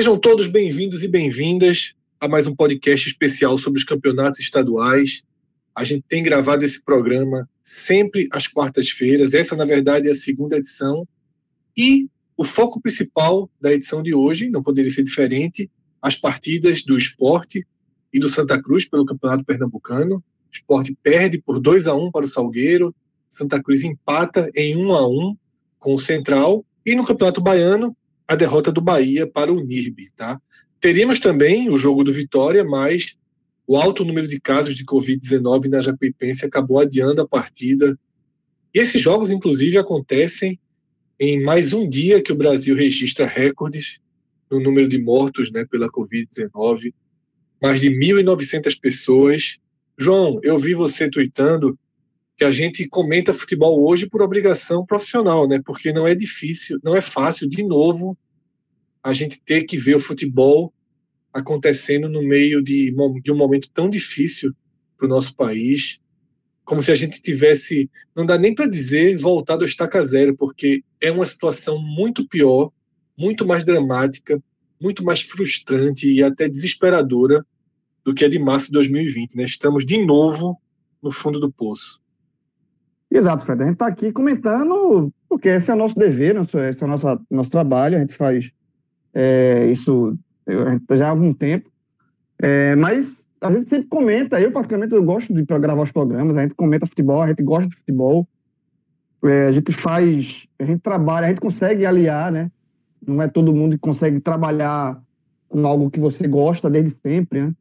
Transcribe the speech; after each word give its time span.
Sejam 0.00 0.18
todos 0.18 0.46
bem-vindos 0.46 1.04
e 1.04 1.08
bem-vindas 1.08 1.94
a 2.18 2.26
mais 2.26 2.46
um 2.46 2.56
podcast 2.56 3.06
especial 3.06 3.58
sobre 3.58 3.78
os 3.78 3.84
campeonatos 3.84 4.40
estaduais. 4.40 5.22
A 5.74 5.84
gente 5.84 6.06
tem 6.08 6.22
gravado 6.22 6.64
esse 6.64 6.82
programa 6.82 7.46
sempre 7.62 8.26
às 8.32 8.46
quartas-feiras. 8.46 9.34
Essa, 9.34 9.54
na 9.54 9.66
verdade, 9.66 10.08
é 10.08 10.12
a 10.12 10.14
segunda 10.14 10.56
edição. 10.56 11.06
E 11.76 12.08
o 12.34 12.44
foco 12.44 12.80
principal 12.80 13.50
da 13.60 13.74
edição 13.74 14.02
de 14.02 14.14
hoje, 14.14 14.48
não 14.48 14.62
poderia 14.62 14.90
ser 14.90 15.02
diferente, 15.02 15.70
as 16.00 16.16
partidas 16.16 16.82
do 16.82 16.96
esporte 16.96 17.66
e 18.10 18.18
do 18.18 18.30
Santa 18.30 18.58
Cruz 18.58 18.88
pelo 18.88 19.04
Campeonato 19.04 19.44
Pernambucano. 19.44 20.16
O 20.16 20.50
esporte 20.50 20.96
perde 21.02 21.42
por 21.42 21.60
2 21.60 21.86
a 21.86 21.94
1 21.94 22.10
para 22.10 22.24
o 22.24 22.28
Salgueiro. 22.28 22.94
Santa 23.28 23.62
Cruz 23.62 23.84
empata 23.84 24.50
em 24.56 24.78
1 24.78 24.94
a 24.94 25.06
1 25.06 25.36
com 25.78 25.92
o 25.92 25.98
Central. 25.98 26.64
E 26.86 26.94
no 26.94 27.04
Campeonato 27.04 27.42
Baiano, 27.42 27.94
a 28.30 28.36
derrota 28.36 28.70
do 28.70 28.80
Bahia 28.80 29.26
para 29.26 29.52
o 29.52 29.60
NIRB. 29.60 30.08
Tá? 30.14 30.40
Teríamos 30.80 31.18
também 31.18 31.68
o 31.68 31.76
jogo 31.76 32.04
do 32.04 32.12
Vitória, 32.12 32.62
mas 32.62 33.18
o 33.66 33.76
alto 33.76 34.04
número 34.04 34.28
de 34.28 34.38
casos 34.38 34.76
de 34.76 34.84
Covid-19 34.84 35.66
na 35.68 35.80
Jacuipense 35.80 36.46
acabou 36.46 36.78
adiando 36.78 37.20
a 37.20 37.26
partida. 37.26 37.98
E 38.72 38.78
esses 38.78 39.02
jogos, 39.02 39.32
inclusive, 39.32 39.76
acontecem 39.76 40.60
em 41.18 41.42
mais 41.42 41.72
um 41.72 41.88
dia 41.88 42.22
que 42.22 42.30
o 42.30 42.36
Brasil 42.36 42.76
registra 42.76 43.26
recordes 43.26 43.98
no 44.48 44.60
número 44.60 44.88
de 44.88 45.02
mortos 45.02 45.50
né, 45.50 45.64
pela 45.64 45.90
Covid-19. 45.90 46.94
Mais 47.60 47.80
de 47.80 47.90
1.900 47.90 48.78
pessoas. 48.80 49.58
João, 49.98 50.38
eu 50.44 50.56
vi 50.56 50.72
você 50.72 51.10
tweetando 51.10 51.76
que 52.40 52.44
a 52.44 52.50
gente 52.50 52.88
comenta 52.88 53.34
futebol 53.34 53.86
hoje 53.86 54.08
por 54.08 54.22
obrigação 54.22 54.86
profissional, 54.86 55.46
né? 55.46 55.60
Porque 55.62 55.92
não 55.92 56.08
é 56.08 56.14
difícil, 56.14 56.80
não 56.82 56.96
é 56.96 57.02
fácil, 57.02 57.46
de 57.46 57.62
novo, 57.62 58.16
a 59.02 59.12
gente 59.12 59.38
ter 59.42 59.64
que 59.64 59.76
ver 59.76 59.94
o 59.94 60.00
futebol 60.00 60.72
acontecendo 61.34 62.08
no 62.08 62.22
meio 62.22 62.62
de, 62.62 62.94
de 63.22 63.30
um 63.30 63.36
momento 63.36 63.68
tão 63.68 63.90
difícil 63.90 64.54
para 64.96 65.04
o 65.04 65.08
nosso 65.10 65.36
país, 65.36 66.00
como 66.64 66.82
se 66.82 66.90
a 66.90 66.94
gente 66.94 67.20
tivesse, 67.20 67.90
não 68.16 68.24
dá 68.24 68.38
nem 68.38 68.54
para 68.54 68.66
dizer 68.66 69.18
voltado 69.18 69.62
ao 69.62 69.68
estaca 69.68 70.02
zero, 70.02 70.34
porque 70.34 70.82
é 70.98 71.12
uma 71.12 71.26
situação 71.26 71.78
muito 71.78 72.26
pior, 72.26 72.72
muito 73.18 73.46
mais 73.46 73.64
dramática, 73.64 74.42
muito 74.80 75.04
mais 75.04 75.20
frustrante 75.20 76.10
e 76.10 76.22
até 76.22 76.48
desesperadora 76.48 77.44
do 78.02 78.14
que 78.14 78.24
a 78.24 78.30
de 78.30 78.38
março 78.38 78.68
de 78.68 78.72
2020. 78.72 79.36
Né? 79.36 79.44
Estamos 79.44 79.84
de 79.84 80.02
novo 80.02 80.58
no 81.02 81.12
fundo 81.12 81.38
do 81.38 81.52
poço. 81.52 81.99
Exato, 83.10 83.44
Fred. 83.44 83.62
A 83.62 83.66
gente 83.66 83.74
está 83.74 83.86
aqui 83.86 84.12
comentando, 84.12 85.12
porque 85.28 85.48
esse 85.48 85.70
é 85.70 85.74
o 85.74 85.76
nosso 85.76 85.96
dever, 85.96 86.36
esse 86.36 86.82
é 86.82 86.86
o 86.86 86.88
nosso, 86.88 87.20
nosso 87.30 87.50
trabalho, 87.50 87.96
a 87.96 88.00
gente 88.00 88.14
faz 88.14 88.52
é, 89.12 89.66
isso 89.66 90.16
já 90.92 91.08
há 91.08 91.10
algum 91.10 91.32
tempo. 91.34 91.68
É, 92.38 92.76
mas 92.76 93.22
a 93.40 93.52
gente 93.52 93.68
sempre 93.68 93.88
comenta, 93.88 94.40
eu 94.40 94.52
particularmente 94.52 94.94
eu 94.94 95.02
gosto 95.02 95.32
de 95.34 95.42
gravar 95.42 95.82
os 95.82 95.92
programas, 95.92 96.36
a 96.36 96.42
gente 96.42 96.54
comenta 96.54 96.86
futebol, 96.86 97.22
a 97.22 97.28
gente 97.28 97.42
gosta 97.42 97.68
de 97.68 97.76
futebol, 97.76 98.28
é, 99.24 99.48
a 99.48 99.52
gente 99.52 99.72
faz, 99.72 100.46
a 100.58 100.64
gente 100.64 100.80
trabalha, 100.80 101.26
a 101.26 101.28
gente 101.30 101.40
consegue 101.40 101.84
aliar, 101.84 102.30
né? 102.30 102.50
Não 103.06 103.20
é 103.20 103.28
todo 103.28 103.54
mundo 103.54 103.72
que 103.72 103.78
consegue 103.78 104.20
trabalhar 104.20 105.02
com 105.48 105.66
algo 105.66 105.90
que 105.90 105.98
você 105.98 106.28
gosta 106.28 106.70
desde 106.70 106.96
sempre, 107.00 107.42
né? 107.42 107.54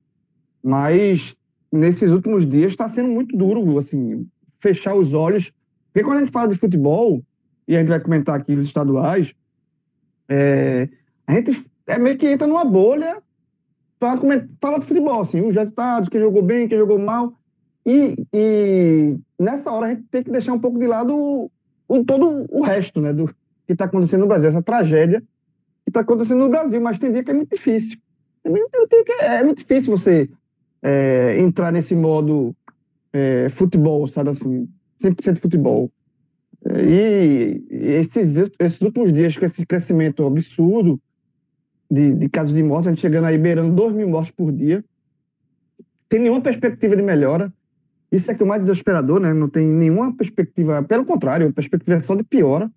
Mas 0.62 1.36
nesses 1.72 2.12
últimos 2.12 2.46
dias 2.46 2.72
está 2.72 2.88
sendo 2.90 3.10
muito 3.10 3.36
duro, 3.36 3.78
assim, 3.78 4.28
fechar 4.60 4.96
os 4.96 5.14
olhos. 5.14 5.52
Porque 5.92 6.06
quando 6.06 6.18
a 6.18 6.20
gente 6.22 6.32
fala 6.32 6.50
de 6.50 6.56
futebol, 6.56 7.24
e 7.68 7.76
a 7.76 7.80
gente 7.80 7.90
vai 7.90 8.00
comentar 8.00 8.36
aqui 8.36 8.54
os 8.54 8.66
estaduais, 8.66 9.34
é, 10.28 10.90
a 11.28 11.34
gente 11.34 11.66
é 11.88 11.98
meio 11.98 12.18
que 12.18 12.28
entra 12.28 12.48
numa 12.48 12.66
bolha 12.66 13.22
para 14.00 14.18
falar 14.62 14.80
de 14.80 14.86
futebol, 14.86 15.22
assim, 15.22 15.42
os 15.42 15.56
resultados, 15.56 16.10
quem 16.10 16.22
jogou 16.22 16.42
bem, 16.42 16.68
quem 16.68 16.78
jogou 16.78 16.98
mal. 16.98 17.34
E, 17.86 18.16
e, 18.34 19.18
nessa 19.38 19.72
hora 19.72 19.88
a 19.88 19.90
gente 19.90 20.04
tem 20.10 20.24
que 20.24 20.32
deixar 20.32 20.54
um 20.54 20.60
pouco 20.60 20.80
de 20.80 20.88
lado 20.88 21.16
o, 21.16 21.52
o 21.88 22.06
todo 22.06 22.46
o 22.50 22.62
resto, 22.62 23.02
né, 23.02 23.12
do 23.12 23.28
que 23.66 23.74
está 23.74 23.86
acontecendo 23.86 24.22
no 24.22 24.28
Brasil, 24.28 24.50
essa 24.50 24.62
tragédia 24.62 25.22
que 25.84 25.90
está 25.90 26.02
acontecendo 26.02 26.40
no 26.40 26.50
Brasil, 26.50 26.80
mas 26.80 26.98
tem 26.98 27.12
dia 27.12 27.24
que 27.24 27.32
é 27.32 27.34
muito 27.34 27.56
difícil. 27.56 27.98
É, 29.22 29.36
é 29.36 29.44
muito 29.44 29.60
difícil 29.60 29.98
você 29.98 30.30
é, 30.82 31.40
entrar 31.40 31.72
nesse 31.72 31.96
modo 31.96 32.56
é, 33.14 33.50
futebol, 33.50 34.08
sabe 34.08 34.30
assim, 34.30 34.68
100% 35.02 35.40
futebol. 35.40 35.92
É, 36.66 36.84
e 36.84 37.64
esses, 37.72 38.52
esses 38.60 38.82
últimos 38.82 39.14
dias, 39.14 39.38
com 39.38 39.46
esse 39.46 39.66
crescimento 39.66 40.26
absurdo 40.26 41.00
de, 41.90 42.14
de 42.14 42.30
casos 42.30 42.54
de 42.54 42.62
morte, 42.62 42.88
a 42.88 42.92
gente 42.92 43.02
chegando 43.02 43.26
aí 43.26 43.38
beirando 43.38 43.74
2 43.74 43.94
mil 43.96 44.10
mortes 44.10 44.32
por 44.32 44.52
dia, 44.52 44.84
tem 46.08 46.20
nenhuma 46.20 46.42
perspectiva 46.42 46.96
de 46.96 47.02
melhora. 47.02 47.54
Isso 48.12 48.30
é 48.30 48.34
que 48.34 48.42
é 48.42 48.46
o 48.46 48.50
mais 48.50 48.62
desesperador, 48.62 49.20
né? 49.20 49.34
Não 49.34 49.48
tem 49.48 49.66
nenhuma 49.66 50.16
perspectiva, 50.16 50.82
pelo 50.82 51.06
contrário, 51.06 51.48
a 51.48 51.54
perspectiva 51.54 51.98
é 51.98 52.00
só 52.00 52.16
de 52.16 52.24
piora. 52.24 52.70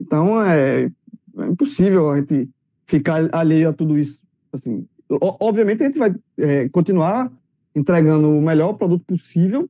Então 0.00 0.42
é, 0.42 0.90
é 1.38 1.46
impossível 1.46 2.10
a 2.10 2.16
gente 2.16 2.48
ficar 2.86 3.28
alheio 3.32 3.68
a 3.68 3.72
tudo 3.72 3.98
isso. 3.98 4.22
Assim, 4.52 4.86
obviamente 5.08 5.82
a 5.82 5.86
gente 5.86 5.98
vai 5.98 6.14
é, 6.38 6.68
continuar 6.70 7.30
entregando 7.74 8.28
o 8.28 8.40
melhor 8.40 8.74
produto 8.74 9.04
possível 9.04 9.68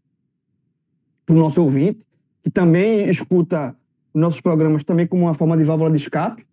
para 1.25 1.34
o 1.34 1.38
nosso 1.38 1.62
ouvinte, 1.62 2.00
que 2.42 2.50
também 2.50 3.09
escuta 3.09 3.75
nossos 4.12 4.41
programas 4.41 4.84
também 4.84 5.06
como 5.06 5.22
uma 5.22 5.34
forma 5.34 5.56
de 5.56 5.65
válvula 5.65 5.91
de 5.91 5.97
escape, 5.97 6.47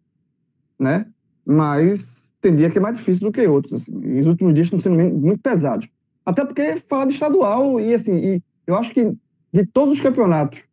né? 0.79 1.05
Mas 1.45 2.05
tem 2.41 2.55
dia 2.55 2.69
que 2.69 2.77
é 2.77 2.81
mais 2.81 2.97
difícil 2.97 3.27
do 3.27 3.31
que 3.31 3.45
outros. 3.45 3.83
Assim. 3.83 4.01
E 4.03 4.19
os 4.21 4.27
últimos 4.27 4.53
dias 4.53 4.65
estão 4.65 4.79
sendo 4.79 4.95
muito 4.95 5.41
pesados. 5.41 5.87
Até 6.25 6.43
porque 6.45 6.81
fala 6.87 7.05
de 7.05 7.13
estadual 7.13 7.79
e 7.79 7.93
assim, 7.93 8.15
e 8.15 8.43
eu 8.65 8.75
acho 8.75 8.93
que 8.93 9.13
de 9.53 9.65
todos 9.65 9.95
os 9.95 10.01
campeonatos 10.01 10.63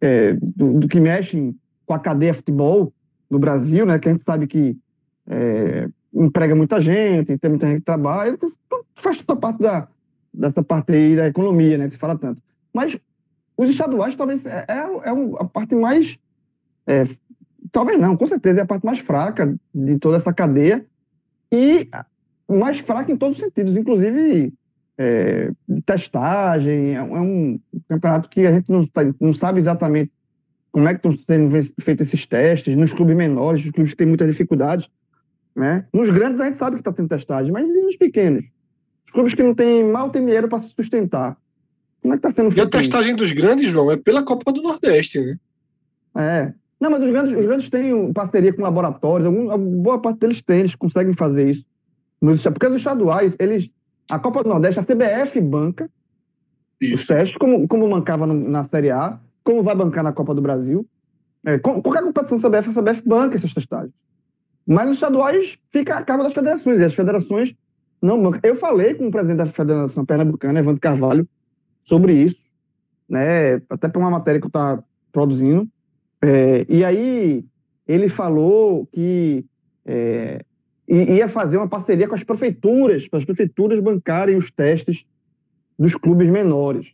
é, 0.00 0.34
do, 0.34 0.80
do, 0.80 0.88
que 0.88 1.00
mexem 1.00 1.56
com 1.86 1.94
a 1.94 1.98
cadeia 1.98 2.34
futebol 2.34 2.92
no 3.30 3.38
Brasil, 3.38 3.86
né? 3.86 3.98
Que 3.98 4.08
a 4.08 4.12
gente 4.12 4.24
sabe 4.24 4.46
que 4.46 4.76
é, 5.26 5.88
emprega 6.12 6.54
muita 6.54 6.80
gente, 6.80 7.38
tem 7.38 7.50
muita 7.50 7.66
gente 7.66 7.78
que 7.78 7.84
trabalha, 7.84 8.38
faz 8.94 9.20
toda 9.22 9.40
parte 9.40 9.60
da, 9.60 9.88
dessa 10.34 10.62
parte 10.62 10.92
aí 10.92 11.16
da 11.16 11.28
economia, 11.28 11.78
né, 11.78 11.86
que 11.86 11.94
se 11.94 11.98
fala 11.98 12.18
tanto. 12.18 12.42
Mas 12.72 12.98
os 13.56 13.70
estaduais 13.70 14.16
talvez 14.16 14.44
é, 14.44 14.64
é, 14.68 14.74
é 14.74 15.10
a 15.38 15.44
parte 15.44 15.74
mais. 15.74 16.18
É, 16.86 17.04
talvez 17.70 17.98
não, 17.98 18.16
com 18.16 18.26
certeza 18.26 18.60
é 18.60 18.62
a 18.62 18.66
parte 18.66 18.84
mais 18.84 18.98
fraca 18.98 19.54
de 19.74 19.98
toda 19.98 20.16
essa 20.16 20.32
cadeia 20.32 20.84
e 21.50 21.88
mais 22.48 22.78
fraca 22.80 23.10
em 23.10 23.16
todos 23.16 23.36
os 23.36 23.42
sentidos, 23.42 23.76
inclusive 23.76 24.52
é, 24.98 25.50
de 25.68 25.82
testagem. 25.82 26.94
É, 26.94 27.02
um 27.02 27.60
campeonato 27.88 28.28
que 28.28 28.46
a 28.46 28.52
gente 28.52 28.70
não, 28.70 28.86
tá, 28.86 29.02
não 29.20 29.32
sabe 29.32 29.60
exatamente 29.60 30.10
como 30.72 30.88
é 30.88 30.94
que 30.94 31.06
estão 31.06 31.24
sendo 31.24 31.50
feitos 31.80 32.08
esses 32.08 32.26
testes, 32.26 32.76
nos 32.76 32.92
clubes 32.92 33.16
menores, 33.16 33.62
nos 33.62 33.70
clubes 33.70 33.92
que 33.92 33.96
têm 33.96 34.08
muitas 34.08 34.26
dificuldades. 34.26 34.90
Né? 35.54 35.86
Nos 35.92 36.10
grandes 36.10 36.40
a 36.40 36.46
gente 36.46 36.58
sabe 36.58 36.76
que 36.76 36.80
está 36.80 36.92
tendo 36.92 37.08
testagem, 37.08 37.52
mas 37.52 37.68
e 37.68 37.82
nos 37.82 37.96
pequenos? 37.96 38.44
Clubes 39.14 39.32
que 39.32 39.42
não 39.42 39.54
têm 39.54 39.84
mal 39.84 40.10
têm 40.10 40.24
dinheiro 40.24 40.48
para 40.48 40.58
se 40.58 40.74
sustentar. 40.74 41.36
Como 42.02 42.12
é 42.12 42.18
que 42.18 42.26
está 42.26 42.42
sendo 42.42 42.50
feito? 42.50 42.66
E 42.66 42.66
a 42.66 42.80
testagem 42.80 43.14
dos 43.14 43.30
grandes, 43.30 43.70
João, 43.70 43.90
é 43.92 43.96
pela 43.96 44.24
Copa 44.24 44.52
do 44.52 44.60
Nordeste, 44.60 45.20
né? 45.20 45.36
É. 46.16 46.52
Não, 46.80 46.90
mas 46.90 47.00
os 47.00 47.08
grandes, 47.08 47.38
os 47.38 47.46
grandes 47.46 47.70
têm 47.70 48.12
parceria 48.12 48.52
com 48.52 48.60
laboratórios, 48.60 49.26
algum, 49.26 49.80
boa 49.80 50.02
parte 50.02 50.18
deles 50.18 50.42
tem, 50.42 50.60
eles 50.60 50.74
conseguem 50.74 51.14
fazer 51.14 51.48
isso. 51.48 51.64
Porque 52.20 52.66
os 52.66 52.76
estaduais, 52.76 53.36
eles. 53.38 53.70
A 54.10 54.18
Copa 54.18 54.42
do 54.42 54.50
Nordeste, 54.50 54.80
a 54.80 54.82
CBF 54.82 55.40
banca 55.40 55.88
isso. 56.80 56.94
os 56.94 57.06
testes, 57.06 57.38
como, 57.38 57.66
como 57.68 57.88
bancava 57.88 58.26
na 58.26 58.64
Série 58.64 58.90
A, 58.90 59.18
como 59.44 59.62
vai 59.62 59.76
bancar 59.76 60.02
na 60.02 60.12
Copa 60.12 60.34
do 60.34 60.42
Brasil. 60.42 60.84
É, 61.46 61.58
qualquer 61.58 62.02
competição 62.02 62.38
da 62.40 62.48
CBF, 62.48 62.70
a 62.70 62.82
CBF 62.82 63.08
banca 63.08 63.36
essas 63.36 63.54
testagens. 63.54 63.94
Mas 64.66 64.88
os 64.88 64.94
estaduais 64.94 65.56
fica 65.70 65.96
a 65.96 66.02
cargo 66.02 66.24
das 66.24 66.32
federações, 66.32 66.80
e 66.80 66.84
as 66.84 66.94
federações 66.94 67.54
não. 68.04 68.32
Eu 68.42 68.54
falei 68.56 68.94
com 68.94 69.08
o 69.08 69.10
presidente 69.10 69.38
da 69.38 69.46
Federação 69.46 70.04
Pernambucana, 70.04 70.60
Evandro 70.60 70.80
Carvalho, 70.80 71.28
sobre 71.82 72.12
isso, 72.12 72.40
né? 73.08 73.54
Até 73.68 73.88
para 73.88 73.98
uma 73.98 74.10
matéria 74.10 74.40
que 74.40 74.46
eu 74.46 74.48
estava 74.48 74.84
produzindo. 75.10 75.68
É, 76.20 76.66
e 76.68 76.84
aí 76.84 77.44
ele 77.86 78.08
falou 78.08 78.86
que 78.92 79.44
é, 79.86 80.44
ia 80.88 81.28
fazer 81.28 81.56
uma 81.56 81.68
parceria 81.68 82.08
com 82.08 82.14
as 82.14 82.24
prefeituras, 82.24 83.08
para 83.08 83.18
as 83.18 83.24
prefeituras 83.24 83.80
bancarem 83.80 84.36
os 84.36 84.50
testes 84.50 85.04
dos 85.78 85.94
clubes 85.94 86.28
menores. 86.28 86.92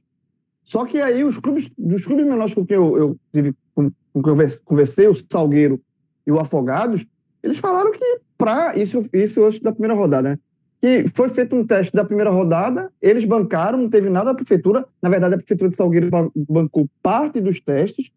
Só 0.62 0.84
que 0.84 1.00
aí 1.00 1.24
os 1.24 1.38
clubes, 1.38 1.70
dos 1.76 2.04
clubes 2.04 2.26
menores 2.26 2.54
com 2.54 2.64
quem 2.64 2.76
eu, 2.76 2.96
eu 2.96 3.16
tive, 3.32 3.54
com 3.74 3.90
que 3.90 4.28
eu 4.28 4.36
conversei, 4.64 5.08
o 5.08 5.14
Salgueiro 5.14 5.80
e 6.26 6.30
o 6.30 6.38
Afogados, 6.38 7.04
eles 7.42 7.58
falaram 7.58 7.90
que 7.90 8.20
para 8.38 8.76
isso, 8.76 9.04
isso 9.12 9.44
antes 9.44 9.60
da 9.60 9.72
primeira 9.72 9.94
rodada, 9.94 10.30
né? 10.30 10.38
Que 10.80 11.04
foi 11.14 11.28
feito 11.28 11.54
um 11.54 11.66
teste 11.66 11.92
da 11.92 12.04
primeira 12.04 12.30
rodada, 12.30 12.90
eles 13.02 13.24
bancaram, 13.24 13.78
não 13.78 13.90
teve 13.90 14.08
nada 14.08 14.26
da 14.26 14.34
prefeitura. 14.34 14.86
Na 15.02 15.10
verdade, 15.10 15.34
a 15.34 15.38
prefeitura 15.38 15.70
de 15.70 15.76
Salgueiro 15.76 16.08
bancou 16.48 16.88
parte 17.02 17.40
dos 17.40 17.60
testes, 17.60 18.10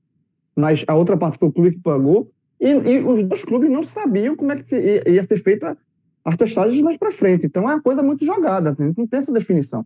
mas 0.56 0.83
a 0.88 0.95
outra 0.95 1.18
parte 1.18 1.38
foi 1.38 1.50
o 1.50 1.51
clube 1.51 1.71
que 1.71 1.80
pagou. 1.80 2.31
E, 2.60 2.69
e 2.69 3.00
os 3.00 3.24
dois 3.25 3.44
clubes 3.44 3.69
não 3.69 3.83
sabiam 3.83 4.36
como 4.36 4.54
é 4.54 4.56
que 4.56 4.75
ia, 4.75 5.24
ser 5.25 5.44
feita 5.44 5.77
as 6.24 6.38
testagens 6.38 6.81
mais 6.81 6.98
para 6.98 7.12
frente. 7.12 7.45
Então 7.45 7.69
é 7.69 7.74
uma 7.74 7.81
coisa 7.81 8.01
muito 8.01 8.25
jogada, 8.25 8.69
assim, 8.69 8.94
não 8.98 9.06
tem 9.06 9.19
essa 9.19 9.33
definição. 9.33 9.86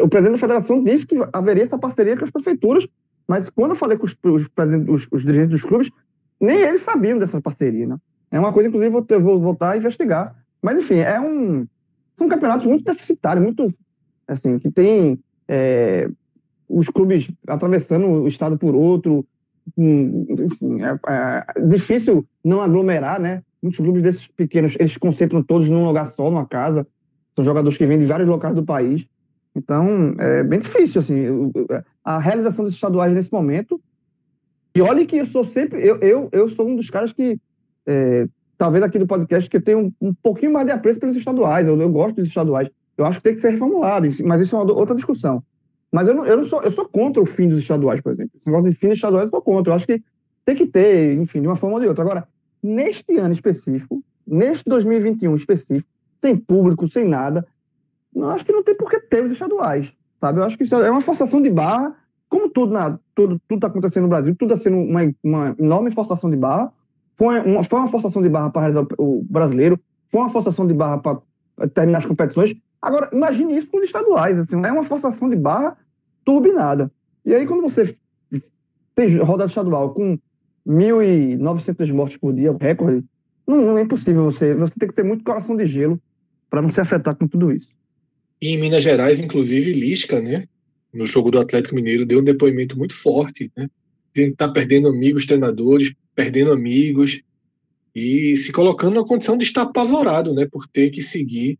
O 0.00 0.08
presidente 0.08 0.34
da 0.34 0.38
federação 0.38 0.84
disse 0.84 1.04
que 1.04 1.16
haveria 1.32 1.64
essa 1.64 1.76
parceria 1.76 2.16
com 2.16 2.24
as 2.24 2.30
prefeituras, 2.30 2.86
mas 3.26 3.50
quando 3.50 3.72
eu 3.72 3.76
falei 3.76 3.98
com 3.98 4.06
os, 4.06 4.16
os, 4.22 4.46
os, 4.88 5.08
os 5.10 5.22
dirigentes 5.22 5.50
dos 5.50 5.62
clubes, 5.62 5.90
nem 6.40 6.60
eles 6.60 6.82
sabiam 6.82 7.18
dessa 7.18 7.40
parceria. 7.40 7.86
Né? 7.88 7.96
É 8.30 8.38
uma 8.38 8.52
coisa, 8.52 8.68
inclusive, 8.68 8.92
vou, 8.92 9.04
vou 9.20 9.40
voltar 9.40 9.70
a 9.70 9.76
investigar. 9.76 10.36
Mas, 10.62 10.78
enfim, 10.78 10.98
é 10.98 11.20
um, 11.20 11.66
são 12.16 12.28
campeonatos 12.28 12.66
muito 12.66 12.84
deficitários, 12.84 13.44
muito, 13.44 13.72
assim, 14.26 14.58
que 14.58 14.70
tem 14.70 15.18
é, 15.48 16.08
os 16.68 16.88
clubes 16.88 17.30
atravessando 17.46 18.06
o 18.06 18.28
estado 18.28 18.58
por 18.58 18.74
outro. 18.74 19.26
Enfim, 19.76 20.82
é, 20.82 20.98
é, 21.08 21.60
difícil 21.66 22.26
não 22.44 22.60
aglomerar, 22.60 23.20
né? 23.20 23.42
Muitos 23.62 23.78
clubes 23.78 24.02
desses 24.02 24.26
pequenos, 24.26 24.74
eles 24.78 24.96
concentram 24.96 25.42
todos 25.42 25.68
num 25.68 25.84
lugar 25.84 26.06
só, 26.08 26.30
numa 26.30 26.46
casa. 26.46 26.86
São 27.34 27.44
jogadores 27.44 27.78
que 27.78 27.86
vêm 27.86 27.98
de 27.98 28.06
vários 28.06 28.28
locais 28.28 28.54
do 28.54 28.64
país. 28.64 29.06
Então, 29.54 30.14
é 30.18 30.42
bem 30.42 30.60
difícil, 30.60 31.00
assim, 31.00 31.52
a 32.02 32.18
realização 32.18 32.64
dos 32.64 32.74
estaduais 32.74 33.12
nesse 33.12 33.32
momento. 33.32 33.80
E 34.74 34.80
olhe 34.80 35.04
que 35.04 35.16
eu 35.16 35.26
sou 35.26 35.44
sempre, 35.44 35.86
eu, 35.86 35.98
eu, 35.98 36.28
eu 36.32 36.48
sou 36.48 36.66
um 36.66 36.74
dos 36.74 36.88
caras 36.88 37.12
que, 37.12 37.38
é, 37.86 38.26
talvez 38.62 38.84
aqui 38.84 38.96
do 38.96 39.08
podcast, 39.08 39.50
que 39.50 39.58
tem 39.58 39.74
um, 39.74 39.92
um 40.00 40.14
pouquinho 40.14 40.52
mais 40.52 40.64
de 40.64 40.70
apreço 40.70 41.00
pelos 41.00 41.16
estaduais. 41.16 41.66
Eu, 41.66 41.80
eu, 41.80 41.90
gosto 41.90 42.14
dos 42.14 42.28
estaduais. 42.28 42.70
Eu 42.96 43.04
acho 43.04 43.18
que 43.18 43.24
tem 43.24 43.34
que 43.34 43.40
ser 43.40 43.50
reformulado, 43.50 44.06
mas 44.24 44.40
isso 44.40 44.54
é 44.54 44.58
uma 44.60 44.72
outra 44.72 44.94
discussão. 44.94 45.42
Mas 45.90 46.06
eu 46.06 46.14
não, 46.14 46.24
eu 46.24 46.36
não 46.36 46.44
sou, 46.44 46.62
eu 46.62 46.70
sou 46.70 46.88
contra 46.88 47.20
o 47.20 47.26
fim 47.26 47.48
dos 47.48 47.58
estaduais, 47.58 48.00
por 48.00 48.12
exemplo. 48.12 48.30
Esse 48.36 48.46
negócio 48.46 48.70
de 48.70 48.76
fim 48.76 48.86
dos 48.86 48.98
estaduais 48.98 49.24
eu 49.24 49.30
sou 49.30 49.42
contra. 49.42 49.72
Eu 49.72 49.76
acho 49.76 49.84
que 49.88 50.00
tem 50.44 50.54
que 50.54 50.66
ter, 50.66 51.14
enfim, 51.14 51.40
de 51.40 51.48
uma 51.48 51.56
forma 51.56 51.74
ou 51.74 51.80
de 51.80 51.88
outra. 51.88 52.04
Agora, 52.04 52.28
neste 52.62 53.18
ano 53.18 53.32
específico, 53.32 54.00
neste 54.24 54.68
2021 54.68 55.34
específico, 55.34 55.88
sem 56.20 56.36
público, 56.36 56.86
sem 56.86 57.04
nada, 57.04 57.44
não 58.14 58.30
acho 58.30 58.44
que 58.44 58.52
não 58.52 58.62
tem 58.62 58.76
por 58.76 58.88
que 58.88 59.00
ter 59.00 59.24
os 59.24 59.32
estaduais, 59.32 59.92
sabe? 60.20 60.38
Eu 60.38 60.44
acho 60.44 60.56
que 60.56 60.62
isso 60.62 60.76
é 60.76 60.88
uma 60.88 61.00
forçação 61.00 61.42
de 61.42 61.50
barra, 61.50 61.96
como 62.28 62.48
tudo 62.48 62.72
na 62.72 62.96
tudo 63.12 63.40
tudo 63.48 63.56
está 63.56 63.66
acontecendo 63.66 64.04
no 64.04 64.08
Brasil, 64.08 64.36
tudo 64.36 64.54
está 64.54 64.62
sendo 64.62 64.76
uma, 64.76 65.00
uma 65.20 65.56
enorme 65.58 65.90
forçação 65.90 66.30
de 66.30 66.36
barra. 66.36 66.72
Foi 67.22 67.38
uma, 67.38 67.62
foi 67.62 67.78
uma 67.78 67.86
forçação 67.86 68.20
de 68.20 68.28
barra 68.28 68.50
para 68.50 68.62
realizar 68.62 68.84
o 68.98 69.24
brasileiro, 69.30 69.78
foi 70.10 70.20
uma 70.22 70.30
forçação 70.30 70.66
de 70.66 70.74
barra 70.74 70.98
para 70.98 71.20
terminar 71.72 71.98
as 71.98 72.06
competições. 72.06 72.56
Agora, 72.80 73.08
imagine 73.12 73.56
isso 73.56 73.68
com 73.68 73.78
os 73.78 73.84
estaduais, 73.84 74.36
assim, 74.40 74.56
é 74.56 74.72
uma 74.72 74.82
forçação 74.82 75.30
de 75.30 75.36
barra 75.36 75.78
turbinada. 76.24 76.90
E 77.24 77.32
aí, 77.32 77.46
quando 77.46 77.62
você 77.62 77.96
tem 78.96 79.16
rodada 79.18 79.48
estadual 79.48 79.94
com 79.94 80.18
1.900 80.66 81.92
mortes 81.92 82.16
por 82.16 82.32
dia, 82.32 82.56
recorde, 82.60 83.04
não, 83.46 83.66
não 83.66 83.78
é 83.78 83.82
impossível 83.82 84.24
você. 84.24 84.52
Você 84.56 84.74
tem 84.76 84.88
que 84.88 84.94
ter 84.96 85.04
muito 85.04 85.22
coração 85.22 85.56
de 85.56 85.64
gelo 85.64 86.02
para 86.50 86.60
não 86.60 86.72
se 86.72 86.80
afetar 86.80 87.14
com 87.14 87.28
tudo 87.28 87.52
isso. 87.52 87.68
E 88.40 88.48
em 88.48 88.58
Minas 88.58 88.82
Gerais, 88.82 89.20
inclusive, 89.20 89.72
Lisca, 89.72 90.20
né, 90.20 90.48
no 90.92 91.06
jogo 91.06 91.30
do 91.30 91.38
Atlético 91.38 91.76
Mineiro, 91.76 92.04
deu 92.04 92.18
um 92.18 92.24
depoimento 92.24 92.76
muito 92.76 92.96
forte, 92.96 93.48
né, 93.56 93.70
está 94.14 94.48
perdendo 94.48 94.88
amigos, 94.88 95.26
treinadores, 95.26 95.92
perdendo 96.14 96.52
amigos 96.52 97.22
e 97.94 98.36
se 98.36 98.52
colocando 98.52 98.94
na 98.94 99.06
condição 99.06 99.36
de 99.36 99.44
estar 99.44 99.62
apavorado, 99.62 100.34
né, 100.34 100.46
por 100.50 100.66
ter 100.66 100.90
que 100.90 101.02
seguir 101.02 101.58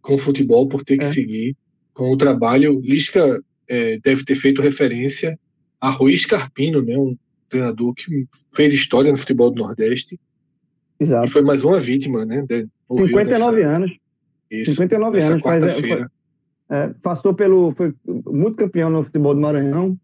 com 0.00 0.14
o 0.14 0.18
futebol, 0.18 0.68
por 0.68 0.84
ter 0.84 0.98
que 0.98 1.04
é. 1.04 1.08
seguir 1.08 1.56
com 1.94 2.12
o 2.12 2.16
trabalho. 2.16 2.80
Lisca 2.80 3.42
é, 3.68 3.98
deve 3.98 4.24
ter 4.24 4.34
feito 4.34 4.62
referência 4.62 5.38
a 5.80 5.90
Rui 5.90 6.16
Scarpino, 6.16 6.82
né, 6.82 6.96
um 6.96 7.16
treinador 7.48 7.94
que 7.94 8.26
fez 8.54 8.72
história 8.72 9.10
no 9.10 9.18
futebol 9.18 9.50
do 9.50 9.62
Nordeste. 9.62 10.18
Exato. 10.98 11.26
E 11.26 11.30
foi 11.30 11.42
mais 11.42 11.64
uma 11.64 11.78
vítima, 11.78 12.24
né? 12.24 12.42
De, 12.42 12.68
59 12.88 13.56
nessa... 13.56 13.76
anos. 13.76 13.92
Isso, 14.50 14.70
59 14.72 15.22
anos. 15.22 15.42
Faz, 15.42 15.82
é, 15.82 16.06
é, 16.70 16.88
passou 17.02 17.34
pelo. 17.34 17.72
Foi 17.72 17.92
muito 18.06 18.56
campeão 18.56 18.88
no 18.90 19.02
futebol 19.02 19.34
do 19.34 19.40
Maranhão. 19.40 19.98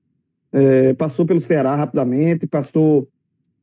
É, 0.52 0.94
passou 0.94 1.26
pelo 1.26 1.40
Ceará 1.40 1.74
rapidamente, 1.76 2.46
passou 2.46 3.08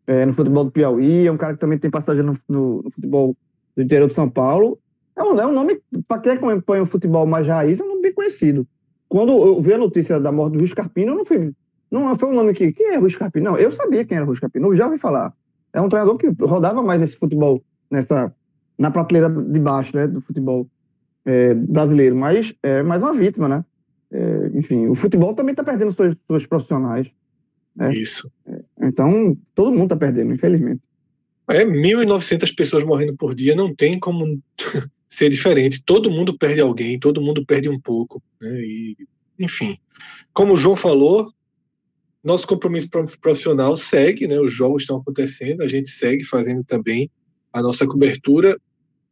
é, 0.06 0.26
no 0.26 0.34
futebol 0.34 0.66
do 0.66 0.72
Piauí. 0.72 1.28
É 1.28 1.32
um 1.32 1.38
cara 1.38 1.54
que 1.54 1.60
também 1.60 1.78
tem 1.78 1.90
passagem 1.90 2.24
no, 2.24 2.38
no, 2.48 2.84
no 2.84 2.92
futebol 2.92 3.36
do 3.76 3.84
interior 3.84 4.08
de 4.08 4.14
São 4.14 4.30
Paulo. 4.30 4.80
É 5.16 5.24
um, 5.24 5.40
é 5.40 5.46
um 5.48 5.52
nome, 5.52 5.80
para 6.08 6.22
quem 6.22 6.34
acompanha 6.34 6.84
o 6.84 6.88
futebol 6.88 7.26
mais 7.26 7.48
raiz, 7.48 7.80
é 7.80 7.84
um 7.84 7.88
nome 7.88 8.02
bem 8.02 8.14
conhecido. 8.14 8.68
Quando 9.08 9.32
eu 9.32 9.62
vi 9.62 9.74
a 9.74 9.78
notícia 9.78 10.20
da 10.20 10.32
morte 10.32 10.54
do 10.54 10.60
Luiz 10.60 10.74
Carpino, 10.74 11.14
eu 11.14 11.18
não 11.18 11.26
fui. 11.26 11.54
Não 11.90 12.16
foi 12.16 12.30
um 12.30 12.36
nome 12.36 12.54
que. 12.54 12.74
Quem 12.74 12.94
é 12.94 13.00
Luiz 13.00 13.16
Carpino? 13.16 13.52
Não, 13.52 13.58
eu 13.58 13.72
sabia 13.72 14.04
quem 14.04 14.18
era 14.18 14.26
Luiz 14.26 14.40
Carpino, 14.40 14.68
eu 14.68 14.76
já 14.76 14.86
ouvi 14.86 14.98
falar. 14.98 15.34
É 15.72 15.80
um 15.80 15.90
treinador 15.90 16.18
que 16.18 16.28
rodava 16.44 16.82
mais 16.82 17.00
nesse 17.00 17.18
futebol, 17.18 17.62
nessa, 17.90 18.34
na 18.78 18.92
prateleira 18.92 19.30
de 19.30 19.60
baixo, 19.60 19.96
né, 19.96 20.08
do 20.08 20.22
futebol 20.22 20.68
é, 21.26 21.54
brasileiro, 21.54 22.16
mas 22.16 22.54
é 22.64 22.82
mais 22.82 23.02
uma 23.02 23.14
vítima, 23.14 23.48
né? 23.48 23.66
É, 24.16 24.58
enfim, 24.58 24.88
o 24.88 24.96
futebol 24.96 25.34
também 25.34 25.52
está 25.52 25.64
perdendo 25.64 25.92
suas, 25.92 26.16
suas 26.26 26.46
profissionais. 26.46 27.08
Né? 27.76 27.94
Isso. 27.94 28.32
É, 28.48 28.88
então, 28.88 29.38
todo 29.54 29.72
mundo 29.72 29.84
está 29.84 29.96
perdendo, 29.98 30.34
infelizmente. 30.34 30.82
É, 31.50 31.66
1.900 31.66 32.56
pessoas 32.56 32.84
morrendo 32.84 33.16
por 33.16 33.36
dia 33.36 33.54
não 33.56 33.76
tem 33.76 34.00
como 34.00 34.42
ser 35.10 35.30
diferente. 35.30 35.84
Todo 35.84 36.10
mundo 36.10 36.38
perde 36.38 36.62
alguém, 36.62 36.98
todo 36.98 37.22
mundo 37.22 37.46
perde 37.46 37.68
um 37.68 37.80
pouco. 37.80 38.24
Né? 38.40 38.62
E, 38.62 38.98
enfim, 39.38 39.78
como 40.34 40.54
o 40.54 40.58
João 40.58 40.76
falou, 40.76 41.30
nosso 42.24 42.48
compromisso 42.48 42.90
profissional 43.20 43.76
segue, 43.76 44.28
né? 44.28 44.40
os 44.40 44.54
jogos 44.54 44.84
estão 44.84 44.98
acontecendo, 44.98 45.62
a 45.62 45.68
gente 45.68 45.90
segue 45.90 46.24
fazendo 46.24 46.64
também 46.64 47.12
a 47.52 47.62
nossa 47.62 47.86
cobertura. 47.86 48.58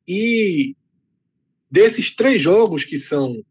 E 0.08 0.76
Desses 1.74 2.16
três 2.16 2.40
jogos 2.40 2.86
que 2.86 3.00
são 3.00 3.44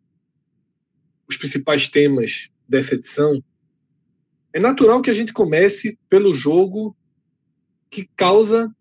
os 1.33 1.37
principais 1.37 1.89
temas 1.89 2.51
dessa 2.69 2.95
edição, 2.95 3.43
é 4.53 4.61
natural 4.61 5.01
que 5.01 5.11
a 5.11 5.15
gente 5.15 5.33
comece 5.33 5.99
pelo 6.09 6.35
jogo 6.35 6.97
que 7.91 8.09
causa 8.17 8.75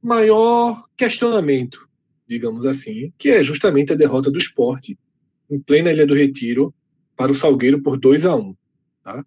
maior 0.00 0.84
questionamento, 0.96 1.88
digamos 2.28 2.66
assim, 2.66 3.12
que 3.18 3.30
é 3.30 3.42
justamente 3.42 3.92
a 3.92 3.96
derrota 3.96 4.30
do 4.30 4.38
esporte 4.38 4.98
em 5.50 5.58
plena 5.58 5.90
Ilha 5.90 6.06
do 6.06 6.14
Retiro 6.14 6.74
para 7.16 7.32
o 7.32 7.34
Salgueiro 7.34 7.82
por 7.82 7.98
2 7.98 8.26
a 8.26 8.36
1 8.36 8.54
tá? 9.02 9.24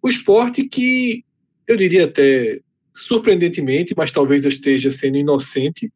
O 0.00 0.08
esporte 0.08 0.68
que, 0.68 1.24
eu 1.66 1.76
diria 1.76 2.04
até 2.04 2.60
surpreendentemente, 2.94 3.94
mas 3.96 4.12
talvez 4.12 4.44
eu 4.44 4.48
esteja 4.48 4.90
sendo 4.90 5.18
inocente, 5.18 5.92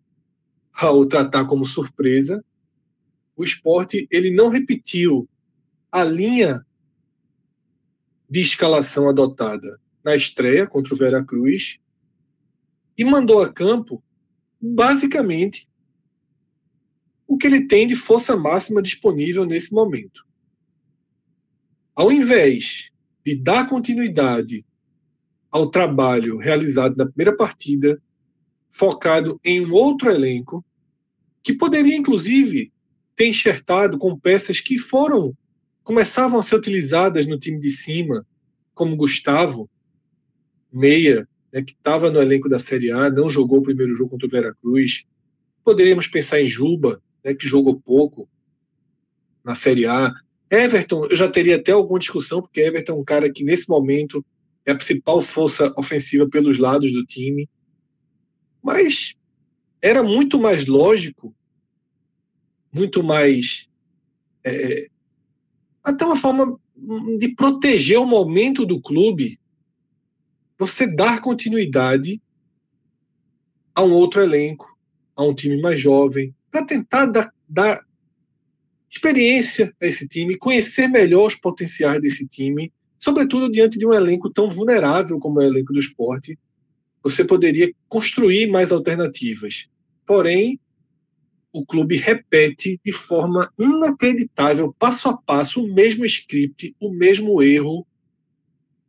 ao 0.72 1.04
tratar 1.04 1.44
como 1.44 1.66
surpresa, 1.66 2.42
o 3.36 3.42
esporte 3.42 4.06
ele 4.10 4.30
não 4.30 4.48
repetiu 4.48 5.28
a 5.90 6.04
linha 6.04 6.64
de 8.28 8.40
escalação 8.40 9.08
adotada 9.08 9.80
na 10.02 10.16
estreia 10.16 10.66
contra 10.66 10.94
o 10.94 10.96
Veracruz 10.96 11.78
e 12.96 13.04
mandou 13.04 13.42
a 13.42 13.52
campo 13.52 14.02
basicamente 14.60 15.68
o 17.26 17.36
que 17.36 17.46
ele 17.46 17.66
tem 17.66 17.86
de 17.86 17.96
força 17.96 18.36
máxima 18.36 18.82
disponível 18.82 19.44
nesse 19.44 19.72
momento. 19.72 20.26
Ao 21.94 22.10
invés 22.10 22.90
de 23.24 23.36
dar 23.36 23.68
continuidade 23.68 24.64
ao 25.50 25.70
trabalho 25.70 26.38
realizado 26.38 26.96
na 26.96 27.06
primeira 27.06 27.36
partida 27.36 28.02
focado 28.70 29.38
em 29.44 29.64
um 29.64 29.72
outro 29.72 30.10
elenco, 30.10 30.64
que 31.42 31.52
poderia, 31.52 31.94
inclusive, 31.94 32.71
ter 33.14 33.26
enxertado 33.26 33.98
com 33.98 34.18
peças 34.18 34.60
que 34.60 34.78
foram 34.78 35.36
começavam 35.82 36.38
a 36.38 36.42
ser 36.42 36.56
utilizadas 36.56 37.26
no 37.26 37.38
time 37.38 37.58
de 37.58 37.70
cima, 37.70 38.24
como 38.74 38.96
Gustavo, 38.96 39.68
meia, 40.72 41.28
né, 41.52 41.62
que 41.62 41.72
estava 41.72 42.10
no 42.10 42.20
elenco 42.20 42.48
da 42.48 42.58
Série 42.58 42.90
A, 42.90 43.10
não 43.10 43.28
jogou 43.28 43.58
o 43.58 43.62
primeiro 43.62 43.94
jogo 43.94 44.10
contra 44.10 44.26
o 44.26 44.30
Veracruz. 44.30 45.04
Poderíamos 45.64 46.08
pensar 46.08 46.40
em 46.40 46.46
Juba, 46.46 47.02
né, 47.24 47.34
que 47.34 47.46
jogou 47.46 47.80
pouco 47.80 48.28
na 49.44 49.54
Série 49.54 49.86
A. 49.86 50.12
Everton, 50.50 51.06
eu 51.06 51.16
já 51.16 51.28
teria 51.28 51.56
até 51.56 51.72
alguma 51.72 51.98
discussão, 51.98 52.40
porque 52.40 52.60
Everton 52.60 52.92
é 52.92 52.96
um 52.96 53.04
cara 53.04 53.32
que, 53.32 53.44
nesse 53.44 53.68
momento, 53.68 54.24
é 54.64 54.72
a 54.72 54.74
principal 54.74 55.20
força 55.20 55.72
ofensiva 55.76 56.28
pelos 56.28 56.58
lados 56.58 56.92
do 56.92 57.04
time. 57.04 57.48
Mas 58.62 59.14
era 59.80 60.02
muito 60.02 60.40
mais 60.40 60.66
lógico, 60.66 61.34
muito 62.72 63.02
mais. 63.02 63.68
É, 64.44 64.88
até 65.84 66.04
uma 66.04 66.16
forma 66.16 66.58
de 67.18 67.28
proteger 67.34 67.98
o 67.98 68.06
momento 68.06 68.64
do 68.64 68.80
clube, 68.80 69.38
você 70.58 70.86
dar 70.86 71.20
continuidade 71.20 72.20
a 73.74 73.82
um 73.82 73.92
outro 73.92 74.22
elenco, 74.22 74.76
a 75.14 75.22
um 75.24 75.34
time 75.34 75.60
mais 75.60 75.78
jovem, 75.78 76.34
para 76.50 76.64
tentar 76.64 77.06
dar, 77.06 77.32
dar 77.48 77.84
experiência 78.90 79.74
a 79.80 79.86
esse 79.86 80.06
time, 80.06 80.36
conhecer 80.36 80.88
melhor 80.88 81.26
os 81.26 81.36
potenciais 81.36 82.00
desse 82.00 82.26
time, 82.26 82.72
sobretudo 82.98 83.50
diante 83.50 83.78
de 83.78 83.86
um 83.86 83.92
elenco 83.92 84.30
tão 84.30 84.50
vulnerável 84.50 85.18
como 85.18 85.40
é 85.40 85.46
o 85.46 85.48
elenco 85.48 85.72
do 85.72 85.80
esporte. 85.80 86.38
Você 87.02 87.24
poderia 87.24 87.72
construir 87.88 88.48
mais 88.48 88.70
alternativas. 88.70 89.68
Porém, 90.06 90.60
o 91.52 91.64
clube 91.66 91.96
repete 91.96 92.80
de 92.84 92.92
forma 92.92 93.52
inacreditável, 93.58 94.74
passo 94.78 95.08
a 95.08 95.16
passo, 95.16 95.62
o 95.62 95.72
mesmo 95.72 96.04
script, 96.06 96.74
o 96.80 96.90
mesmo 96.90 97.42
erro 97.42 97.86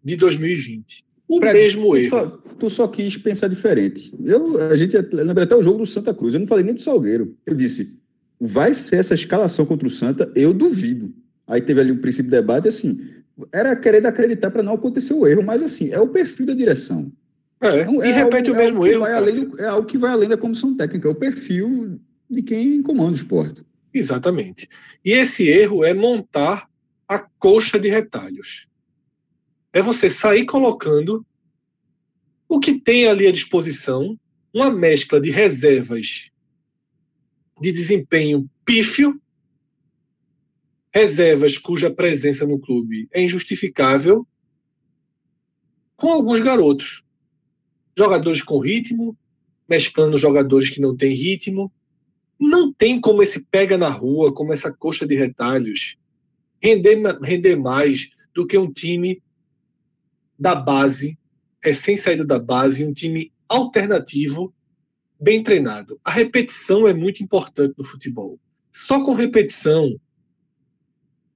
de 0.04 0.16
2020. 0.16 1.04
O 1.28 1.40
Fred, 1.40 1.54
mesmo 1.54 1.90
tu 1.90 1.98
erro. 1.98 2.10
Só, 2.10 2.26
tu 2.60 2.70
só 2.70 2.88
quis 2.88 3.18
pensar 3.18 3.48
diferente. 3.48 4.14
Eu, 4.24 4.72
a 4.72 4.78
gente 4.78 4.96
lembra 5.12 5.44
até 5.44 5.56
o 5.56 5.64
jogo 5.64 5.80
do 5.80 5.86
Santa 5.86 6.14
Cruz. 6.14 6.34
Eu 6.34 6.40
não 6.40 6.48
falei 6.48 6.64
nem 6.64 6.76
do 6.76 6.82
Salgueiro. 6.82 7.36
Eu 7.46 7.56
disse, 7.56 8.00
vai 8.40 8.74
ser 8.74 8.98
essa 8.98 9.14
escalação 9.14 9.66
contra 9.66 9.88
o 9.88 9.92
Santa? 9.92 10.32
Eu 10.36 10.54
duvido. 10.54 11.14
Aí 11.46 11.62
teve 11.62 11.82
ali 11.82 11.92
um 11.92 11.98
princípio 11.98 12.32
de 12.32 12.38
debate, 12.38 12.68
assim, 12.70 12.98
era 13.52 13.76
querer 13.76 14.06
acreditar 14.06 14.52
para 14.52 14.64
não 14.64 14.74
acontecer 14.74 15.14
o 15.14 15.28
erro, 15.28 15.44
mas 15.44 15.62
assim, 15.62 15.92
é 15.92 16.00
o 16.00 16.08
perfil 16.08 16.46
da 16.46 16.54
direção. 16.54 17.12
É, 17.62 17.80
é 17.80 17.82
e 17.82 18.12
repete 18.12 18.50
algo, 18.50 18.62
o 18.62 18.64
mesmo 18.64 18.86
é 18.86 18.92
erro. 18.92 19.06
Além 19.06 19.46
do, 19.46 19.62
é 19.62 19.66
algo 19.66 19.88
que 19.88 19.98
vai 19.98 20.12
além 20.12 20.30
da 20.30 20.38
comissão 20.38 20.76
técnica, 20.76 21.08
é 21.08 21.12
o 21.12 21.16
perfil 21.16 22.00
de 22.34 22.44
quem 22.44 22.82
comanda 22.82 23.12
o 23.12 23.16
esporte. 23.16 23.64
Exatamente. 23.94 24.68
E 25.06 25.12
esse 25.12 25.48
erro 25.48 25.84
é 25.84 25.94
montar 25.94 26.70
a 27.08 27.20
coxa 27.20 27.80
de 27.80 27.90
retalhos. 27.90 28.68
É 29.72 29.82
você 29.82 30.10
sair 30.10 30.46
colocando 30.46 31.26
o 32.48 32.60
que 32.60 32.80
tem 32.80 33.08
ali 33.08 33.28
à 33.28 33.32
disposição, 33.32 34.20
uma 34.54 34.70
mescla 34.70 35.20
de 35.20 35.32
reservas 35.32 36.32
de 37.60 37.72
desempenho 37.72 38.50
pífio, 38.66 39.20
reservas 40.94 41.58
cuja 41.58 41.90
presença 41.90 42.46
no 42.46 42.60
clube 42.60 43.08
é 43.12 43.24
injustificável, 43.24 44.28
com 45.96 46.12
alguns 46.12 46.40
garotos. 46.40 47.04
Jogadores 47.98 48.42
com 48.42 48.60
ritmo, 48.60 49.18
mesclando 49.68 50.18
jogadores 50.18 50.70
que 50.70 50.82
não 50.82 50.96
têm 50.96 51.14
ritmo, 51.14 51.72
não 52.40 52.74
tem 52.74 53.00
como 53.00 53.22
esse 53.24 53.46
pega 53.46 53.78
na 53.78 53.90
rua, 53.90 54.34
como 54.34 54.54
essa 54.54 54.72
coxa 54.72 55.06
de 55.06 55.16
retalhos, 55.16 55.98
render, 56.62 57.02
render 57.22 57.56
mais 57.56 58.12
do 58.34 58.46
que 58.46 58.58
um 58.58 58.72
time 58.72 59.22
da 60.38 60.56
base, 60.56 61.18
recém 61.62 61.96
saído 61.96 62.26
da 62.26 62.40
base, 62.40 62.86
um 62.86 62.94
time 62.94 63.32
alternativo, 63.48 64.54
bem 65.20 65.42
treinado. 65.42 66.00
A 66.04 66.12
repetição 66.12 66.88
é 66.88 66.94
muito 66.94 67.24
importante 67.24 67.76
no 67.78 67.84
futebol. 67.84 68.40
Só 68.72 69.04
com 69.04 69.14
repetição, 69.14 69.96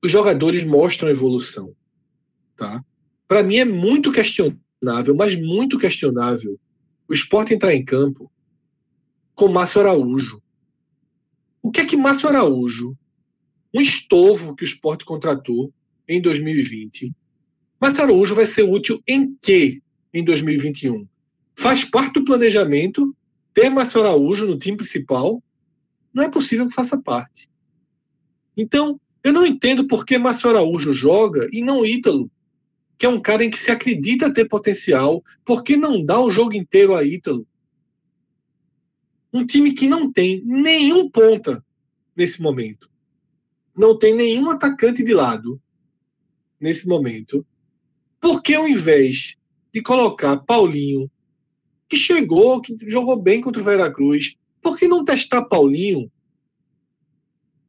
os 0.04 0.12
jogadores 0.12 0.64
mostram 0.64 1.10
evolução. 1.10 1.74
Tá? 2.56 2.84
Para 3.28 3.44
mim 3.44 3.58
é 3.58 3.66
muito 3.66 4.12
questionável, 4.12 5.16
mas 5.16 5.40
muito 5.40 5.78
questionável, 5.78 6.60
o 7.08 7.14
esporte 7.14 7.54
entrar 7.54 7.74
em 7.74 7.86
campo 7.86 8.32
com 9.36 9.48
Márcio 9.48 9.82
Araújo, 9.82 10.42
o 11.68 11.70
que 11.70 11.82
é 11.82 11.86
que 11.86 11.98
Márcio 11.98 12.30
Araújo, 12.30 12.98
um 13.74 13.82
estovo 13.82 14.56
que 14.56 14.64
o 14.64 14.66
esporte 14.66 15.04
contratou 15.04 15.70
em 16.08 16.22
2020, 16.22 17.14
Márcio 17.78 18.06
Araújo 18.06 18.34
vai 18.34 18.46
ser 18.46 18.64
útil 18.64 19.04
em 19.06 19.38
que 19.42 19.82
em 20.14 20.24
2021? 20.24 21.06
Faz 21.54 21.84
parte 21.84 22.14
do 22.14 22.24
planejamento 22.24 23.14
ter 23.54 23.70
Márcio 23.70 24.00
Araújo 24.00 24.48
no 24.48 24.58
time 24.58 24.78
principal? 24.78 25.44
Não 26.14 26.24
é 26.24 26.30
possível 26.30 26.66
que 26.66 26.74
faça 26.74 27.02
parte. 27.02 27.50
Então, 28.56 28.98
eu 29.22 29.34
não 29.34 29.46
entendo 29.46 29.86
por 29.88 30.06
que 30.06 30.18
Márcio 30.18 30.50
Araújo 30.50 30.94
joga 30.94 31.50
e 31.52 31.62
não 31.62 31.86
Ítalo, 31.86 32.32
que 32.98 33.06
é 33.06 33.10
um 33.10 33.20
cara 33.20 33.44
em 33.44 33.50
que 33.50 33.60
se 33.60 33.72
acredita 33.72 34.34
ter 34.34 34.48
potencial, 34.48 35.22
por 35.44 35.66
que 35.66 35.76
não 35.76 36.02
dá 36.02 36.18
o 36.18 36.32
jogo 36.32 36.54
inteiro 36.54 36.96
a 36.96 37.04
Ítalo? 37.04 37.46
Um 39.38 39.46
time 39.46 39.72
que 39.72 39.88
não 39.88 40.12
tem 40.12 40.42
nenhum 40.44 41.08
ponta 41.12 41.64
nesse 42.16 42.42
momento. 42.42 42.90
Não 43.78 43.96
tem 43.96 44.16
nenhum 44.16 44.50
atacante 44.50 45.04
de 45.04 45.14
lado 45.14 45.62
nesse 46.60 46.88
momento. 46.88 47.46
Por 48.20 48.42
que 48.42 48.56
ao 48.56 48.68
invés 48.68 49.38
de 49.72 49.80
colocar 49.84 50.38
Paulinho, 50.38 51.08
que 51.88 51.96
chegou, 51.96 52.60
que 52.60 52.76
jogou 52.90 53.22
bem 53.22 53.40
contra 53.40 53.62
o 53.62 53.64
Veracruz, 53.64 54.36
por 54.60 54.76
que 54.76 54.88
não 54.88 55.06
testar 55.06 55.46
Paulinho 55.46 56.12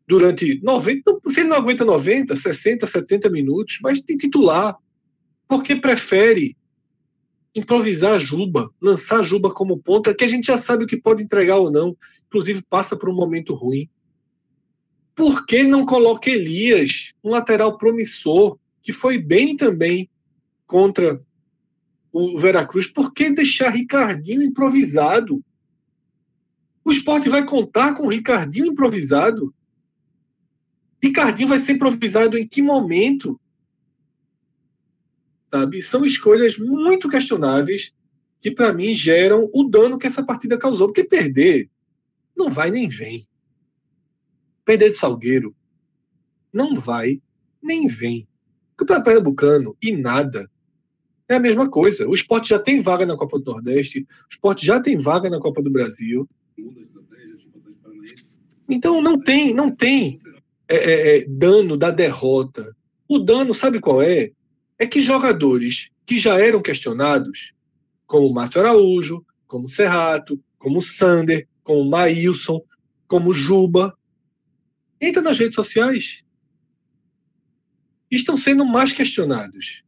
durante 0.06 0.58
90, 0.62 1.20
se 1.28 1.40
ele 1.40 1.50
não 1.50 1.58
aguenta 1.58 1.84
90, 1.84 2.34
60, 2.34 2.86
70 2.86 3.28
minutos, 3.28 3.78
mas 3.82 4.00
de 4.00 4.16
titular? 4.16 4.74
Porque 5.46 5.76
prefere 5.76 6.56
improvisar 7.54 8.14
a 8.14 8.18
Juba, 8.18 8.70
lançar 8.80 9.20
a 9.20 9.22
Juba 9.22 9.52
como 9.52 9.78
ponta, 9.78 10.14
que 10.14 10.24
a 10.24 10.28
gente 10.28 10.46
já 10.46 10.56
sabe 10.56 10.84
o 10.84 10.86
que 10.86 10.96
pode 10.96 11.22
entregar 11.22 11.56
ou 11.56 11.70
não, 11.70 11.96
inclusive 12.26 12.62
passa 12.62 12.96
por 12.96 13.08
um 13.08 13.14
momento 13.14 13.54
ruim. 13.54 13.88
Por 15.14 15.44
que 15.46 15.64
não 15.64 15.84
coloca 15.84 16.30
Elias, 16.30 17.12
um 17.24 17.30
lateral 17.30 17.76
promissor, 17.76 18.56
que 18.82 18.92
foi 18.92 19.18
bem 19.18 19.56
também 19.56 20.08
contra 20.66 21.20
o 22.12 22.38
Veracruz? 22.38 22.86
Por 22.86 23.12
que 23.12 23.30
deixar 23.30 23.70
Ricardinho 23.70 24.42
improvisado? 24.42 25.42
O 26.84 26.92
esporte 26.92 27.28
vai 27.28 27.44
contar 27.44 27.94
com 27.94 28.04
o 28.04 28.10
Ricardinho 28.10 28.66
improvisado? 28.66 29.52
Ricardinho 31.02 31.48
vai 31.48 31.58
ser 31.58 31.72
improvisado 31.72 32.38
em 32.38 32.46
que 32.46 32.62
momento? 32.62 33.40
Sabe? 35.52 35.82
São 35.82 36.04
escolhas 36.04 36.58
muito 36.58 37.08
questionáveis 37.08 37.94
que, 38.40 38.50
para 38.50 38.72
mim, 38.72 38.94
geram 38.94 39.50
o 39.52 39.64
dano 39.64 39.98
que 39.98 40.06
essa 40.06 40.24
partida 40.24 40.58
causou. 40.58 40.88
Porque 40.88 41.04
perder 41.04 41.68
não 42.36 42.50
vai 42.50 42.70
nem 42.70 42.88
vem. 42.88 43.26
Perder 44.64 44.90
de 44.90 44.96
Salgueiro 44.96 45.54
não 46.52 46.74
vai 46.74 47.20
nem 47.62 47.86
vem. 47.86 48.26
O 48.72 48.76
Campeonato 48.78 49.04
Pernambucano 49.04 49.76
e 49.82 49.92
nada 49.92 50.50
é 51.28 51.34
a 51.34 51.40
mesma 51.40 51.68
coisa. 51.68 52.08
O 52.08 52.14
esporte 52.14 52.48
já 52.48 52.58
tem 52.58 52.80
vaga 52.80 53.04
na 53.04 53.16
Copa 53.16 53.38
do 53.38 53.44
Nordeste, 53.44 54.00
o 54.00 54.28
esporte 54.30 54.64
já 54.64 54.80
tem 54.80 54.96
vaga 54.96 55.28
na 55.28 55.38
Copa 55.38 55.62
do 55.62 55.70
Brasil. 55.70 56.28
Então 58.68 59.02
não 59.02 59.18
tem, 59.18 59.52
não 59.54 59.70
tem 59.70 60.18
é, 60.68 60.76
é, 60.76 61.18
é 61.18 61.26
dano 61.26 61.76
da 61.76 61.90
derrota. 61.90 62.74
O 63.08 63.18
dano, 63.18 63.54
sabe 63.54 63.80
qual 63.80 64.02
é? 64.02 64.30
É 64.78 64.86
que 64.86 65.00
jogadores 65.00 65.90
que 66.06 66.18
já 66.18 66.38
eram 66.38 66.62
questionados, 66.62 67.52
como 68.06 68.32
Márcio 68.32 68.60
Araújo, 68.60 69.24
como 69.46 69.68
Serrato, 69.68 70.42
como 70.58 70.80
Sander, 70.80 71.48
como 71.62 71.88
Maílson, 71.90 72.62
como 73.06 73.32
Juba, 73.32 73.96
entram 75.00 75.22
nas 75.22 75.38
redes 75.38 75.54
sociais. 75.54 76.24
Estão 78.10 78.36
sendo 78.36 78.64
mais 78.64 78.92
questionados. 78.92 79.82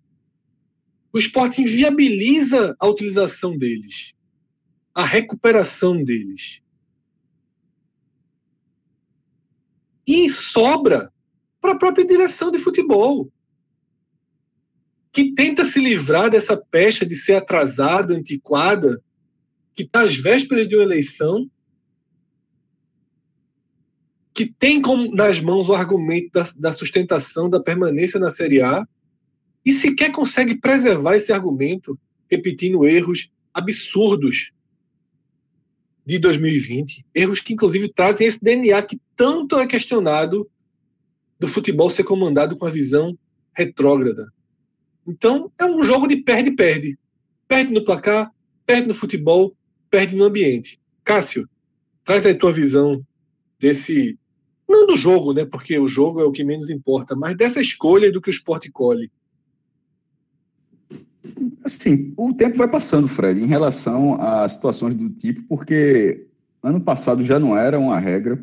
O 1.12 1.18
esporte 1.18 1.62
inviabiliza 1.62 2.76
a 2.78 2.87
utilização 2.87 3.56
deles, 3.56 4.12
a 4.94 5.04
recuperação 5.04 6.04
deles. 6.04 6.61
E 10.06 10.28
sobra 10.28 11.12
para 11.61 11.73
a 11.73 11.78
própria 11.78 12.06
direção 12.06 12.50
de 12.50 12.59
futebol 12.59 13.32
que 15.12 15.32
tenta 15.34 15.64
se 15.64 15.80
livrar 15.80 16.30
dessa 16.30 16.56
pecha 16.56 17.04
de 17.04 17.16
ser 17.16 17.34
atrasada, 17.34 18.14
antiquada, 18.14 19.02
que 19.74 19.82
está 19.82 20.02
às 20.02 20.16
vésperas 20.16 20.68
de 20.68 20.76
uma 20.76 20.84
eleição, 20.84 21.50
que 24.32 24.46
tem 24.46 24.80
como, 24.80 25.14
nas 25.14 25.40
mãos 25.40 25.68
o 25.68 25.74
argumento 25.74 26.30
da, 26.32 26.44
da 26.58 26.72
sustentação 26.72 27.50
da 27.50 27.60
permanência 27.60 28.20
na 28.20 28.30
Série 28.30 28.62
A, 28.62 28.86
e 29.64 29.72
sequer 29.72 30.12
consegue 30.12 30.56
preservar 30.56 31.16
esse 31.16 31.32
argumento 31.32 31.98
repetindo 32.30 32.86
erros 32.86 33.30
absurdos 33.52 34.52
de 36.06 36.18
2020, 36.18 37.04
erros 37.14 37.40
que 37.40 37.52
inclusive 37.52 37.88
trazem 37.88 38.26
esse 38.26 38.42
DNA 38.42 38.80
que 38.82 38.98
tanto 39.16 39.58
é 39.58 39.66
questionado 39.66 40.48
do 41.38 41.48
futebol 41.48 41.90
ser 41.90 42.04
comandado 42.04 42.56
com 42.56 42.66
a 42.66 42.70
visão 42.70 43.18
retrógrada. 43.52 44.32
Então, 45.07 45.50
é 45.59 45.64
um 45.64 45.83
jogo 45.83 46.07
de 46.07 46.16
perde-perde. 46.16 46.99
Perde 47.49 47.73
no 47.73 47.85
placar, 47.85 48.33
perde 48.64 48.87
no 48.87 48.95
futebol, 48.95 49.54
perde 49.90 50.14
no 50.14 50.25
ambiente. 50.25 50.80
Cássio, 51.02 51.49
traz 52.04 52.25
aí 52.25 52.35
tua 52.35 52.52
visão 52.52 53.04
desse. 53.59 54.19
Não 54.69 54.87
do 54.87 54.97
jogo, 54.97 55.33
né? 55.33 55.45
Porque 55.45 55.78
o 55.78 55.88
jogo 55.88 56.21
é 56.21 56.25
o 56.25 56.30
que 56.30 56.45
menos 56.45 56.71
importa, 56.71 57.16
mas 57.16 57.37
dessa 57.37 57.61
escolha 57.61 58.12
do 58.12 58.21
que 58.21 58.30
o 58.30 58.33
esporte 58.33 58.71
colhe. 58.71 59.11
Assim, 61.64 62.14
o 62.16 62.33
tempo 62.33 62.57
vai 62.57 62.71
passando, 62.71 63.09
Fred, 63.09 63.42
em 63.42 63.47
relação 63.47 64.14
a 64.21 64.49
situações 64.49 64.95
do 64.95 65.11
tipo, 65.11 65.42
porque 65.49 66.26
ano 66.62 66.80
passado 66.80 67.23
já 67.23 67.38
não 67.38 67.57
era 67.57 67.78
uma 67.78 67.99
regra. 67.99 68.42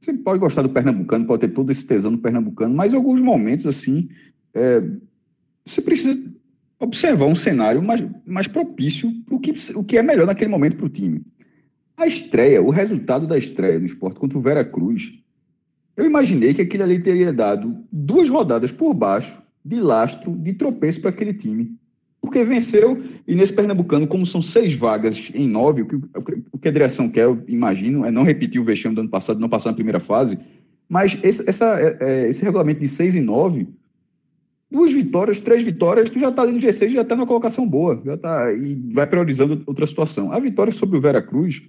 Você 0.00 0.14
pode 0.14 0.38
gostar 0.38 0.62
do 0.62 0.70
pernambucano, 0.70 1.26
pode 1.26 1.40
ter 1.40 1.52
todo 1.52 1.70
esse 1.70 1.86
tesão 1.86 2.12
do 2.12 2.18
pernambucano, 2.18 2.74
mas 2.74 2.92
em 2.92 2.96
alguns 2.96 3.20
momentos, 3.20 3.66
assim, 3.66 4.08
é, 4.54 4.82
você 5.64 5.82
precisa 5.82 6.18
observar 6.78 7.26
um 7.26 7.34
cenário 7.34 7.82
mais, 7.82 8.02
mais 8.26 8.48
propício 8.48 9.12
para 9.26 9.36
o 9.36 9.40
que, 9.40 9.54
o 9.76 9.84
que 9.84 9.98
é 9.98 10.02
melhor 10.02 10.26
naquele 10.26 10.50
momento 10.50 10.76
para 10.76 10.86
o 10.86 10.90
time. 10.90 11.22
A 11.96 12.06
estreia, 12.06 12.62
o 12.62 12.70
resultado 12.70 13.26
da 13.26 13.36
estreia 13.36 13.78
do 13.78 13.84
esporte 13.84 14.18
contra 14.18 14.38
o 14.38 14.40
Vera 14.40 14.64
Cruz, 14.64 15.12
eu 15.96 16.06
imaginei 16.06 16.54
que 16.54 16.62
aquele 16.62 16.82
ali 16.82 16.98
teria 16.98 17.32
dado 17.32 17.84
duas 17.92 18.28
rodadas 18.28 18.72
por 18.72 18.94
baixo 18.94 19.42
de 19.62 19.80
lastro, 19.80 20.34
de 20.34 20.54
tropeço 20.54 21.02
para 21.02 21.10
aquele 21.10 21.34
time. 21.34 21.78
Porque 22.20 22.42
venceu, 22.42 23.02
e 23.26 23.34
nesse 23.34 23.52
Pernambucano, 23.52 24.06
como 24.06 24.24
são 24.24 24.40
seis 24.40 24.72
vagas 24.72 25.30
em 25.34 25.46
nove, 25.48 25.82
o 25.82 25.86
que, 25.86 25.96
o 26.52 26.58
que 26.58 26.68
a 26.68 26.72
direção 26.72 27.10
quer, 27.10 27.24
eu 27.24 27.42
imagino, 27.48 28.04
é 28.04 28.10
não 28.10 28.22
repetir 28.22 28.60
o 28.60 28.64
vexame 28.64 28.94
do 28.94 29.02
ano 29.02 29.10
passado, 29.10 29.40
não 29.40 29.48
passar 29.48 29.70
na 29.70 29.74
primeira 29.74 30.00
fase, 30.00 30.38
mas 30.88 31.18
esse, 31.22 31.48
essa, 31.48 31.80
é, 31.80 31.98
é, 32.00 32.28
esse 32.28 32.42
regulamento 32.42 32.80
de 32.80 32.88
seis 32.88 33.14
e 33.14 33.20
nove 33.20 33.68
duas 34.70 34.92
vitórias, 34.92 35.40
três 35.40 35.64
vitórias, 35.64 36.08
tu 36.08 36.18
já 36.18 36.28
está 36.28 36.42
ali 36.42 36.52
no 36.52 36.58
G6, 36.58 36.90
já 36.90 37.02
está 37.02 37.16
na 37.16 37.26
colocação 37.26 37.68
boa, 37.68 38.00
já 38.04 38.16
tá 38.16 38.52
e 38.52 38.76
vai 38.92 39.06
priorizando 39.06 39.62
outra 39.66 39.86
situação. 39.86 40.30
A 40.30 40.38
vitória 40.38 40.72
sobre 40.72 40.96
o 40.96 41.00
Vera 41.00 41.20
Cruz, 41.20 41.62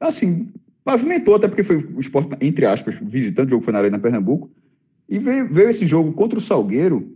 assim, 0.00 0.46
pavimentou, 0.82 1.34
até 1.34 1.46
porque 1.46 1.62
foi 1.62 1.76
o 1.76 2.00
esporte, 2.00 2.34
entre 2.40 2.64
aspas, 2.64 2.96
visitando, 3.02 3.48
o 3.48 3.50
jogo 3.50 3.64
foi 3.64 3.72
na 3.72 3.80
Arena 3.80 3.98
Pernambuco, 3.98 4.50
e 5.08 5.18
veio, 5.18 5.52
veio 5.52 5.68
esse 5.68 5.84
jogo 5.84 6.12
contra 6.12 6.38
o 6.38 6.42
Salgueiro, 6.42 7.12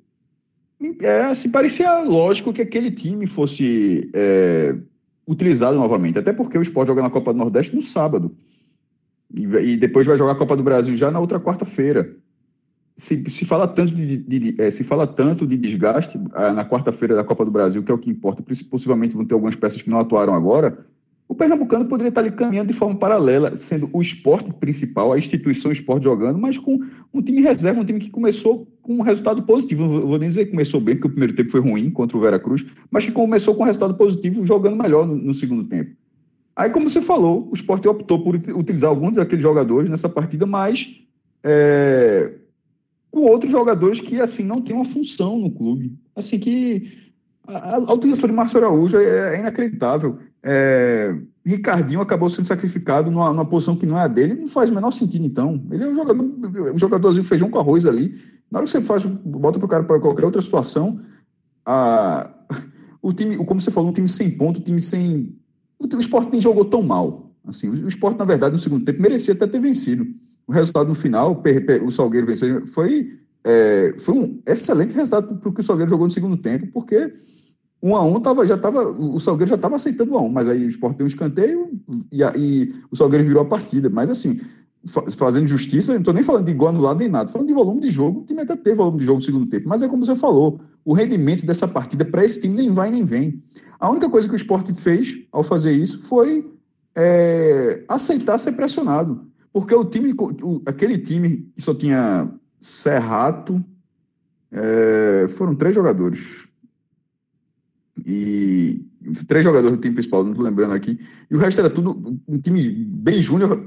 é, 1.03 1.23
assim, 1.23 1.51
parecia 1.51 2.01
lógico 2.03 2.53
que 2.53 2.63
aquele 2.63 2.91
time 2.91 3.27
fosse 3.27 4.11
é, 4.13 4.77
utilizado 5.27 5.77
novamente, 5.77 6.19
até 6.19 6.33
porque 6.33 6.59
o 6.59 6.63
esporte 6.63 6.89
joga 6.89 7.03
na 7.03 7.11
Copa 7.11 7.33
do 7.33 7.39
Nordeste 7.39 7.75
no 7.75 7.83
sábado, 7.83 8.37
e, 9.35 9.45
e 9.45 9.77
depois 9.77 10.07
vai 10.07 10.17
jogar 10.17 10.33
a 10.33 10.39
Copa 10.39 10.57
do 10.57 10.63
Brasil 10.63 10.95
já 10.95 11.11
na 11.11 11.21
outra 11.21 11.41
quarta-feira 11.41 12.17
se, 13.01 13.29
se 13.31 13.45
fala 13.45 13.67
tanto 13.67 13.95
de, 13.95 14.17
de, 14.17 14.39
de 14.39 14.63
é, 14.63 14.71
se 14.71 14.85
fala 14.85 15.07
tanto 15.07 15.47
de 15.47 15.57
desgaste 15.57 16.21
ah, 16.33 16.53
na 16.53 16.65
quarta-feira 16.65 17.15
da 17.15 17.25
Copa 17.25 17.45
do 17.45 17.51
Brasil, 17.51 17.83
que 17.83 17.91
é 17.91 17.95
o 17.95 17.99
que 17.99 18.11
importa, 18.11 18.45
possivelmente 18.71 19.17
vão 19.17 19.25
ter 19.25 19.35
algumas 19.35 19.57
peças 19.57 19.81
que 19.81 19.91
não 19.91 19.99
atuaram 19.99 20.35
agora. 20.35 20.87
O 21.27 21.35
Pernambucano 21.35 21.87
poderia 21.87 22.09
estar 22.09 22.21
ali 22.21 22.33
caminhando 22.33 22.69
de 22.69 22.75
forma 22.75 22.97
paralela, 22.97 23.57
sendo 23.57 23.89
o 23.93 24.01
esporte 24.03 24.53
principal, 24.53 25.13
a 25.13 25.19
instituição 25.19 25.71
esporte 25.71 26.03
jogando, 26.03 26.39
mas 26.39 26.59
com 26.59 26.79
um 27.15 27.23
time 27.23 27.41
reserva, 27.41 27.81
um 27.81 27.85
time 27.85 28.01
que 28.01 28.11
começou 28.11 28.67
com 28.83 28.97
um 28.97 29.03
resultado 29.03 29.43
positivo. 29.45 29.87
Vou 30.07 30.19
nem 30.19 30.29
dizer 30.29 30.47
que 30.47 30.51
começou 30.51 30.81
bem, 30.81 30.97
porque 30.97 31.07
o 31.07 31.11
primeiro 31.11 31.33
tempo 31.33 31.53
foi 31.53 31.61
ruim 31.61 31.89
contra 31.89 32.19
o 32.19 32.21
Veracruz, 32.21 32.67
mas 32.91 33.07
que 33.07 33.13
começou 33.13 33.55
com 33.55 33.63
um 33.63 33.67
resultado 33.67 33.95
positivo, 33.95 34.45
jogando 34.45 34.77
melhor 34.77 35.07
no, 35.07 35.15
no 35.15 35.33
segundo 35.33 35.63
tempo. 35.65 35.93
Aí, 36.57 36.69
como 36.69 36.91
você 36.91 37.01
falou, 37.01 37.49
o 37.49 37.55
esporte 37.55 37.87
optou 37.87 38.25
por 38.25 38.35
utilizar 38.35 38.91
alguns 38.91 39.15
daqueles 39.15 39.43
jogadores 39.43 39.89
nessa 39.89 40.09
partida, 40.09 40.45
mas 40.47 41.01
é, 41.45 42.33
com 43.11 43.21
outros 43.21 43.51
jogadores 43.51 44.01
que, 44.01 44.21
assim, 44.21 44.45
não 44.45 44.61
têm 44.61 44.75
uma 44.75 44.85
função 44.85 45.39
no 45.39 45.51
clube. 45.51 45.99
Assim, 46.15 46.39
que 46.39 47.11
a, 47.47 47.77
a 47.77 47.93
utilização 47.93 48.29
de 48.29 48.35
Márcio 48.35 48.59
Araújo 48.59 48.99
é, 48.99 49.37
é 49.37 49.41
inacreditável. 49.41 50.19
É, 50.43 51.17
Ricardinho 51.45 52.01
acabou 52.01 52.31
sendo 52.31 52.47
sacrificado 52.47 53.11
numa, 53.11 53.31
numa, 53.31 53.45
posição 53.45 53.77
que 53.77 53.87
não 53.87 53.99
é 53.99 54.03
a 54.03 54.09
dele, 54.09 54.35
não 54.35 54.49
faz 54.49 54.71
o 54.71 54.75
menor 54.75 54.91
sentido, 54.91 55.25
então. 55.25 55.63
Ele 55.71 55.85
é 55.85 55.89
um 55.89 55.95
jogador, 55.95 56.25
um 56.75 56.79
jogadorzinho 56.79 57.25
feijão 57.25 57.51
com 57.51 57.59
arroz 57.59 57.87
ali. 57.87 58.15
Na 58.51 58.59
hora 58.59 58.67
que 58.67 58.73
você 58.73 58.81
faz, 58.81 59.05
bota 59.05 59.59
para 59.59 59.67
o 59.67 59.69
cara 59.69 59.85
para 59.85 60.01
qualquer 60.01 60.25
outra 60.25 60.41
situação, 60.41 61.01
a, 61.67 62.31
o 63.03 63.13
time, 63.13 63.37
como 63.37 63.61
você 63.61 63.71
falou, 63.71 63.91
um 63.91 63.93
time 63.93 64.09
sem 64.09 64.31
ponto, 64.37 64.61
um 64.61 64.65
time 64.65 64.81
sem. 64.81 65.35
O, 65.79 65.97
o 65.97 66.01
esporte 66.01 66.31
nem 66.31 66.41
jogou 66.41 66.65
tão 66.65 66.83
mal. 66.83 67.33
Assim, 67.45 67.69
o, 67.69 67.73
o 67.73 67.89
esporte, 67.89 68.19
na 68.19 68.25
verdade, 68.25 68.53
no 68.53 68.59
segundo 68.59 68.85
tempo, 68.85 69.03
merecia 69.03 69.35
até 69.35 69.47
ter 69.47 69.59
vencido 69.59 70.07
o 70.51 70.53
resultado 70.53 70.89
no 70.89 70.95
final, 70.95 71.41
o 71.87 71.93
Salgueiro 71.93 72.27
venceu, 72.27 72.67
foi, 72.67 73.09
é, 73.45 73.95
foi 73.99 74.15
um 74.17 74.43
excelente 74.45 74.97
resultado 74.97 75.37
para 75.37 75.49
o 75.49 75.53
que 75.53 75.61
o 75.61 75.63
Salgueiro 75.63 75.89
jogou 75.89 76.09
no 76.09 76.13
segundo 76.13 76.37
tempo, 76.37 76.67
porque 76.73 77.13
um 77.81 77.95
a 77.95 78.05
um 78.05 78.19
tava, 78.19 78.45
já 78.45 78.57
estava, 78.57 78.83
o 78.83 79.21
Salgueiro 79.21 79.49
já 79.49 79.55
estava 79.55 79.77
aceitando 79.77 80.13
um 80.13 80.19
a 80.19 80.23
um, 80.23 80.29
mas 80.29 80.49
aí 80.49 80.65
o 80.65 80.69
Sport 80.69 80.97
deu 80.97 81.05
um 81.05 81.07
escanteio 81.07 81.71
e, 82.11 82.21
e 82.37 82.75
o 82.91 82.97
Salgueiro 82.97 83.25
virou 83.25 83.43
a 83.43 83.47
partida. 83.47 83.89
Mas 83.89 84.11
assim, 84.11 84.41
fazendo 85.17 85.47
justiça, 85.47 85.93
eu 85.93 85.95
não 85.95 86.01
estou 86.01 86.13
nem 86.13 86.25
falando 86.25 86.47
de 86.47 86.53
gol 86.53 86.69
anulado 86.69 86.99
nem 86.99 87.09
nada, 87.09 87.31
falando 87.31 87.47
de 87.47 87.55
volume 87.55 87.81
de 87.81 87.91
jogo, 87.91 88.21
o 88.21 88.25
time 88.25 88.43
até 88.43 88.57
teve 88.57 88.75
volume 88.75 88.99
de 88.99 89.05
jogo 89.05 89.19
no 89.19 89.25
segundo 89.25 89.47
tempo, 89.47 89.69
mas 89.69 89.83
é 89.83 89.89
como 89.89 90.05
você 90.05 90.17
falou, 90.17 90.61
o 90.85 90.93
rendimento 90.93 91.47
dessa 91.47 91.69
partida 91.69 92.05
para 92.05 92.25
esse 92.25 92.41
time 92.41 92.57
nem 92.57 92.71
vai 92.71 92.91
nem 92.91 93.05
vem. 93.05 93.41
A 93.79 93.89
única 93.89 94.11
coisa 94.11 94.27
que 94.27 94.35
o 94.35 94.37
esporte 94.37 94.75
fez 94.75 95.17
ao 95.31 95.45
fazer 95.45 95.73
isso 95.73 96.03
foi 96.09 96.45
é, 96.97 97.85
aceitar 97.89 98.37
ser 98.39 98.53
pressionado. 98.53 99.30
Porque 99.53 99.75
o 99.75 99.85
time, 99.85 100.15
o, 100.19 100.63
aquele 100.67 100.99
time 100.99 101.51
que 101.55 101.63
só 101.63 101.75
tinha 101.75 102.33
Serrato, 102.59 103.65
é, 104.53 105.27
foram 105.29 105.55
três 105.55 105.75
jogadores. 105.75 106.49
E 108.07 108.85
três 109.27 109.45
jogadores 109.45 109.77
do 109.77 109.81
time 109.81 109.95
principal, 109.95 110.23
não 110.23 110.33
estou 110.33 110.45
lembrando 110.45 110.73
aqui. 110.73 110.99
E 111.31 111.35
o 111.35 111.39
resto 111.39 111.59
era 111.59 111.71
tudo 111.71 112.19
um 112.27 112.39
time 112.39 112.71
bem 112.71 113.21
júnior, 113.21 113.65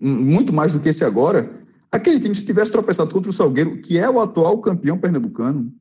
muito 0.00 0.52
mais 0.52 0.72
do 0.72 0.80
que 0.80 0.88
esse 0.88 1.04
agora. 1.04 1.60
Aquele 1.90 2.20
time, 2.20 2.34
se 2.34 2.44
tivesse 2.44 2.72
tropeçado 2.72 3.12
contra 3.12 3.30
o 3.30 3.32
Salgueiro, 3.32 3.80
que 3.80 3.98
é 3.98 4.08
o 4.08 4.20
atual 4.20 4.58
campeão 4.58 4.98
pernambucano, 4.98 5.72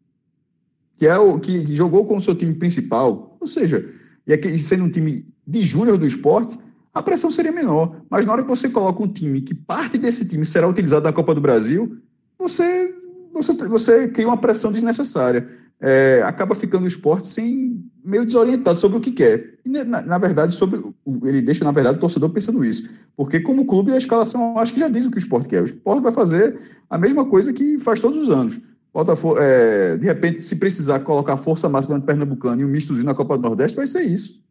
que 0.98 1.08
é 1.08 1.18
o 1.18 1.40
que, 1.40 1.66
jogou 1.76 2.06
com 2.06 2.18
o 2.18 2.22
seu 2.22 2.36
time 2.36 2.54
principal, 2.54 3.36
ou 3.40 3.48
seja, 3.48 3.84
e 4.26 4.32
aquele, 4.32 4.58
sendo 4.60 4.84
um 4.84 4.90
time 4.90 5.26
de 5.46 5.64
júnior 5.66 5.98
do 5.98 6.06
esporte, 6.06 6.58
a 6.94 7.02
pressão 7.02 7.32
seria 7.32 7.52
menor. 7.52 8.02
Mas 8.10 8.26
na 8.26 8.34
hora 8.34 8.44
que 8.44 8.50
você 8.50 8.70
coloca 8.70 9.02
um 9.02 9.08
time 9.08 9.42
que 9.42 9.56
parte 9.56 9.98
desse 9.98 10.26
time 10.26 10.46
será 10.46 10.68
utilizado 10.68 11.04
na 11.04 11.14
Copa 11.14 11.34
do 11.34 11.42
Brasil, 11.42 11.98
você, 12.38 12.94
você, 13.34 13.54
você 13.68 14.08
cria 14.10 14.28
uma 14.28 14.38
pressão 14.38 14.72
desnecessária. 14.72 15.48
É, 15.82 16.22
acaba 16.24 16.56
ficando 16.56 16.84
o 16.84 16.88
esporte 16.88 17.28
sem 17.28 17.84
meio 18.06 18.26
desorientado 18.26 18.78
sobre 18.78 18.98
o 18.98 19.02
que 19.02 19.12
quer. 19.12 19.56
E, 19.66 19.70
na, 19.70 20.02
na, 20.02 20.18
verdade, 20.18 20.54
sobre 20.54 20.82
ele 21.24 21.42
deixa, 21.42 21.66
na 21.66 21.72
verdade, 21.72 21.98
o 21.98 22.00
torcedor 22.00 22.30
pensando 22.30 22.64
isso. 22.64 22.90
Porque, 23.18 23.40
como 23.40 23.66
clube, 23.66 23.92
a 23.92 23.98
escalação 23.98 24.58
acho 24.60 24.74
que 24.74 24.80
já 24.80 24.88
diz 24.88 25.06
o 25.06 25.12
que 25.12 25.18
o 25.18 25.20
esporte 25.20 25.50
quer. 25.50 25.62
O 25.62 25.66
esporte 25.66 26.04
vai 26.04 26.12
fazer 26.12 26.58
a 26.90 26.98
mesma 26.98 27.26
coisa 27.26 27.52
que 27.52 27.80
faz 27.80 28.00
todos 28.00 28.18
os 28.18 28.30
anos. 28.30 28.60
Botafogo, 28.94 29.38
é, 29.40 29.98
de 29.98 30.06
repente, 30.06 30.40
se 30.40 30.58
precisar 30.58 31.00
colocar 31.00 31.36
força 31.36 31.68
máxima 31.68 31.98
no 31.98 32.04
Pernambucano 32.04 32.62
e 32.62 32.66
um 32.66 32.70
mistozinho 32.70 33.06
na 33.06 33.16
Copa 33.16 33.38
do 33.38 33.42
Nordeste, 33.42 33.76
vai 33.76 33.88
ser 33.88 34.04
isso. 34.04 34.44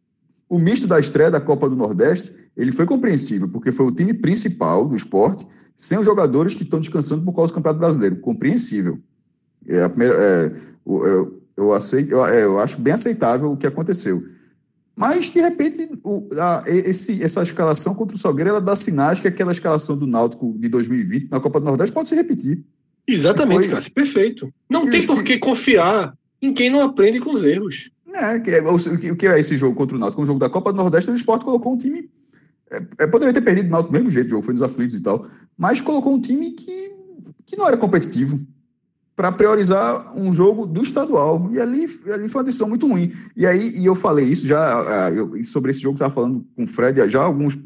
O 0.49 0.59
misto 0.59 0.87
da 0.87 0.99
estreia 0.99 1.31
da 1.31 1.41
Copa 1.41 1.69
do 1.69 1.75
Nordeste, 1.75 2.33
ele 2.55 2.71
foi 2.71 2.85
compreensível, 2.85 3.49
porque 3.49 3.71
foi 3.71 3.85
o 3.85 3.91
time 3.91 4.13
principal 4.13 4.85
do 4.87 4.95
esporte, 4.95 5.47
sem 5.75 5.97
os 5.97 6.05
jogadores 6.05 6.53
que 6.53 6.63
estão 6.63 6.79
descansando 6.79 7.23
por 7.23 7.33
causa 7.33 7.51
do 7.51 7.55
Campeonato 7.55 7.79
Brasileiro. 7.79 8.17
Compreensível. 8.17 8.99
É 9.67 9.83
a 9.83 9.89
primeira, 9.89 10.15
é, 10.15 10.53
eu, 10.85 11.41
eu, 11.57 11.73
aceito, 11.73 12.11
eu, 12.11 12.25
é, 12.25 12.43
eu 12.43 12.59
acho 12.59 12.79
bem 12.79 12.93
aceitável 12.93 13.51
o 13.51 13.57
que 13.57 13.65
aconteceu. 13.65 14.23
Mas, 14.95 15.31
de 15.31 15.41
repente, 15.41 15.89
o, 16.03 16.27
a, 16.39 16.63
esse, 16.67 17.23
essa 17.23 17.41
escalação 17.41 17.95
contra 17.95 18.15
o 18.15 18.19
Salgueiro, 18.19 18.51
ela 18.51 18.61
dá 18.61 18.75
sinais 18.75 19.19
que 19.19 19.27
aquela 19.27 19.51
escalação 19.51 19.97
do 19.97 20.05
Náutico 20.05 20.55
de 20.59 20.69
2020 20.69 21.29
na 21.31 21.39
Copa 21.39 21.59
do 21.59 21.65
Nordeste 21.65 21.93
pode 21.93 22.09
se 22.09 22.15
repetir. 22.15 22.63
Exatamente, 23.07 23.67
Cássio, 23.67 23.91
perfeito. 23.91 24.53
Não 24.69 24.89
tem 24.89 25.05
por 25.05 25.23
que 25.23 25.37
confiar 25.37 26.15
em 26.41 26.53
quem 26.53 26.69
não 26.69 26.81
aprende 26.81 27.19
com 27.19 27.33
os 27.33 27.43
erros. 27.43 27.89
É, 28.13 28.39
que 28.39 28.51
é, 28.51 28.61
o, 28.61 28.75
o 28.75 29.15
que 29.15 29.27
é 29.27 29.39
esse 29.39 29.57
jogo 29.57 29.75
contra 29.75 29.97
o 29.97 29.99
Náutico? 29.99 30.21
Um 30.21 30.25
jogo 30.25 30.39
da 30.39 30.49
Copa 30.49 30.71
do 30.71 30.77
Nordeste, 30.77 31.09
o 31.09 31.15
Sport 31.15 31.43
colocou 31.43 31.73
um 31.73 31.77
time. 31.77 32.09
É, 32.71 33.03
é, 33.03 33.07
poderia 33.07 33.33
ter 33.33 33.41
perdido 33.41 33.67
o 33.67 33.71
Náutico 33.71 33.91
do 33.91 33.97
mesmo 33.97 34.11
jeito, 34.11 34.27
o 34.27 34.29
jogo 34.31 34.43
foi 34.43 34.53
nos 34.53 34.63
aflitos 34.63 34.95
e 34.95 35.01
tal, 35.01 35.25
mas 35.57 35.81
colocou 35.81 36.13
um 36.13 36.21
time 36.21 36.51
que, 36.51 36.95
que 37.45 37.57
não 37.57 37.67
era 37.67 37.77
competitivo 37.77 38.39
para 39.15 39.31
priorizar 39.31 40.17
um 40.17 40.33
jogo 40.33 40.65
do 40.65 40.81
estadual. 40.81 41.49
E 41.51 41.59
ali, 41.59 41.85
ali 42.11 42.27
foi 42.27 42.39
uma 42.41 42.43
decisão 42.43 42.67
muito 42.67 42.87
ruim. 42.87 43.11
E 43.35 43.45
aí 43.45 43.77
e 43.77 43.85
eu 43.85 43.93
falei 43.93 44.25
isso 44.25 44.47
já, 44.47 45.11
eu, 45.13 45.43
sobre 45.43 45.71
esse 45.71 45.81
jogo, 45.81 45.95
estava 45.95 46.13
falando 46.13 46.45
com 46.55 46.63
o 46.63 46.67
Fred 46.67 47.07
já 47.09 47.21
alguns, 47.21 47.57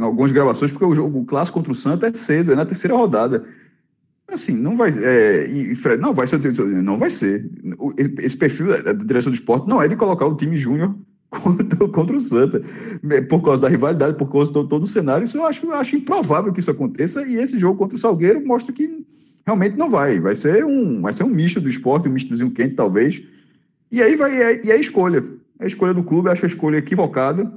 algumas 0.00 0.32
gravações, 0.32 0.72
porque 0.72 0.84
o 0.84 0.94
jogo 0.94 1.20
o 1.20 1.24
clássico 1.24 1.58
contra 1.58 1.72
o 1.72 1.74
Santa 1.74 2.08
é 2.08 2.12
cedo, 2.12 2.52
é 2.52 2.56
na 2.56 2.66
terceira 2.66 2.96
rodada. 2.96 3.44
Assim, 4.30 4.52
não 4.52 4.76
vai. 4.76 4.90
É, 4.90 5.46
e 5.46 5.74
Fred, 5.74 6.00
não 6.00 6.12
vai 6.12 6.26
ser. 6.26 6.38
Não 6.82 6.98
vai 6.98 7.08
ser. 7.08 7.50
Esse 8.18 8.36
perfil 8.36 8.82
da 8.82 8.92
direção 8.92 9.32
do 9.32 9.34
esporte 9.34 9.66
não 9.66 9.80
é 9.80 9.88
de 9.88 9.96
colocar 9.96 10.26
o 10.26 10.36
time 10.36 10.58
júnior 10.58 10.94
contra, 11.30 11.88
contra 11.88 12.16
o 12.16 12.20
Santa, 12.20 12.60
é, 13.10 13.22
por 13.22 13.42
causa 13.42 13.62
da 13.62 13.68
rivalidade, 13.68 14.18
por 14.18 14.30
causa 14.30 14.52
de 14.52 14.68
todo, 14.68 14.82
o 14.82 14.86
cenário. 14.86 15.24
Isso 15.24 15.38
eu 15.38 15.46
acho, 15.46 15.64
eu 15.64 15.74
acho 15.74 15.96
improvável 15.96 16.52
que 16.52 16.60
isso 16.60 16.70
aconteça. 16.70 17.26
E 17.26 17.36
esse 17.36 17.58
jogo 17.58 17.78
contra 17.78 17.96
o 17.96 17.98
Salgueiro 17.98 18.44
mostra 18.46 18.72
que 18.72 19.06
realmente 19.46 19.78
não 19.78 19.88
vai. 19.88 20.20
Vai 20.20 20.34
ser 20.34 20.62
um, 20.62 21.00
vai 21.00 21.14
ser 21.14 21.24
um 21.24 21.30
misto 21.30 21.58
do 21.58 21.68
esporte, 21.68 22.08
um 22.08 22.12
mistozinho 22.12 22.50
quente, 22.50 22.74
talvez. 22.74 23.22
E 23.90 24.02
aí 24.02 24.14
vai. 24.14 24.42
É, 24.42 24.66
e 24.66 24.70
é 24.70 24.74
a 24.74 24.78
escolha. 24.78 25.24
É 25.58 25.64
a 25.64 25.66
escolha 25.66 25.94
do 25.94 26.04
clube, 26.04 26.28
eu 26.28 26.32
acho 26.32 26.44
a 26.44 26.48
escolha 26.48 26.76
equivocada, 26.76 27.50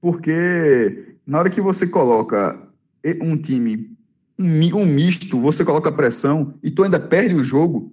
porque 0.00 1.16
na 1.26 1.38
hora 1.38 1.48
que 1.48 1.60
você 1.60 1.86
coloca 1.86 2.60
um 3.22 3.36
time, 3.36 3.96
um, 4.40 4.86
misto, 4.86 5.38
você 5.38 5.64
coloca 5.64 5.92
pressão 5.92 6.54
e 6.62 6.70
tu 6.70 6.82
ainda 6.82 6.98
perde 6.98 7.34
o 7.34 7.42
jogo. 7.42 7.92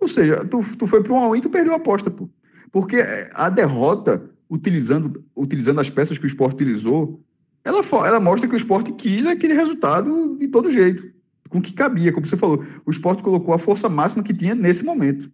Ou 0.00 0.08
seja, 0.08 0.44
tu, 0.44 0.60
tu 0.76 0.86
foi 0.86 1.02
para 1.02 1.12
um 1.12 1.18
all-in, 1.18 1.40
tu 1.40 1.50
perdeu 1.50 1.74
a 1.74 1.76
aposta, 1.76 2.10
pô. 2.10 2.28
Porque 2.72 2.96
é, 2.96 3.30
a 3.34 3.50
derrota, 3.50 4.30
utilizando, 4.48 5.24
utilizando 5.36 5.80
as 5.80 5.90
peças 5.90 6.16
que 6.16 6.24
o 6.24 6.26
esporte 6.26 6.54
utilizou, 6.54 7.20
ela, 7.64 7.80
ela 8.06 8.20
mostra 8.20 8.48
que 8.48 8.54
o 8.54 8.56
esporte 8.56 8.92
quis 8.92 9.26
aquele 9.26 9.52
resultado 9.52 10.36
de 10.38 10.48
todo 10.48 10.70
jeito, 10.70 11.12
com 11.48 11.60
que 11.60 11.74
cabia, 11.74 12.12
como 12.12 12.26
você 12.26 12.36
falou. 12.36 12.64
O 12.86 12.90
esporte 12.90 13.22
colocou 13.22 13.52
a 13.52 13.58
força 13.58 13.88
máxima 13.88 14.22
que 14.22 14.32
tinha 14.32 14.54
nesse 14.54 14.84
momento. 14.84 15.30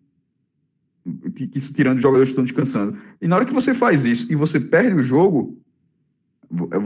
Isso 1.54 1.74
tirando 1.74 1.96
os 1.96 2.02
jogadores 2.02 2.28
que 2.28 2.32
estão 2.32 2.44
descansando. 2.44 2.98
E 3.20 3.28
na 3.28 3.36
hora 3.36 3.44
que 3.44 3.52
você 3.52 3.74
faz 3.74 4.04
isso 4.04 4.32
e 4.32 4.34
você 4.34 4.58
perde 4.58 4.94
o 4.94 5.02
jogo, 5.02 5.58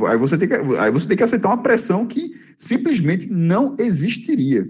aí 0.09 0.17
você 0.17 0.39
tem 0.39 0.49
que, 0.49 0.55
aí 0.55 0.91
você 0.91 1.09
tem 1.09 1.17
que 1.17 1.23
aceitar 1.23 1.49
uma 1.49 1.63
pressão 1.63 2.07
que 2.07 2.31
simplesmente 2.57 3.29
não 3.31 3.77
existiria. 3.79 4.69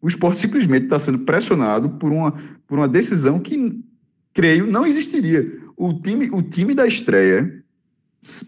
O 0.00 0.08
esporte 0.08 0.38
simplesmente 0.38 0.84
está 0.84 0.98
sendo 0.98 1.20
pressionado 1.20 1.90
por 1.90 2.12
uma, 2.12 2.32
por 2.66 2.78
uma 2.78 2.88
decisão 2.88 3.38
que 3.38 3.82
creio, 4.32 4.66
não 4.66 4.86
existiria. 4.86 5.60
O 5.76 5.92
time, 5.94 6.28
o 6.30 6.42
time 6.42 6.74
da 6.74 6.86
estreia, 6.86 7.64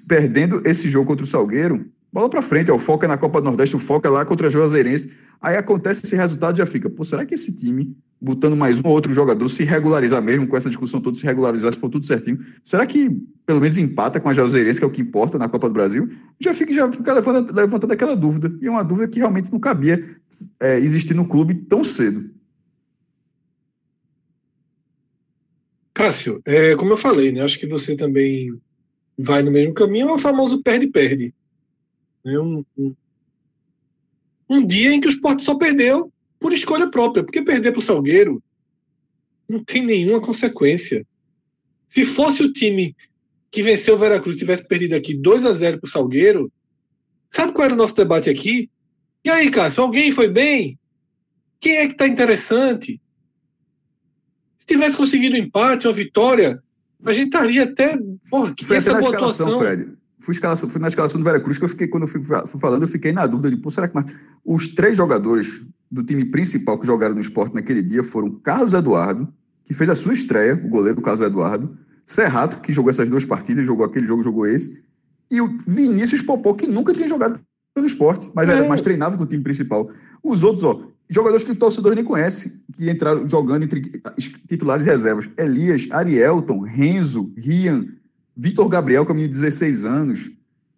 perdendo 0.06 0.62
esse 0.64 0.88
jogo 0.88 1.06
contra 1.06 1.24
o 1.24 1.28
Salgueiro, 1.28 1.86
bola 2.12 2.28
para 2.28 2.42
frente, 2.42 2.70
ó, 2.70 2.76
o 2.76 2.78
foco 2.78 3.04
é 3.04 3.08
na 3.08 3.16
Copa 3.16 3.40
do 3.40 3.44
Nordeste, 3.46 3.76
o 3.76 3.78
foco 3.78 4.06
é 4.06 4.10
lá 4.10 4.24
contra 4.24 4.46
a 4.48 4.50
Juazeirense. 4.50 5.12
Aí 5.40 5.56
acontece 5.56 6.02
esse 6.04 6.16
resultado 6.16 6.58
já 6.58 6.66
fica, 6.66 6.90
pô, 6.90 7.04
será 7.04 7.24
que 7.24 7.34
esse 7.34 7.56
time, 7.56 7.96
botando 8.20 8.56
mais 8.56 8.80
um 8.80 8.88
ou 8.88 8.94
outro 8.94 9.14
jogador, 9.14 9.48
se 9.48 9.64
regularizar 9.64 10.22
mesmo 10.22 10.46
com 10.46 10.56
essa 10.56 10.68
discussão 10.68 11.00
toda, 11.00 11.16
se 11.16 11.24
regularizar, 11.24 11.72
se 11.72 11.78
for 11.78 11.88
tudo 11.88 12.04
certinho, 12.04 12.38
será 12.64 12.86
que 12.86 13.10
pelo 13.46 13.60
menos 13.60 13.78
empata 13.78 14.20
com 14.20 14.28
a 14.28 14.32
Juazeirense, 14.32 14.78
que 14.78 14.84
é 14.84 14.88
o 14.88 14.90
que 14.90 15.02
importa 15.02 15.38
na 15.38 15.48
Copa 15.48 15.68
do 15.68 15.72
Brasil? 15.72 16.08
Já 16.40 16.52
fica, 16.52 16.74
já 16.74 16.90
fica 16.90 17.12
levantando, 17.12 17.54
levantando 17.54 17.92
aquela 17.92 18.14
dúvida. 18.14 18.54
E 18.60 18.66
é 18.66 18.70
uma 18.70 18.84
dúvida 18.84 19.08
que 19.08 19.18
realmente 19.18 19.52
não 19.52 19.60
cabia 19.60 20.02
é, 20.60 20.78
existir 20.78 21.14
no 21.14 21.26
clube 21.26 21.54
tão 21.54 21.82
cedo. 21.82 22.30
Cássio, 25.94 26.40
é, 26.44 26.76
como 26.76 26.92
eu 26.92 26.96
falei, 26.96 27.32
né, 27.32 27.42
acho 27.42 27.58
que 27.58 27.66
você 27.66 27.96
também 27.96 28.52
vai 29.18 29.42
no 29.42 29.50
mesmo 29.50 29.74
caminho, 29.74 30.08
é 30.08 30.12
o 30.12 30.18
famoso 30.18 30.62
perde-perde. 30.62 31.34
É 32.24 32.38
um, 32.38 32.64
um, 32.76 32.94
um, 34.48 34.66
dia 34.66 34.92
em 34.92 35.00
que 35.00 35.08
o 35.08 35.10
esporte 35.10 35.42
só 35.42 35.56
perdeu 35.56 36.12
por 36.38 36.52
escolha 36.52 36.90
própria, 36.90 37.24
porque 37.24 37.42
perder 37.42 37.72
para 37.72 37.80
o 37.80 37.82
Salgueiro 37.82 38.42
não 39.48 39.62
tem 39.62 39.84
nenhuma 39.84 40.20
consequência. 40.20 41.06
Se 41.86 42.04
fosse 42.04 42.42
o 42.42 42.52
time 42.52 42.94
que 43.50 43.62
venceu 43.62 43.94
o 43.94 43.98
Veracruz 43.98 44.36
tivesse 44.36 44.66
perdido 44.66 44.94
aqui 44.94 45.14
2 45.14 45.44
a 45.46 45.52
0 45.52 45.80
para 45.80 45.88
o 45.88 45.90
Salgueiro, 45.90 46.52
sabe 47.30 47.52
qual 47.52 47.64
era 47.64 47.74
o 47.74 47.78
nosso 47.78 47.96
debate 47.96 48.28
aqui? 48.28 48.70
E 49.24 49.30
aí, 49.30 49.50
Cássio, 49.50 49.82
alguém 49.82 50.12
foi 50.12 50.28
bem? 50.28 50.78
Quem 51.58 51.76
é 51.78 51.86
que 51.86 51.92
está 51.92 52.06
interessante? 52.06 53.00
tivesse 54.68 54.96
conseguido 54.96 55.34
um 55.34 55.38
empate, 55.38 55.86
uma 55.86 55.92
vitória, 55.92 56.62
a 57.04 57.12
gente 57.12 57.26
estaria 57.26 57.64
até. 57.64 57.98
Porra, 58.30 58.54
que 58.54 58.64
foi 58.64 58.76
essa 58.76 58.92
até 58.92 59.58
Fred. 59.58 59.92
Fui, 60.18 60.34
escalação, 60.34 60.68
fui 60.68 60.80
na 60.80 60.88
escalação 60.88 61.20
do 61.20 61.24
Veracruz 61.24 61.58
que 61.58 61.64
eu 61.64 61.68
fiquei, 61.68 61.86
quando 61.86 62.02
eu 62.02 62.08
fui, 62.08 62.20
fui 62.22 62.60
falando, 62.60 62.82
eu 62.82 62.88
fiquei 62.88 63.12
na 63.12 63.26
dúvida 63.26 63.50
de, 63.50 63.56
pô, 63.56 63.70
será 63.70 63.88
que 63.88 63.96
os 64.44 64.68
três 64.68 64.96
jogadores 64.96 65.62
do 65.90 66.02
time 66.02 66.24
principal 66.24 66.78
que 66.78 66.86
jogaram 66.86 67.14
no 67.14 67.20
esporte 67.20 67.54
naquele 67.54 67.82
dia 67.82 68.04
foram 68.04 68.30
Carlos 68.40 68.74
Eduardo, 68.74 69.32
que 69.64 69.74
fez 69.74 69.88
a 69.88 69.94
sua 69.94 70.12
estreia, 70.12 70.54
o 70.54 70.68
goleiro 70.68 71.00
Carlos 71.00 71.22
Eduardo, 71.22 71.76
Serrato, 72.04 72.60
que 72.60 72.72
jogou 72.72 72.90
essas 72.90 73.08
duas 73.08 73.24
partidas, 73.24 73.66
jogou 73.66 73.84
aquele 73.84 74.06
jogo, 74.06 74.22
jogou 74.22 74.46
esse, 74.46 74.84
e 75.30 75.40
o 75.40 75.58
Vinícius 75.66 76.22
Popó, 76.22 76.54
que 76.54 76.66
nunca 76.66 76.94
tinha 76.94 77.08
jogado 77.08 77.38
pelo 77.74 77.86
esporte, 77.86 78.30
mas, 78.34 78.48
é. 78.48 78.52
era, 78.52 78.68
mais 78.68 78.80
treinava 78.80 79.16
com 79.16 79.24
o 79.24 79.26
time 79.26 79.42
principal. 79.42 79.90
Os 80.22 80.42
outros, 80.42 80.64
ó, 80.64 80.88
Jogadores 81.10 81.42
que 81.42 81.52
o 81.52 81.56
torcedor 81.56 81.94
nem 81.94 82.04
conhece, 82.04 82.62
que 82.76 82.90
entraram 82.90 83.26
jogando 83.26 83.62
entre 83.64 83.80
titulares 84.46 84.84
e 84.84 84.90
reservas. 84.90 85.28
Elias, 85.38 85.88
Arielton, 85.90 86.60
Renzo, 86.60 87.32
Rian, 87.34 87.86
Vitor 88.36 88.68
Gabriel, 88.68 89.06
com 89.06 89.12
a 89.12 89.14
minha 89.14 89.26
16 89.26 89.86
anos, 89.86 90.30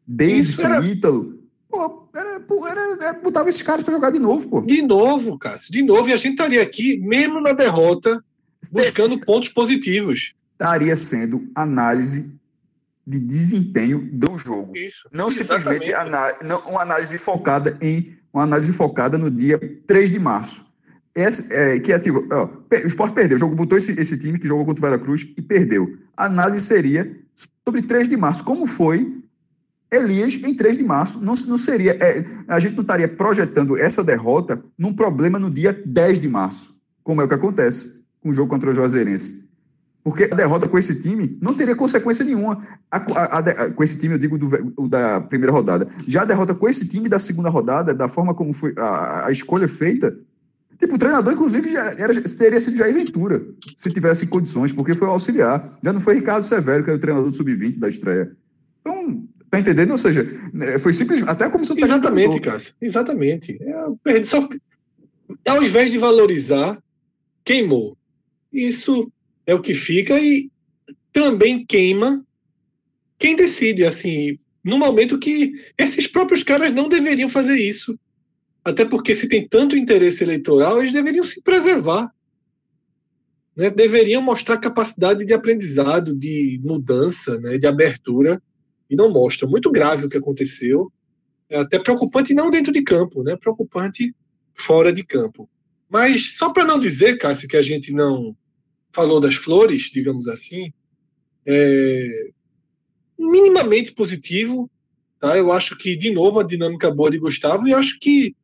Davidson, 0.07 0.66
era... 0.66 0.87
Ítalo. 0.87 1.39
Pô, 1.70 2.09
era, 2.14 2.28
era, 2.28 3.04
era, 3.04 3.20
botava 3.20 3.48
esses 3.48 3.62
caras 3.62 3.85
para 3.85 3.94
jogar 3.94 4.11
de 4.11 4.18
novo, 4.18 4.48
pô. 4.48 4.61
De 4.61 4.83
novo, 4.83 5.38
Cássio, 5.38 5.72
de 5.72 5.83
novo. 5.83 6.09
E 6.09 6.12
a 6.12 6.16
gente 6.16 6.33
estaria 6.33 6.61
aqui, 6.61 6.98
mesmo 6.98 7.40
na 7.40 7.52
derrota, 7.52 8.22
buscando 8.72 9.18
pontos 9.20 9.50
positivos. 9.50 10.35
Estaria 10.52 10.96
sendo 10.96 11.48
análise 11.54 12.38
de 13.06 13.18
desempenho 13.18 14.09
do 14.12 14.37
jogo. 14.37 14.76
Isso, 14.76 15.09
não 15.12 15.28
exatamente. 15.28 15.87
simplesmente 15.87 16.44
não, 16.44 16.61
uma 16.61 16.83
análise 16.83 17.16
focada 17.18 17.78
em 17.80 18.18
uma 18.33 18.44
análise 18.44 18.72
focada 18.72 19.18
no 19.18 19.30
dia 19.30 19.59
3 19.87 20.11
de 20.11 20.18
março. 20.18 20.64
Esse, 21.12 21.52
é, 21.52 21.80
que 21.80 21.92
é 21.92 21.98
tipo, 21.98 22.24
ó, 22.30 22.44
o 22.44 22.87
esporte 22.87 23.12
perdeu, 23.14 23.37
o 23.37 23.40
jogo 23.40 23.56
botou 23.56 23.76
esse, 23.76 23.98
esse 23.98 24.18
time 24.18 24.38
que 24.38 24.46
jogou 24.46 24.64
contra 24.64 24.80
o 24.80 24.88
Veracruz 24.88 25.22
e 25.37 25.42
perdeu. 25.42 25.98
A 26.16 26.26
análise 26.26 26.64
seria 26.64 27.18
sobre 27.66 27.83
3 27.83 28.09
de 28.09 28.16
março. 28.16 28.44
Como 28.44 28.66
foi 28.66 29.19
Elias 29.90 30.35
em 30.35 30.55
3 30.55 30.76
de 30.79 30.85
março? 30.85 31.20
Não, 31.20 31.35
não 31.48 31.59
seria. 31.59 31.92
É, 32.00 32.24
a 32.46 32.61
gente 32.61 32.74
não 32.74 32.83
estaria 32.83 33.09
projetando 33.09 33.76
essa 33.76 34.05
derrota 34.05 34.62
num 34.79 34.94
problema 34.94 35.38
no 35.38 35.50
dia 35.50 35.72
10 35.85 36.20
de 36.20 36.29
março, 36.29 36.74
como 37.03 37.20
é 37.20 37.24
o 37.24 37.29
que 37.29 37.35
acontece 37.35 38.00
com 38.20 38.31
o 38.31 38.33
jogo 38.33 38.50
contra 38.50 38.70
o 38.70 38.74
Juazeirense. 38.74 39.48
Porque 40.03 40.24
a 40.24 40.35
derrota 40.35 40.68
com 40.68 40.79
esse 40.79 40.98
time 41.00 41.38
não 41.42 41.55
teria 41.55 41.76
consequência 41.76 42.24
nenhuma. 42.24 42.59
A, 42.90 42.96
a, 42.96 43.38
a, 43.38 43.70
com 43.72 43.85
esse 43.85 43.98
time, 43.98 44.14
eu 44.14 44.18
digo 44.18 44.38
do, 44.38 44.88
da 44.88 45.20
primeira 45.20 45.53
rodada. 45.53 45.87
Já 46.07 46.22
a 46.22 46.24
derrota 46.24 46.55
com 46.55 46.68
esse 46.68 46.88
time 46.88 47.09
da 47.09 47.18
segunda 47.18 47.50
rodada, 47.50 47.94
da 47.94 48.09
forma 48.09 48.35
como 48.35 48.53
foi 48.55 48.74
a, 48.79 49.31
escolha 49.31 49.68
feita, 49.68 50.16
tipo, 50.79 50.94
o 50.94 50.98
treinador, 50.98 51.35
inclusive, 51.35 51.72
já 51.72 51.85
era, 51.98 52.14
teria 52.22 52.61
sido 52.61 52.79
Jair 52.79 52.94
Ventura, 52.94 53.44
se 53.76 53.90
tivesse 53.90 54.26
condições, 54.26 54.72
porque 54.72 54.94
foi 54.94 55.07
o 55.07 55.11
auxiliar. 55.11 55.79
Já 55.83 55.92
não 55.92 56.00
foi 56.00 56.14
Ricardo 56.14 56.44
Severo, 56.44 56.83
que 56.83 56.88
era 56.88 56.96
o 56.96 57.00
treinador 57.00 57.29
do 57.29 57.37
Sub-20 57.37 57.79
da 57.79 57.88
estreia. 57.88 58.33
Então, 58.81 59.29
tá 59.51 59.59
entendendo? 59.59 59.91
Ou 59.91 59.99
seja, 59.99 60.25
né, 60.53 60.79
foi 60.79 60.93
simples. 60.93 61.23
Até 61.23 61.45
a 61.45 61.51
comissão 61.51 61.77
Exatamente, 61.77 62.41
Cássio. 62.41 62.75
Exatamente. 62.81 63.59
É, 64.07 64.25
só, 64.25 64.49
ao 65.47 65.63
invés 65.63 65.91
de 65.91 65.99
valorizar, 65.99 66.81
queimou. 67.45 67.97
Isso 68.53 69.11
é 69.47 69.55
o 69.55 69.61
que 69.61 69.75
fica 69.75 70.19
e 70.21 70.51
também 71.13 71.65
queima 71.67 72.25
quem 73.19 73.37
decide, 73.37 73.85
assim, 73.85 74.39
no 74.65 74.79
momento 74.79 75.19
que 75.19 75.53
esses 75.77 76.07
próprios 76.07 76.43
caras 76.43 76.73
não 76.73 76.89
deveriam 76.89 77.29
fazer 77.29 77.59
isso. 77.61 77.99
Até 78.65 78.85
porque 78.85 79.15
se 79.15 79.29
tem 79.29 79.47
tanto 79.47 79.77
interesse 79.77 80.23
eleitoral, 80.23 80.79
eles 80.79 80.93
deveriam 80.93 81.25
se 81.25 81.43
preservar. 81.43 82.11
Né? 83.57 83.71
Deveriam 83.71 84.23
mostrar 84.23 84.59
capacidade 84.59 85.25
de 85.25 85.33
aprendizado, 85.33 86.15
de 86.15 86.61
mudança, 86.63 87.39
né? 87.41 87.59
de 87.59 87.67
abertura, 87.67 88.41
e 88.90 88.96
não 88.96 89.11
mostram. 89.11 89.48
Muito 89.48 89.70
grave 89.70 90.05
o 90.05 90.09
que 90.09 90.18
aconteceu. 90.18 90.92
É 91.48 91.59
até 91.59 91.79
preocupante 91.79 92.35
não 92.35 92.50
dentro 92.50 92.72
de 92.72 92.83
campo, 92.83 93.22
né? 93.22 93.37
preocupante 93.37 94.14
fora 94.55 94.92
de 94.92 95.05
campo. 95.05 95.48
Mas 95.88 96.37
só 96.37 96.50
para 96.50 96.64
não 96.64 96.79
dizer, 96.79 97.18
Cássio, 97.18 97.48
que 97.48 97.57
a 97.57 97.62
gente 97.62 97.92
não 97.92 98.37
falou 98.92 99.20
das 99.20 99.37
flores, 99.37 99.90
digamos 99.92 100.29
assim, 100.29 100.72
é 101.46 102.31
minimamente 103.18 103.92
positivo. 103.92 104.70
Tá? 105.18 105.37
Eu 105.37 105.53
acho 105.53 105.76
que, 105.76 105.96
de 105.96 106.11
novo, 106.11 106.40
a 106.40 106.44
dinâmica 106.44 106.90
boa 106.90 107.11
de 107.11 107.18
Gustavo, 107.18 107.68
e 107.68 107.74
acho 107.74 107.98
que 108.00 108.35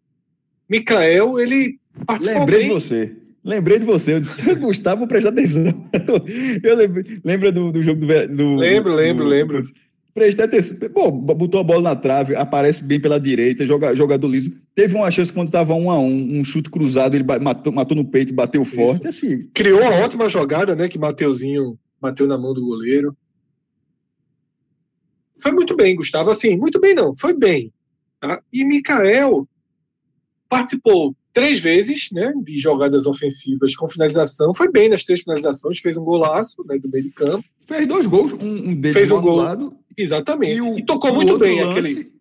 Mikael, 0.69 1.39
ele 1.39 1.79
participou 2.05 2.41
Lembrei 2.41 2.59
bem. 2.61 2.69
de 2.69 2.75
você. 2.75 3.17
Lembrei 3.45 3.79
de 3.79 3.87
você, 3.87 4.15
eu 4.15 4.21
disse, 4.21 4.55
Gustavo, 4.57 4.99
vou 4.99 5.09
prestar 5.09 5.29
atenção. 5.29 5.89
Eu 6.65 6.75
lembro, 6.75 7.05
lembra 7.25 7.53
do, 7.53 7.71
do 7.71 7.81
jogo 7.81 8.01
do, 8.01 8.07
do. 8.37 8.57
Lembro, 8.57 8.93
lembro, 8.93 9.23
do, 9.23 9.31
lembro. 9.31 9.63
Prestei 10.17 10.47
atenção. 10.47 10.89
Bom, 10.95 11.13
botou 11.13 11.61
a 11.61 11.63
bola 11.63 11.83
na 11.91 11.95
trave, 11.95 12.35
aparece 12.35 12.83
bem 12.83 12.99
pela 12.99 13.21
direita, 13.21 13.67
joga, 13.67 13.95
jogador 13.95 14.27
liso. 14.27 14.51
Teve 14.75 14.97
uma 14.97 15.11
chance 15.11 15.31
quando 15.31 15.49
estava 15.49 15.75
um 15.75 15.91
a 15.91 15.99
um, 15.99 16.41
um 16.41 16.43
chute 16.43 16.71
cruzado, 16.71 17.15
ele 17.15 17.23
matou, 17.39 17.71
matou 17.71 17.95
no 17.95 18.03
peito, 18.03 18.33
bateu 18.33 18.65
forte. 18.65 19.07
Assim. 19.07 19.47
Criou 19.53 19.79
uma 19.79 19.97
ótima 19.97 20.27
jogada, 20.27 20.75
né? 20.75 20.89
Que 20.89 20.99
Mateuzinho 20.99 21.79
bateu 22.01 22.27
na 22.27 22.39
mão 22.39 22.55
do 22.55 22.65
goleiro. 22.65 23.15
Foi 25.39 25.53
muito 25.53 25.77
bem, 25.77 25.95
Gustavo. 25.95 26.31
Assim, 26.31 26.57
muito 26.57 26.81
bem 26.81 26.95
não, 26.95 27.15
foi 27.15 27.37
bem. 27.37 27.71
Tá? 28.19 28.41
E 28.51 28.65
Mikael 28.65 29.47
participou 30.49 31.15
três 31.37 31.61
vezes, 31.61 32.09
né, 32.13 32.33
de 32.43 32.59
jogadas 32.59 33.05
ofensivas 33.05 33.77
com 33.77 33.87
finalização. 33.89 34.55
Foi 34.55 34.71
bem 34.73 34.89
nas 34.89 35.05
três 35.05 35.21
finalizações, 35.21 35.79
fez 35.81 35.97
um 35.99 36.03
golaço 36.05 36.65
né, 36.67 36.79
do 36.79 36.89
meio 36.89 37.05
de 37.05 37.11
campo. 37.11 37.45
Fez 37.67 37.87
dois 37.87 38.07
gols, 38.07 38.33
um, 38.33 38.71
um 38.71 38.75
deles 38.75 38.97
Fez 38.97 39.11
um 39.13 39.21
gol. 39.21 39.41
anulado, 39.41 39.75
Exatamente. 39.97 40.57
E, 40.57 40.61
o- 40.63 40.85
tocou 40.87 41.11
o 41.11 41.15
muito 41.15 41.39
bem 41.39 41.63
lance- 41.63 41.91
aquele. 42.01 42.17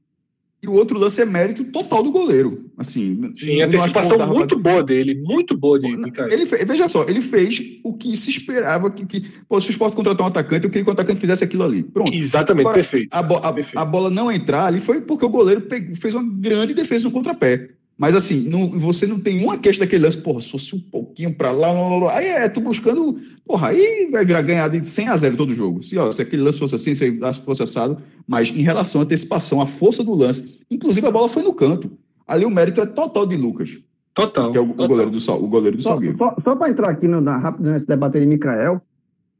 E 0.63 0.67
o 0.67 0.73
outro 0.73 0.97
lance 0.97 1.21
é 1.21 1.25
mérito 1.25 1.63
total 1.65 2.01
do 2.01 2.11
goleiro. 2.11 2.71
Assim, 2.77 3.31
Sim, 3.35 3.61
a 3.61 3.67
antecipação 3.67 4.17
muito 4.27 4.57
boa 4.57 4.81
dele, 4.83 5.13
muito 5.13 5.55
boa 5.55 5.79
de, 5.79 5.95
de 5.95 6.11
Caio. 6.11 6.33
Ele 6.33 6.45
fe- 6.45 6.65
veja 6.65 6.87
só, 6.89 7.03
ele 7.07 7.21
fez 7.21 7.61
o 7.83 7.93
que 7.93 8.17
se 8.17 8.31
esperava 8.31 8.89
que, 8.89 9.05
que 9.05 9.21
pô, 9.47 9.61
se 9.61 9.69
o 9.69 9.71
Sport 9.71 9.93
contratar 9.93 10.25
um 10.25 10.29
atacante, 10.29 10.63
eu 10.65 10.69
queria 10.71 10.83
que 10.83 10.89
o 10.89 10.93
atacante 10.93 11.19
fizesse 11.21 11.43
aquilo 11.43 11.63
ali. 11.63 11.83
Pronto. 11.83 12.11
Exatamente, 12.11 12.61
Agora, 12.63 12.75
perfeito. 12.75 13.09
A, 13.11 13.21
bo- 13.21 13.35
a- 13.37 13.53
perfeito. 13.53 13.77
a 13.77 13.85
bola 13.85 14.09
não 14.09 14.31
entrar 14.31 14.65
ali 14.65 14.79
foi 14.79 14.99
porque 15.01 15.23
o 15.25 15.29
goleiro 15.29 15.63
fez 15.95 16.15
uma 16.15 16.23
grande 16.23 16.73
defesa 16.73 17.03
no 17.03 17.11
contrapé. 17.11 17.69
Mas 17.97 18.13
assim, 18.13 18.49
não- 18.49 18.69
você 18.71 19.07
não 19.07 19.19
tem 19.19 19.41
uma 19.43 19.57
queixa 19.57 19.79
daquele 19.79 20.03
lance, 20.03 20.17
porra, 20.17 20.41
se 20.41 20.49
fosse 20.51 20.75
um 20.75 20.79
pouquinho 20.91 21.33
pra 21.33 21.51
lá, 21.51 21.71
lá, 21.71 21.87
lá, 21.89 21.97
lá. 22.05 22.17
aí 22.17 22.25
é, 22.27 22.49
tu 22.49 22.59
buscando, 22.59 23.15
porra, 23.45 23.69
aí 23.69 24.09
vai 24.11 24.25
virar 24.25 24.41
ganhada 24.41 24.77
de 24.77 24.85
100 24.87 25.07
a 25.09 25.15
0 25.15 25.37
todo 25.37 25.53
jogo. 25.53 25.81
Se, 25.81 25.97
ó, 25.97 26.11
se 26.11 26.21
aquele 26.21 26.41
lance 26.41 26.59
fosse 26.59 26.75
assim, 26.75 26.93
se 26.93 27.05
ele 27.05 27.19
fosse 27.45 27.63
assado, 27.63 27.97
mas 28.27 28.49
em 28.49 28.61
relação 28.63 28.99
à 28.99 29.03
antecipação, 29.05 29.61
a 29.61 29.65
força 29.67 30.03
do 30.03 30.13
lance, 30.13 30.59
inclusive 30.69 31.07
a 31.07 31.11
bola 31.11 31.29
foi 31.29 31.41
no 31.43 31.53
canto. 31.53 31.89
Ali 32.27 32.43
o 32.43 32.49
mérito 32.49 32.81
é 32.81 32.85
total 32.85 33.25
de 33.25 33.37
Lucas, 33.37 33.79
Total. 34.13 34.51
que 34.51 34.57
é 34.57 34.61
o, 34.61 34.65
o 34.65 34.67
total. 34.69 34.87
goleiro 34.89 35.11
do, 35.11 35.19
Sal- 35.21 35.41
o 35.41 35.47
goleiro 35.47 35.77
do 35.77 35.83
Só, 35.83 35.91
Salgueiro. 35.91 36.17
só, 36.17 36.35
só 36.43 36.55
para 36.55 36.69
entrar 36.69 36.89
aqui 36.89 37.07
no, 37.07 37.21
na, 37.21 37.37
rápido 37.37 37.71
nesse 37.71 37.85
debate 37.87 38.15
aí 38.17 38.21
de 38.23 38.27
Mikael, 38.27 38.81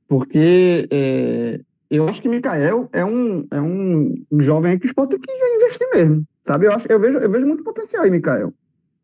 porque 0.07 0.87
é, 0.91 1.59
eu 1.89 2.07
acho 2.07 2.21
que 2.21 2.29
Mikael 2.29 2.87
é 2.93 3.03
um, 3.03 3.45
é 3.51 3.59
um 3.61 4.13
jovem 4.39 4.77
que 4.77 4.85
o 4.85 4.87
Sport 4.89 5.09
tem 5.09 5.19
que 5.19 5.31
investir 5.31 5.87
mesmo, 5.93 6.23
sabe? 6.45 6.67
Eu, 6.67 6.73
acho, 6.73 6.87
eu, 6.89 6.99
vejo, 6.99 7.17
eu 7.17 7.29
vejo 7.29 7.45
muito 7.45 7.63
potencial 7.63 8.05
em 8.05 8.11
Mikael. 8.11 8.53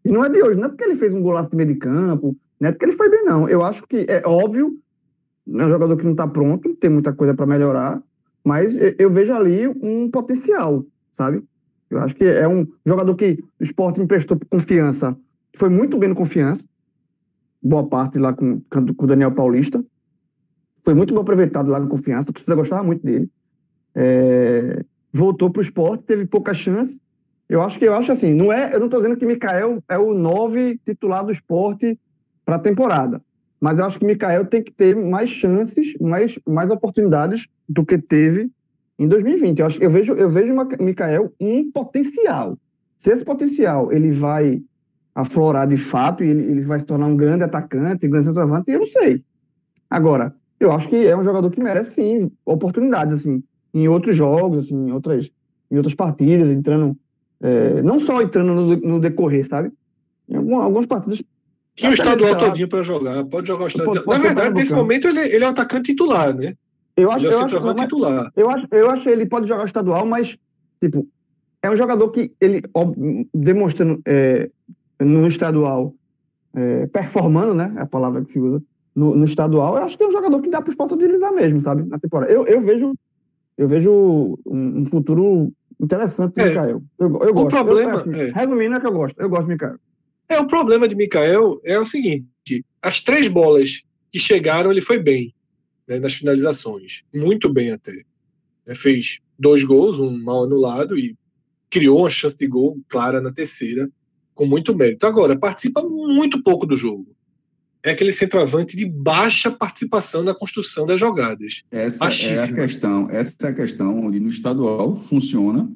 E 0.06 0.12
não 0.12 0.24
é 0.24 0.30
de 0.30 0.42
hoje, 0.42 0.58
não 0.58 0.66
é 0.66 0.70
porque 0.70 0.84
ele 0.84 0.96
fez 0.96 1.14
um 1.14 1.22
golaço 1.22 1.50
de 1.50 1.56
meio 1.58 1.70
de 1.70 1.76
campo, 1.76 2.36
não 2.60 2.70
é 2.70 2.72
porque 2.72 2.86
ele 2.86 2.94
foi 2.94 3.10
bem, 3.10 3.24
não. 3.24 3.48
Eu 3.50 3.64
acho 3.64 3.86
que 3.88 4.06
é 4.08 4.22
óbvio, 4.26 4.78
é 5.48 5.66
um 5.66 5.70
jogador 5.70 5.98
que 5.98 6.04
não 6.04 6.12
está 6.12 6.28
pronto, 6.28 6.76
tem 6.76 6.90
muita 6.90 7.14
coisa 7.14 7.34
para 7.34 7.46
melhorar, 7.46 8.02
mas 8.44 8.76
eu, 8.76 8.96
eu 8.98 9.12
vejo 9.12 9.34
ali 9.34 9.68
um 9.68 10.10
potencial, 10.10 10.86
sabe? 11.18 11.44
Eu 11.90 12.00
acho 12.00 12.16
que 12.16 12.24
é 12.24 12.48
um 12.48 12.66
jogador 12.86 13.16
que 13.16 13.44
o 13.60 13.64
Sport 13.64 13.98
emprestou 13.98 14.40
confiança, 14.50 15.16
foi 15.56 15.70
muito 15.70 15.98
bem 15.98 16.10
no 16.10 16.16
confiança, 16.16 16.64
boa 17.62 17.86
parte 17.88 18.18
lá 18.18 18.34
com, 18.34 18.62
com 18.70 19.04
o 19.04 19.08
Daniel 19.08 19.32
Paulista. 19.32 19.84
Foi 20.84 20.94
muito 20.94 21.14
bem 21.14 21.22
aproveitado 21.22 21.70
lá 21.70 21.80
no 21.80 21.88
Confiança, 21.88 22.32
a 22.32 22.34
torcida 22.34 22.56
gostava 22.56 22.84
muito 22.84 23.06
dele. 23.06 23.30
É, 23.94 24.84
voltou 25.14 25.50
para 25.50 25.60
o 25.60 25.64
esporte, 25.64 26.06
teve 26.06 26.26
pouca 26.26 26.54
chance. 26.54 27.00
Eu 27.52 27.62
acho 27.62 27.78
que 27.78 27.84
eu 27.84 27.94
acho 27.94 28.14
assim, 28.14 28.34
não 28.34 28.50
é, 28.50 28.74
eu 28.74 28.80
não 28.80 28.86
estou 28.86 29.02
dizendo 29.02 29.18
que 29.18 29.26
Mikael 29.26 29.84
é 29.90 29.98
o 29.98 30.14
nove 30.14 30.80
titular 30.86 31.26
do 31.26 31.34
esporte 31.34 32.00
para 32.46 32.56
a 32.56 32.60
temporada. 32.60 33.22
Mas 33.60 33.78
eu 33.78 33.84
acho 33.84 34.00
que 34.00 34.06
Mikael 34.06 34.46
tem 34.46 34.64
que 34.64 34.72
ter 34.72 34.96
mais 34.96 35.30
chances, 35.30 35.98
mais, 36.00 36.40
mais 36.48 36.72
oportunidades 36.72 37.48
do 37.68 37.86
que 37.86 37.98
teve 37.98 38.50
em 38.98 39.06
2020. 39.06 39.60
Eu, 39.60 39.66
acho, 39.66 39.84
eu 39.84 39.90
vejo, 39.90 40.14
eu 40.14 40.30
vejo 40.30 40.56
Mikael 40.80 41.34
um 41.42 41.70
potencial. 41.70 42.58
Se 42.98 43.12
esse 43.12 43.26
potencial 43.26 43.92
ele 43.92 44.14
vai 44.14 44.64
aflorar 45.14 45.68
de 45.68 45.76
fato 45.76 46.24
e 46.24 46.30
ele, 46.30 46.44
ele 46.44 46.62
vai 46.62 46.80
se 46.80 46.86
tornar 46.86 47.08
um 47.08 47.18
grande 47.18 47.44
atacante, 47.44 48.08
um 48.08 48.12
grande 48.12 48.28
centroavante, 48.28 48.72
eu 48.72 48.80
não 48.80 48.88
sei. 48.88 49.26
Agora, 49.90 50.34
eu 50.58 50.72
acho 50.72 50.88
que 50.88 51.06
é 51.06 51.18
um 51.18 51.24
jogador 51.26 51.52
que 51.52 51.62
merece 51.62 51.96
sim 51.96 52.32
oportunidades 52.46 53.16
assim, 53.16 53.44
em 53.74 53.90
outros 53.90 54.16
jogos, 54.16 54.68
assim, 54.68 54.88
em 54.88 54.94
outras, 54.94 55.30
em 55.70 55.76
outras 55.76 55.94
partidas, 55.94 56.50
entrando 56.50 56.96
é, 57.42 57.82
não 57.82 58.00
só 58.00 58.22
entrando 58.22 58.54
no, 58.54 58.76
no 58.76 59.00
decorrer, 59.00 59.48
sabe? 59.48 59.72
Em 60.30 60.36
algum, 60.36 60.60
algumas 60.60 60.86
partidas 60.86 61.22
Tinha 61.76 61.92
o 61.92 61.94
estadual 61.94 62.36
todinho 62.38 62.68
para 62.68 62.84
jogar, 62.84 63.24
pode 63.26 63.48
jogar 63.48 63.66
o 63.66 63.68
estadual. 63.68 63.96
Pode- 63.96 64.06
pode 64.06 64.20
Na 64.20 64.26
verdade, 64.26 64.56
nesse 64.56 64.74
momento, 64.74 65.08
ele, 65.08 65.20
ele 65.20 65.44
é 65.44 65.48
um 65.48 65.52
atacante 65.52 65.92
titular, 65.92 66.36
né? 66.36 66.54
eu 66.96 67.12
acho, 67.12 67.26
Ele 67.26 67.34
é 67.34 67.38
o 67.38 67.40
eu 67.40 67.46
acho, 67.46 67.76
titular. 67.76 68.32
Eu 68.36 68.50
acho, 68.50 68.68
eu 68.72 68.90
acho 68.90 69.04
que 69.04 69.10
ele 69.10 69.26
pode 69.26 69.48
jogar 69.48 69.66
estadual, 69.66 70.06
mas, 70.06 70.38
tipo, 70.82 71.08
é 71.62 71.70
um 71.70 71.76
jogador 71.76 72.10
que 72.10 72.32
ele, 72.40 72.62
ó, 72.74 72.92
demonstrando 73.34 74.02
é, 74.06 74.50
no 75.00 75.28
estadual, 75.28 75.94
é, 76.54 76.86
performando, 76.88 77.54
né? 77.54 77.74
É 77.78 77.82
a 77.82 77.86
palavra 77.86 78.24
que 78.24 78.32
se 78.32 78.40
usa, 78.40 78.62
no, 78.96 79.16
no 79.16 79.24
estadual, 79.24 79.78
eu 79.78 79.84
acho 79.84 79.98
que 79.98 80.04
é 80.04 80.08
um 80.08 80.12
jogador 80.12 80.42
que 80.42 80.50
dá 80.50 80.62
para 80.62 80.70
os 80.70 80.74
Sport 80.74 80.92
utilizar 80.92 81.34
mesmo, 81.34 81.62
sabe? 81.62 81.84
Na 81.88 81.98
temporada. 81.98 82.32
Eu, 82.32 82.46
eu 82.46 82.62
vejo, 82.62 82.94
eu 83.58 83.68
vejo 83.68 84.38
um, 84.46 84.80
um 84.80 84.86
futuro 84.86 85.52
interessante 85.82 86.34
do 86.36 86.41
É. 86.41 86.50
Mikael. 86.50 86.84
Eu, 87.00 87.20
eu 87.22 87.34
gosto. 87.34 87.50
problema 87.50 87.91
eu, 87.91 87.98
assim, 87.98 88.20
é- 88.20 88.32
Resumindo, 88.32 88.76
é 88.76 88.80
que 88.80 88.88
eu 88.88 88.91
gosto. 88.91 89.20
Eu 89.20 89.30
gosto 89.30 89.44
do 89.44 89.50
Mikael. 89.50 89.76
É, 90.30 90.39
o 90.39 90.48
problema 90.48 90.88
de 90.88 90.96
Mikael 90.96 91.60
é 91.63 91.80
o 91.80 91.86
seguinte: 91.86 92.65
as 92.82 93.02
três 93.02 93.28
bolas 93.28 93.84
que 94.12 94.20
chegaram, 94.20 94.72
ele 94.72 94.82
foi 94.82 95.00
bem 95.00 95.34
né, 95.88 96.00
nas 96.00 96.13
finalizações. 96.13 97.04
Muito 97.13 97.52
bem 97.52 97.72
até. 97.72 97.91
Né, 98.65 98.76
fez 98.76 99.20
dois 99.38 99.63
gols, 99.63 100.00
um 100.00 100.15
mal 100.17 100.44
anulado, 100.44 100.98
e 100.98 101.17
criou 101.70 102.00
uma 102.00 102.10
chance 102.10 102.38
de 102.38 102.48
gol 102.48 102.80
clara 102.88 103.20
na 103.22 103.32
terceira, 103.32 103.89
com 104.36 104.46
muito 104.46 104.76
mérito. 104.76 105.06
Agora, 105.06 105.38
participa 105.38 105.82
muito 105.82 106.41
pouco 106.44 106.65
do 106.65 106.78
jogo. 106.78 107.08
É 107.84 107.91
aquele 107.91 108.13
centroavante 108.13 108.78
de 108.78 108.86
baixa 108.86 109.50
participação 109.50 110.24
na 110.24 110.36
construção 110.36 110.86
das 110.86 111.00
jogadas. 111.00 111.63
Essa 111.72 112.06
é 112.06 112.44
a 112.44 112.54
questão. 112.54 113.10
Essa 113.10 113.36
é 113.41 113.48
a 113.48 113.54
questão 113.54 114.06
onde 114.06 114.20
no 114.20 114.30
estadual 114.30 114.96
funciona, 114.96 115.70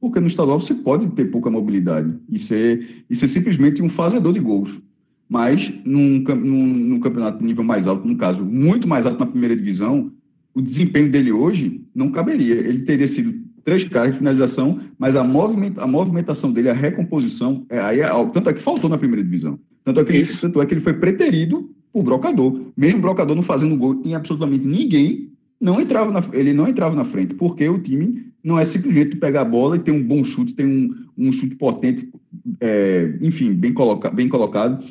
porque 0.00 0.18
no 0.18 0.26
estadual 0.26 0.58
você 0.58 0.74
pode 0.74 1.10
ter 1.10 1.26
pouca 1.26 1.50
mobilidade 1.50 2.18
e 2.30 2.38
ser, 2.38 3.04
e 3.08 3.14
ser 3.14 3.28
simplesmente 3.28 3.82
um 3.82 3.88
fazedor 3.88 4.32
de 4.32 4.40
gols. 4.40 4.80
Mas 5.28 5.72
num, 5.84 6.18
num, 6.18 6.66
num 6.66 7.00
campeonato 7.00 7.38
de 7.38 7.44
nível 7.44 7.64
mais 7.64 7.86
alto, 7.86 8.06
no 8.06 8.16
caso, 8.16 8.44
muito 8.44 8.88
mais 8.88 9.06
alto 9.06 9.20
na 9.20 9.26
primeira 9.26 9.56
divisão, 9.56 10.12
o 10.54 10.60
desempenho 10.60 11.10
dele 11.10 11.32
hoje 11.32 11.84
não 11.94 12.10
caberia. 12.10 12.54
Ele 12.54 12.82
teria 12.82 13.06
sido 13.06 13.42
três 13.64 13.84
caras 13.84 14.12
de 14.12 14.18
finalização, 14.18 14.80
mas 14.98 15.16
a, 15.16 15.24
movimenta, 15.24 15.82
a 15.82 15.86
movimentação 15.86 16.52
dele, 16.52 16.70
a 16.70 16.74
recomposição, 16.74 17.64
é, 17.68 17.78
aí 17.80 18.00
é, 18.00 18.04
algo. 18.04 18.32
tanto 18.32 18.50
é 18.50 18.52
que 18.52 18.60
faltou 18.60 18.88
na 18.88 18.98
primeira 18.98 19.22
divisão. 19.22 19.58
Tanto 19.84 20.00
é 20.00 20.04
que, 20.04 20.12
ele, 20.12 20.26
tanto 20.26 20.62
é 20.62 20.66
que 20.66 20.74
ele 20.74 20.80
foi 20.80 20.94
preterido 20.94 21.70
por 21.92 22.02
Brocador. 22.02 22.60
Mesmo 22.76 22.98
o 22.98 23.02
Brocador 23.02 23.34
não 23.34 23.42
fazendo 23.42 23.76
gol 23.76 24.00
em 24.04 24.14
absolutamente 24.14 24.66
ninguém, 24.66 25.32
não 25.60 25.80
entrava 25.80 26.10
na, 26.10 26.20
ele 26.32 26.52
não 26.52 26.68
entrava 26.68 26.94
na 26.94 27.04
frente, 27.04 27.34
porque 27.34 27.68
o 27.68 27.78
time 27.78 28.32
não 28.42 28.58
é 28.58 28.64
simplesmente 28.64 29.16
pegar 29.16 29.42
a 29.42 29.44
bola 29.44 29.76
e 29.76 29.78
ter 29.78 29.92
um 29.92 30.02
bom 30.02 30.24
chute, 30.24 30.54
ter 30.54 30.66
um, 30.66 30.90
um 31.16 31.30
chute 31.30 31.54
potente, 31.54 32.10
é, 32.60 33.16
enfim, 33.20 33.52
bem, 33.52 33.72
coloca, 33.72 34.10
bem 34.10 34.28
colocado. 34.28 34.84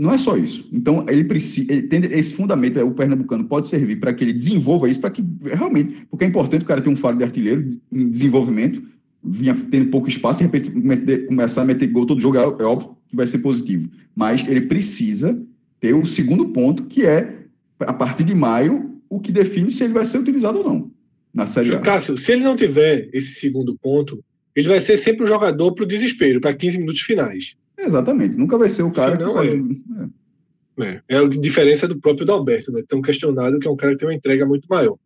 Não 0.00 0.10
é 0.14 0.16
só 0.16 0.34
isso. 0.34 0.66
Então, 0.72 1.04
ele 1.10 1.24
precisa. 1.24 1.70
Ele 1.70 1.82
tem 1.82 2.00
esse 2.00 2.32
fundamento, 2.32 2.78
é, 2.78 2.82
o 2.82 2.92
Pernambucano 2.92 3.44
pode 3.44 3.68
servir 3.68 3.96
para 3.96 4.14
que 4.14 4.24
ele 4.24 4.32
desenvolva 4.32 4.88
isso, 4.88 4.98
para 4.98 5.10
que 5.10 5.22
realmente. 5.42 6.06
Porque 6.08 6.24
é 6.24 6.28
importante 6.28 6.62
o 6.62 6.64
cara 6.64 6.80
ter 6.80 6.88
um 6.88 6.96
faro 6.96 7.18
de 7.18 7.24
artilheiro 7.24 7.68
em 7.92 8.08
desenvolvimento, 8.08 8.82
vinha 9.22 9.54
tendo 9.70 9.90
pouco 9.90 10.08
espaço, 10.08 10.38
de 10.38 10.44
repente 10.46 10.70
come- 10.70 11.18
começar 11.26 11.60
a 11.60 11.64
meter 11.66 11.86
gol 11.88 12.06
todo 12.06 12.18
jogo, 12.18 12.38
é, 12.38 12.40
é 12.40 12.64
óbvio 12.64 12.96
que 13.08 13.14
vai 13.14 13.26
ser 13.26 13.40
positivo. 13.40 13.90
Mas 14.16 14.42
ele 14.48 14.62
precisa 14.62 15.38
ter 15.78 15.92
o 15.92 16.06
segundo 16.06 16.48
ponto, 16.48 16.84
que 16.84 17.04
é, 17.04 17.40
a 17.80 17.92
partir 17.92 18.24
de 18.24 18.34
maio, 18.34 18.98
o 19.08 19.20
que 19.20 19.30
define 19.30 19.70
se 19.70 19.84
ele 19.84 19.92
vai 19.92 20.06
ser 20.06 20.16
utilizado 20.16 20.60
ou 20.60 20.64
não 20.64 20.90
na 21.34 21.46
Série 21.46 21.74
A. 21.74 21.80
Cássio, 21.80 22.16
se 22.16 22.32
ele 22.32 22.42
não 22.42 22.56
tiver 22.56 23.10
esse 23.12 23.34
segundo 23.34 23.76
ponto, 23.82 24.18
ele 24.56 24.66
vai 24.66 24.80
ser 24.80 24.96
sempre 24.96 25.24
o 25.24 25.26
jogador 25.26 25.72
para 25.72 25.84
o 25.84 25.86
desespero, 25.86 26.40
para 26.40 26.54
15 26.54 26.78
minutos 26.78 27.02
finais. 27.02 27.54
Exatamente. 27.80 28.36
Nunca 28.36 28.58
vai 28.58 28.70
ser 28.70 28.82
o 28.82 28.92
cara 28.92 29.16
que 29.16 29.22
é. 29.22 29.26
pode. 29.26 29.56
é. 29.56 30.80
né? 30.80 31.02
É 31.08 31.16
a 31.18 31.28
diferença 31.28 31.86
do 31.88 32.00
próprio 32.00 32.26
Dalberto, 32.26 32.72
né? 32.72 32.82
Tão 32.86 33.02
questionado 33.02 33.58
que 33.58 33.66
é 33.66 33.70
um 33.70 33.76
cara 33.76 33.92
que 33.92 33.98
tem 33.98 34.08
uma 34.08 34.14
entrega 34.14 34.46
muito 34.46 34.66
maior. 34.68 34.96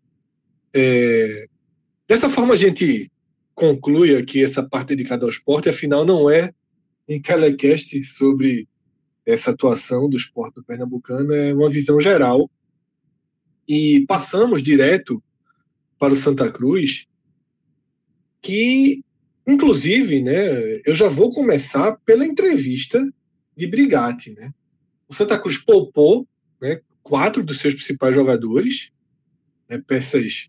É, 0.72 1.46
Dessa 2.06 2.28
forma, 2.28 2.52
a 2.52 2.56
gente 2.56 3.10
conclui 3.54 4.14
aqui 4.14 4.44
essa 4.44 4.62
parte 4.62 4.88
dedicada 4.88 5.24
ao 5.24 5.30
esporte, 5.30 5.70
afinal, 5.70 6.04
não 6.04 6.28
é 6.28 6.52
um 7.08 7.20
telecast 7.20 8.02
sobre 8.04 8.68
essa 9.24 9.52
atuação 9.52 10.08
do 10.08 10.16
esporte 10.16 10.56
do 10.56 10.64
Pernambucano, 10.64 11.32
é 11.32 11.54
uma 11.54 11.70
visão 11.70 11.98
geral. 11.98 12.50
E 13.66 14.04
passamos 14.06 14.62
direto 14.62 15.22
para 15.98 16.12
o 16.12 16.16
Santa 16.16 16.50
Cruz, 16.52 17.06
que, 18.42 19.02
inclusive, 19.46 20.22
né, 20.22 20.80
eu 20.84 20.94
já 20.94 21.08
vou 21.08 21.32
começar 21.32 21.98
pela 22.04 22.26
entrevista 22.26 23.04
de 23.56 23.66
Brigatti, 23.66 24.30
né? 24.32 24.52
O 25.08 25.14
Santa 25.14 25.38
Cruz 25.38 25.58
poupou 25.58 26.26
né, 26.60 26.80
quatro 27.02 27.42
dos 27.42 27.58
seus 27.58 27.74
principais 27.74 28.14
jogadores, 28.14 28.90
né, 29.68 29.82
peças 29.86 30.48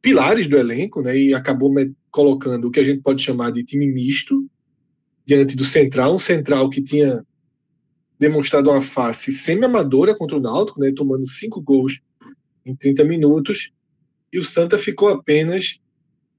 pilares 0.00 0.46
do 0.46 0.56
elenco, 0.56 1.02
né, 1.02 1.18
e 1.18 1.34
acabou 1.34 1.74
colocando 2.10 2.68
o 2.68 2.70
que 2.70 2.80
a 2.80 2.84
gente 2.84 3.02
pode 3.02 3.22
chamar 3.22 3.50
de 3.50 3.64
time 3.64 3.86
misto 3.92 4.48
diante 5.24 5.56
do 5.56 5.64
Central, 5.64 6.14
um 6.14 6.18
Central 6.18 6.70
que 6.70 6.80
tinha 6.80 7.26
demonstrado 8.18 8.70
uma 8.70 8.80
face 8.80 9.32
semi-amadora 9.32 10.14
contra 10.14 10.36
o 10.36 10.40
Náutico, 10.40 10.80
né, 10.80 10.92
tomando 10.94 11.26
cinco 11.26 11.60
gols 11.60 12.00
em 12.64 12.74
30 12.74 13.04
minutos, 13.04 13.72
e 14.32 14.38
o 14.38 14.44
Santa 14.44 14.78
ficou 14.78 15.08
apenas 15.08 15.80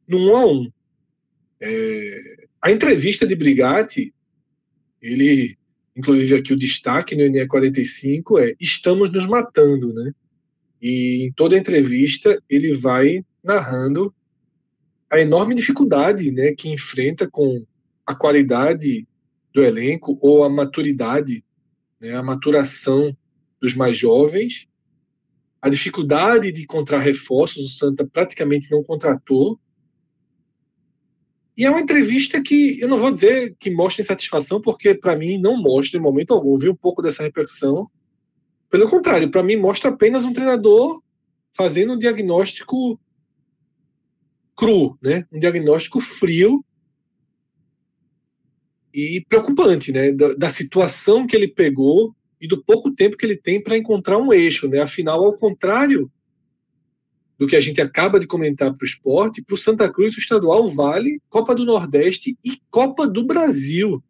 no 0.07 0.31
1 0.31 0.35
a 0.35 0.45
1. 0.45 0.71
É, 1.59 2.47
a 2.61 2.71
entrevista 2.71 3.25
de 3.25 3.35
Brigatti, 3.35 4.13
ele 5.01 5.57
inclusive 5.95 6.35
aqui 6.35 6.53
o 6.53 6.57
destaque 6.57 7.15
no 7.15 7.27
NE 7.27 7.47
45 7.47 8.37
é 8.37 8.53
estamos 8.59 9.11
nos 9.11 9.25
matando, 9.25 9.91
né? 9.93 10.13
E 10.79 11.25
em 11.25 11.31
toda 11.31 11.57
entrevista 11.57 12.39
ele 12.47 12.71
vai 12.73 13.25
narrando 13.43 14.13
a 15.09 15.19
enorme 15.19 15.55
dificuldade, 15.55 16.31
né, 16.31 16.51
que 16.51 16.69
enfrenta 16.69 17.27
com 17.27 17.65
a 18.05 18.13
qualidade 18.13 19.07
do 19.53 19.63
elenco 19.63 20.19
ou 20.21 20.43
a 20.43 20.49
maturidade, 20.49 21.43
né, 21.99 22.13
a 22.13 22.21
maturação 22.21 23.15
dos 23.59 23.73
mais 23.73 23.97
jovens, 23.97 24.67
a 25.61 25.69
dificuldade 25.69 26.51
de 26.51 26.61
encontrar 26.61 26.99
reforços, 26.99 27.65
o 27.65 27.69
Santa 27.69 28.05
praticamente 28.05 28.69
não 28.69 28.83
contratou. 28.83 29.59
E 31.57 31.65
é 31.65 31.69
uma 31.71 31.81
entrevista 31.81 32.39
que 32.39 32.79
eu 32.79 32.87
não 32.87 32.99
vou 32.99 33.11
dizer 33.11 33.55
que 33.59 33.71
mostra 33.71 34.03
insatisfação, 34.03 34.61
porque 34.61 34.93
para 34.93 35.15
mim 35.15 35.39
não 35.39 35.59
mostra 35.59 35.99
em 35.99 36.01
momento 36.01 36.31
algum. 36.31 36.55
Vi 36.55 36.69
um 36.69 36.75
pouco 36.75 37.01
dessa 37.01 37.23
repercussão. 37.23 37.89
Pelo 38.69 38.87
contrário, 38.87 39.31
para 39.31 39.41
mim 39.41 39.55
mostra 39.55 39.89
apenas 39.89 40.23
um 40.23 40.31
treinador 40.31 41.01
fazendo 41.55 41.93
um 41.93 41.97
diagnóstico 41.97 42.99
cru, 44.55 44.97
né? 45.01 45.25
Um 45.31 45.39
diagnóstico 45.39 45.99
frio 45.99 46.63
e 48.93 49.25
preocupante, 49.27 49.91
né? 49.91 50.11
Da, 50.11 50.35
da, 50.35 50.49
situação 50.49 51.25
que 51.25 51.35
ele 51.35 51.47
pegou 51.47 52.15
e 52.39 52.47
do 52.47 52.63
pouco 52.63 52.91
tempo 52.91 53.17
que 53.17 53.25
ele 53.25 53.35
tem 53.35 53.61
para 53.61 53.77
encontrar 53.77 54.19
um 54.19 54.31
eixo, 54.31 54.67
né? 54.67 54.81
Afinal, 54.81 55.25
ao 55.25 55.33
contrário 55.33 56.11
do 57.37 57.47
que 57.47 57.55
a 57.55 57.59
gente 57.59 57.79
acaba 57.79 58.19
de 58.19 58.27
comentar 58.27 58.73
para 58.73 58.83
o 58.83 58.87
esporte, 58.87 59.41
para 59.41 59.53
o 59.53 59.57
Santa 59.57 59.91
Cruz 59.91 60.15
o 60.15 60.19
estadual 60.19 60.67
vale 60.67 61.21
Copa 61.29 61.53
do 61.53 61.65
Nordeste 61.65 62.37
e 62.43 62.59
Copa 62.69 63.07
do 63.07 63.25
Brasil 63.25 64.03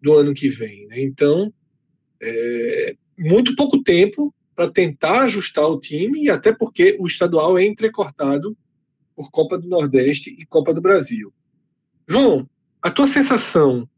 do 0.00 0.14
ano 0.14 0.34
que 0.34 0.48
vem, 0.48 0.86
né? 0.88 1.00
Então, 1.00 1.52
é, 2.20 2.96
muito 3.16 3.54
pouco 3.54 3.82
tempo 3.82 4.34
para 4.54 4.70
tentar 4.70 5.22
ajustar 5.22 5.66
o 5.66 5.78
time 5.78 6.24
e 6.24 6.30
até 6.30 6.52
porque 6.52 6.96
o 7.00 7.06
estadual 7.06 7.56
é 7.56 7.64
entrecortado 7.64 8.56
por 9.16 9.30
Copa 9.30 9.56
do 9.56 9.68
Nordeste 9.68 10.30
e 10.38 10.44
Copa 10.44 10.74
do 10.74 10.80
Brasil. 10.80 11.32
João, 12.08 12.48
a 12.82 12.90
tua 12.90 13.06
sensação 13.06 13.88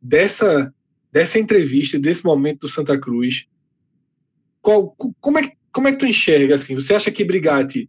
dessa 0.00 0.72
dessa 1.12 1.38
entrevista, 1.38 1.98
desse 1.98 2.24
momento 2.24 2.60
do 2.60 2.68
Santa 2.70 2.98
Cruz, 2.98 3.46
qual, 4.62 4.96
como, 5.20 5.38
é, 5.38 5.52
como 5.72 5.88
é 5.88 5.92
que 5.92 5.98
tu 5.98 6.06
enxerga 6.06 6.54
assim? 6.54 6.74
Você 6.74 6.94
acha 6.94 7.10
que 7.10 7.24
Brigatti, 7.24 7.88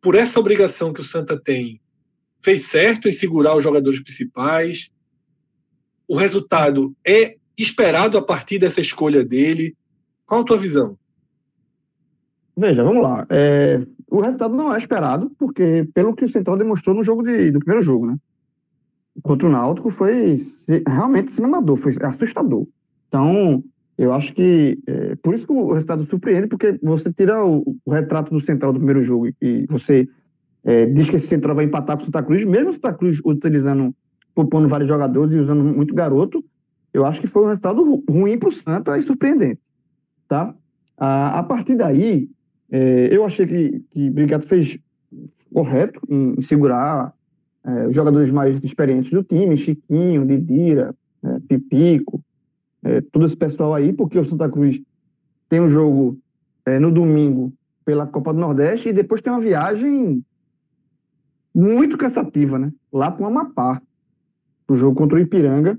por 0.00 0.14
essa 0.14 0.40
obrigação 0.40 0.92
que 0.92 1.00
o 1.00 1.04
Santa 1.04 1.38
tem, 1.38 1.80
fez 2.42 2.62
certo 2.62 3.08
em 3.08 3.12
segurar 3.12 3.54
os 3.56 3.62
jogadores 3.62 4.00
principais? 4.00 4.90
O 6.08 6.16
resultado 6.16 6.94
é 7.06 7.36
esperado 7.56 8.16
a 8.18 8.22
partir 8.22 8.58
dessa 8.58 8.80
escolha 8.80 9.24
dele? 9.24 9.76
Qual 10.26 10.40
a 10.40 10.44
tua 10.44 10.56
visão? 10.56 10.98
Veja, 12.56 12.82
vamos 12.82 13.02
lá. 13.02 13.26
É, 13.28 13.84
o 14.10 14.20
resultado 14.20 14.54
não 14.54 14.74
é 14.74 14.78
esperado, 14.78 15.30
porque 15.38 15.88
pelo 15.92 16.14
que 16.14 16.24
o 16.24 16.28
Central 16.28 16.56
demonstrou 16.56 16.94
no 16.94 17.04
jogo 17.04 17.22
de, 17.22 17.50
do 17.50 17.58
primeiro 17.58 17.82
jogo, 17.82 18.06
né? 18.06 18.16
Contra 19.22 19.46
o 19.46 19.50
Náutico 19.50 19.90
foi 19.90 20.40
realmente 20.86 21.32
cinemador, 21.32 21.76
foi 21.76 21.92
assustador. 22.02 22.66
Então, 23.08 23.62
eu 23.96 24.12
acho 24.12 24.34
que 24.34 24.78
é, 24.86 25.14
por 25.16 25.34
isso 25.34 25.46
que 25.46 25.52
o 25.52 25.72
resultado 25.72 26.04
surpreende, 26.06 26.48
porque 26.48 26.78
você 26.82 27.12
tira 27.12 27.44
o, 27.44 27.76
o 27.84 27.90
retrato 27.90 28.32
do 28.32 28.40
Central 28.40 28.72
do 28.72 28.78
primeiro 28.78 29.02
jogo 29.02 29.28
e 29.40 29.66
você 29.68 30.08
é, 30.64 30.86
diz 30.86 31.08
que 31.08 31.16
esse 31.16 31.28
Central 31.28 31.54
vai 31.54 31.64
empatar 31.64 31.96
com 31.96 32.02
o 32.02 32.06
Santa 32.06 32.22
Cruz, 32.22 32.44
mesmo 32.44 32.70
o 32.70 32.72
Santa 32.72 32.92
Cruz 32.92 33.20
utilizando, 33.24 33.94
propondo 34.34 34.68
vários 34.68 34.88
jogadores 34.88 35.32
e 35.32 35.38
usando 35.38 35.62
muito 35.62 35.94
garoto, 35.94 36.44
eu 36.92 37.04
acho 37.04 37.20
que 37.20 37.26
foi 37.26 37.42
um 37.42 37.48
resultado 37.48 38.02
ruim 38.08 38.38
para 38.38 38.48
o 38.48 38.52
Santa 38.52 38.98
e 38.98 39.02
surpreendente. 39.02 39.60
Tá? 40.28 40.54
A, 40.96 41.38
a 41.38 41.42
partir 41.42 41.76
daí, 41.76 42.28
é, 42.70 43.08
eu 43.12 43.24
achei 43.24 43.46
que, 43.46 43.84
que 43.90 44.10
Brigado 44.10 44.46
fez 44.46 44.78
correto 45.52 46.00
em, 46.08 46.34
em 46.38 46.42
segurar 46.42 47.12
é, 47.64 47.86
os 47.86 47.94
jogadores 47.94 48.30
mais 48.30 48.62
experientes 48.64 49.10
do 49.10 49.22
time, 49.22 49.56
Chiquinho, 49.56 50.26
Didira, 50.26 50.94
é, 51.24 51.40
Pipico, 51.48 52.20
é, 52.84 53.00
todo 53.00 53.24
esse 53.24 53.36
pessoal 53.36 53.74
aí, 53.74 53.92
porque 53.92 54.18
o 54.18 54.24
Santa 54.24 54.48
Cruz 54.48 54.80
tem 55.48 55.60
um 55.60 55.68
jogo 55.68 56.18
é, 56.66 56.78
no 56.78 56.92
domingo 56.92 57.52
pela 57.84 58.06
Copa 58.06 58.32
do 58.32 58.40
Nordeste 58.40 58.90
e 58.90 58.92
depois 58.92 59.20
tem 59.20 59.32
uma 59.32 59.40
viagem 59.40 60.24
muito 61.54 61.96
cansativa, 61.96 62.58
né? 62.58 62.72
Lá 62.92 63.10
para 63.10 63.24
o 63.24 63.26
Amapá, 63.26 63.80
o 64.68 64.76
jogo 64.76 64.96
contra 64.96 65.16
o 65.16 65.20
Ipiranga, 65.20 65.78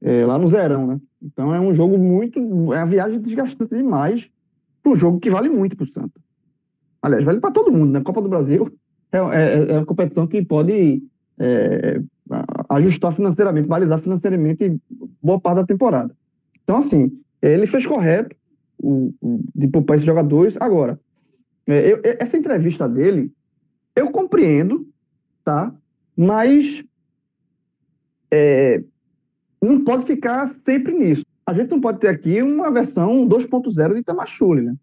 é, 0.00 0.24
lá 0.24 0.38
no 0.38 0.48
Zerão, 0.48 0.86
né? 0.86 1.00
Então 1.20 1.54
é 1.54 1.60
um 1.60 1.72
jogo 1.72 1.98
muito. 1.98 2.38
É 2.72 2.78
uma 2.78 2.86
viagem 2.86 3.20
desgastante 3.20 3.74
demais 3.74 4.30
para 4.82 4.92
um 4.92 4.96
jogo 4.96 5.20
que 5.20 5.30
vale 5.30 5.48
muito 5.48 5.76
para 5.76 5.84
o 5.84 5.92
Santa. 5.92 6.20
Aliás, 7.00 7.24
vale 7.24 7.40
para 7.40 7.50
todo 7.50 7.72
mundo, 7.72 7.92
né? 7.92 8.00
Copa 8.00 8.22
do 8.22 8.28
Brasil 8.28 8.72
é, 9.10 9.18
é, 9.18 9.72
é 9.72 9.76
uma 9.76 9.86
competição 9.86 10.26
que 10.26 10.44
pode 10.44 11.02
é, 11.38 12.00
ajustar 12.68 13.12
financeiramente, 13.12 13.68
balizar 13.68 13.98
financeiramente 13.98 14.80
boa 15.22 15.40
parte 15.40 15.56
da 15.56 15.66
temporada. 15.66 16.14
Então, 16.62 16.76
assim, 16.76 17.20
ele 17.40 17.66
fez 17.66 17.86
correto 17.86 18.36
de 19.54 19.68
poupar 19.68 19.96
esses 19.96 20.06
jogadores. 20.06 20.56
Agora, 20.60 20.98
é, 21.66 21.92
eu, 21.92 22.00
essa 22.02 22.36
entrevista 22.36 22.88
dele, 22.88 23.32
eu 23.94 24.10
compreendo, 24.10 24.88
tá? 25.44 25.74
Mas 26.16 26.84
é, 28.30 28.82
não 29.60 29.84
pode 29.84 30.06
ficar 30.06 30.54
sempre 30.64 30.92
nisso. 30.92 31.24
A 31.46 31.52
gente 31.52 31.70
não 31.70 31.80
pode 31.80 31.98
ter 32.00 32.08
aqui 32.08 32.42
uma 32.42 32.70
versão 32.70 33.26
2.0 33.26 33.92
de 33.92 34.00
Itamachule, 34.00 34.62
né? 34.62 34.74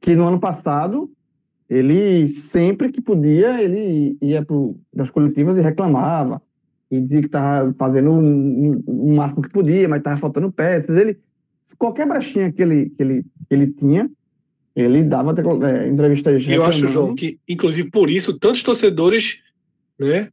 Que 0.00 0.14
no 0.14 0.26
ano 0.26 0.40
passado, 0.40 1.10
ele 1.68 2.28
sempre 2.28 2.90
que 2.90 3.00
podia, 3.00 3.62
ele 3.62 4.16
ia 4.20 4.44
para 4.44 4.56
das 4.92 5.10
coletivas 5.10 5.56
e 5.56 5.62
reclamava. 5.62 6.42
E 6.94 7.00
dizia 7.00 7.20
que 7.20 7.26
estava 7.26 7.74
fazendo 7.74 8.10
o 8.12 9.14
máximo 9.14 9.42
que 9.42 9.52
podia, 9.52 9.88
mas 9.88 9.98
estava 9.98 10.20
faltando 10.20 10.52
peças. 10.52 10.96
Ele, 10.96 11.18
qualquer 11.78 12.06
brechinha 12.06 12.52
que 12.52 12.62
ele, 12.62 12.90
que 12.90 13.02
ele, 13.02 13.22
que 13.22 13.54
ele 13.54 13.66
tinha, 13.72 14.10
ele 14.76 15.02
dava 15.02 15.34
é, 15.68 15.88
entrevistas. 15.88 16.44
Eu 16.48 16.64
acho, 16.64 16.88
João, 16.88 17.14
que 17.14 17.38
inclusive 17.48 17.90
por 17.90 18.10
isso 18.10 18.38
tantos 18.38 18.62
torcedores 18.62 19.40
né, 19.98 20.28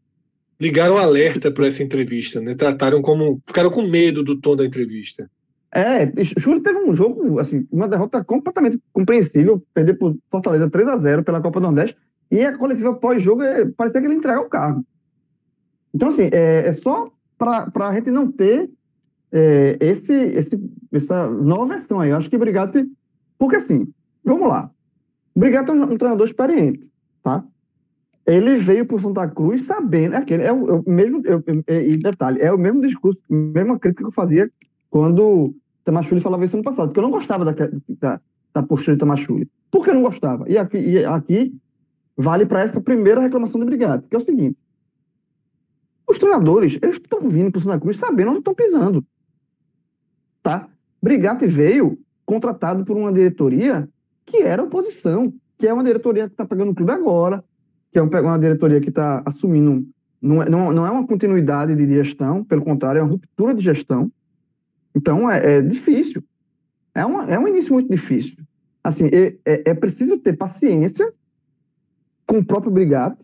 ligaram 0.60 0.98
alerta 0.98 1.52
para 1.52 1.68
essa 1.68 1.84
entrevista, 1.84 2.42
né? 2.42 2.56
Trataram 2.56 3.02
como. 3.02 3.40
ficaram 3.46 3.70
com 3.70 3.82
medo 3.82 4.24
do 4.24 4.40
tom 4.40 4.56
da 4.56 4.66
entrevista. 4.66 5.30
É, 5.74 6.12
Júlio 6.38 6.62
teve 6.62 6.80
um 6.80 6.94
jogo, 6.94 7.40
assim, 7.40 7.66
uma 7.72 7.88
derrota 7.88 8.24
completamente 8.24 8.78
compreensível, 8.92 9.64
perder 9.74 9.94
por 9.94 10.18
Fortaleza 10.30 10.70
3 10.70 10.88
a 10.90 10.98
0 10.98 11.24
pela 11.24 11.40
Copa 11.40 11.62
do 11.62 11.64
Nordeste, 11.64 11.98
e 12.30 12.42
a 12.42 12.58
coletiva 12.58 12.94
pós-jogo 12.94 13.42
é, 13.42 13.66
parecia 13.66 14.02
que 14.02 14.08
ele 14.08 14.16
entrega 14.16 14.42
o 14.42 14.50
carro. 14.50 14.86
Então, 15.94 16.10
assim, 16.10 16.30
é, 16.32 16.68
é 16.68 16.74
só 16.74 17.12
para 17.38 17.72
a 17.88 17.94
gente 17.94 18.12
não 18.12 18.32
ter 18.32 18.70
é, 19.32 19.78
esse, 19.80 20.14
esse, 20.14 20.60
essa 20.92 21.30
nova 21.30 21.74
versão 21.74 22.00
aí. 22.00 22.12
Eu 22.12 22.18
acho 22.18 22.30
que 22.30 22.38
Brigatti. 22.38 22.90
Porque, 23.38 23.56
assim, 23.56 23.88
vamos 24.24 24.48
lá. 24.48 24.72
Brigatti 25.36 25.72
é 25.72 25.74
um, 25.74 25.84
um 25.84 25.98
treinador 25.98 26.28
experiente, 26.28 26.88
tá? 27.24 27.44
ele 28.26 28.58
veio 28.58 28.86
para 28.86 29.00
Santa 29.00 29.28
Cruz 29.28 29.66
sabendo, 29.66 30.16
é 30.16 30.18
aquele, 30.18 30.44
é 30.44 30.54
o, 30.54 30.70
é 30.70 30.74
o 30.74 30.84
mesmo, 30.88 31.22
é, 31.26 31.76
é, 31.76 31.88
e 31.88 31.98
detalhe, 31.98 32.40
é 32.40 32.52
o 32.52 32.58
mesmo 32.58 32.82
discurso, 32.82 33.20
a 33.30 33.34
mesma 33.34 33.80
crítica 33.80 34.04
que 34.04 34.08
eu 34.08 34.14
fazia 34.14 34.50
quando 34.90 35.54
Tamachuli 35.84 36.22
falava 36.22 36.46
isso 36.46 36.56
ano 36.56 36.64
passado, 36.64 36.90
porque 36.90 37.00
eu 37.00 37.04
não 37.04 37.12
gostava 37.12 37.46
da, 37.46 37.54
da, 38.00 38.22
da 38.54 38.64
postura 38.64 38.96
de 38.96 39.00
Tamachuli. 39.00 39.50
Por 39.72 39.84
que 39.84 39.90
eu 39.90 39.96
não 39.96 40.04
gostava? 40.04 40.48
E 40.50 40.58
aqui, 40.58 40.78
e 40.78 41.04
aqui 41.06 41.54
vale 42.16 42.46
para 42.46 42.62
essa 42.62 42.82
primeira 42.82 43.22
reclamação 43.22 43.60
do 43.60 43.66
Brigado, 43.66 44.06
que 44.08 44.16
é 44.16 44.20
o 44.20 44.22
seguinte, 44.22 44.58
os 46.12 46.20
treinadores, 46.20 46.78
eles 46.82 46.98
estão 46.98 47.28
vindo 47.30 47.52
para 47.52 47.60
o 47.60 47.62
Santa 47.62 47.80
Cruz 47.80 47.98
sabendo 47.98 48.30
onde 48.30 48.40
estão 48.40 48.54
pisando. 48.54 49.04
Tá? 50.44 50.68
Brigatti 51.02 51.48
veio 51.48 51.98
contratado 52.26 52.86
por 52.86 52.96
uma 52.96 53.12
diretoria 53.12 53.90
que 54.26 54.38
era 54.38 54.64
oposição, 54.64 55.34
que 55.58 55.68
é 55.68 55.74
uma 55.74 55.84
diretoria 55.84 56.28
que 56.28 56.34
está 56.34 56.46
pegando 56.46 56.72
o 56.72 56.76
clube 56.76 56.92
agora, 56.92 57.44
que 57.92 58.00
é 58.00 58.02
uma 58.02 58.40
diretoria 58.40 58.80
que 58.80 58.90
está 58.90 59.22
assumindo, 59.26 59.86
não 60.22 60.42
é, 60.42 60.50
não, 60.50 60.86
é 60.86 60.92
uma 60.92 61.06
continuidade 61.06 61.76
de 61.76 61.88
gestão, 61.88 62.44
pelo 62.44 62.64
contrário, 62.64 63.00
é 63.00 63.04
uma 63.04 63.12
ruptura 63.12 63.54
de 63.54 63.64
gestão. 63.64 64.12
Então, 64.96 65.30
é, 65.30 65.58
é 65.58 65.62
difícil. 65.62 66.24
É, 66.94 67.06
uma, 67.06 67.30
é 67.30 67.38
um 67.38 67.48
início 67.48 67.74
muito 67.74 67.90
difícil. 67.90 68.38
Assim, 68.84 69.08
é, 69.08 69.36
é, 69.46 69.72
é 69.72 69.74
preciso 69.74 70.18
ter 70.18 70.34
paciência 70.34 71.12
com 72.26 72.38
o 72.38 72.46
próprio 72.46 72.72
brigado, 72.72 73.18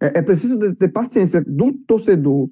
é, 0.00 0.18
é 0.18 0.22
preciso 0.22 0.58
ter 0.74 0.88
paciência 0.88 1.40
do 1.40 1.72
torcedor 1.86 2.48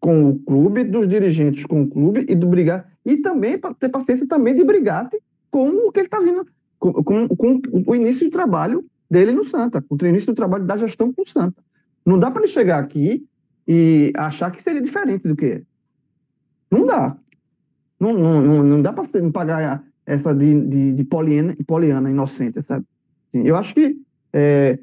com 0.00 0.28
o 0.28 0.38
clube, 0.40 0.84
dos 0.84 1.08
dirigentes 1.08 1.64
com 1.64 1.82
o 1.82 1.88
clube 1.88 2.24
e 2.28 2.34
do 2.34 2.46
brigado, 2.46 2.84
e 3.04 3.16
também 3.16 3.58
ter 3.78 3.88
paciência 3.88 4.26
também 4.26 4.54
de 4.54 4.64
brigate 4.64 5.18
com 5.50 5.68
o 5.68 5.92
que 5.92 6.00
ele 6.00 6.06
está 6.06 6.20
vindo, 6.20 6.44
com, 6.78 6.92
com, 7.02 7.28
com 7.28 7.60
o 7.86 7.94
início 7.94 8.26
de 8.26 8.30
trabalho 8.30 8.82
dele 9.10 9.32
no 9.32 9.44
Santa, 9.44 9.84
o 9.88 10.06
início 10.06 10.32
do 10.32 10.36
trabalho 10.36 10.64
da 10.64 10.76
gestão 10.76 11.12
com 11.12 11.22
o 11.22 11.26
Santa. 11.26 11.62
Não 12.04 12.18
dá 12.18 12.30
para 12.30 12.42
ele 12.42 12.52
chegar 12.52 12.78
aqui 12.78 13.26
e 13.66 14.12
achar 14.16 14.50
que 14.50 14.62
seria 14.62 14.82
diferente 14.82 15.26
do 15.26 15.34
que 15.34 15.46
é. 15.46 15.62
Não 16.70 16.84
dá. 16.84 17.16
Não, 17.98 18.10
não, 18.10 18.62
não, 18.62 18.82
dá 18.82 18.92
para 18.92 19.04
pagar 19.32 19.82
essa 20.04 20.34
de, 20.34 20.60
de, 20.66 20.92
de 20.92 21.04
poliana, 21.04 21.56
poliana 21.66 22.10
inocente, 22.10 22.62
sabe? 22.62 22.84
Eu 23.32 23.56
acho 23.56 23.74
que, 23.74 23.96
é, 24.32 24.78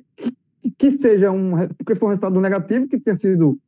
que, 0.72 0.91
seja 0.91 1.32
um. 1.32 1.68
Porque 1.78 1.95
foi 1.95 2.07
um 2.07 2.09
resultado 2.09 2.39
negativo 2.39 2.88
que 2.88 2.99
tenha 2.99 3.18
sido, 3.18 3.59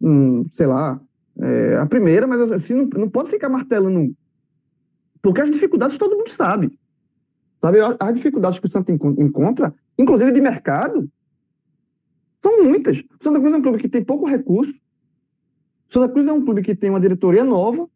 um, 0.00 0.48
sei 0.50 0.66
lá, 0.66 1.00
é, 1.40 1.76
a 1.76 1.86
primeira, 1.86 2.26
mas 2.26 2.40
assim, 2.50 2.74
não, 2.74 2.86
não 2.86 3.10
pode 3.10 3.30
ficar 3.30 3.48
martelando. 3.48 4.14
Porque 5.22 5.40
as 5.40 5.50
dificuldades 5.50 5.98
todo 5.98 6.16
mundo 6.16 6.30
sabe. 6.30 6.70
Sabe, 7.60 7.78
as 7.80 8.14
dificuldades 8.14 8.60
que 8.60 8.66
o 8.66 8.70
Santa 8.70 8.92
encontra, 8.92 9.74
inclusive 9.98 10.30
de 10.30 10.40
mercado, 10.40 11.10
são 12.40 12.62
muitas. 12.62 12.98
O 12.98 13.24
Santa 13.24 13.40
Cruz 13.40 13.52
é 13.52 13.56
um 13.56 13.62
clube 13.62 13.78
que 13.78 13.88
tem 13.88 14.04
pouco 14.04 14.26
recurso. 14.26 14.72
O 15.90 15.92
Santa 15.92 16.12
Cruz 16.12 16.26
é 16.26 16.32
um 16.32 16.44
clube 16.44 16.62
que 16.62 16.76
tem 16.76 16.90
uma 16.90 17.00
diretoria 17.00 17.44
nova, 17.44 17.88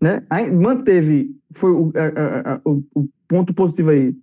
né? 0.00 0.24
Aí 0.28 0.50
manteve, 0.50 1.36
foi 1.52 1.70
o, 1.70 1.92
a, 1.94 2.54
a, 2.54 2.60
o, 2.64 2.82
o, 2.94 3.08
ponto 3.28 3.54
positivo 3.54 3.90
aí, 3.90 4.16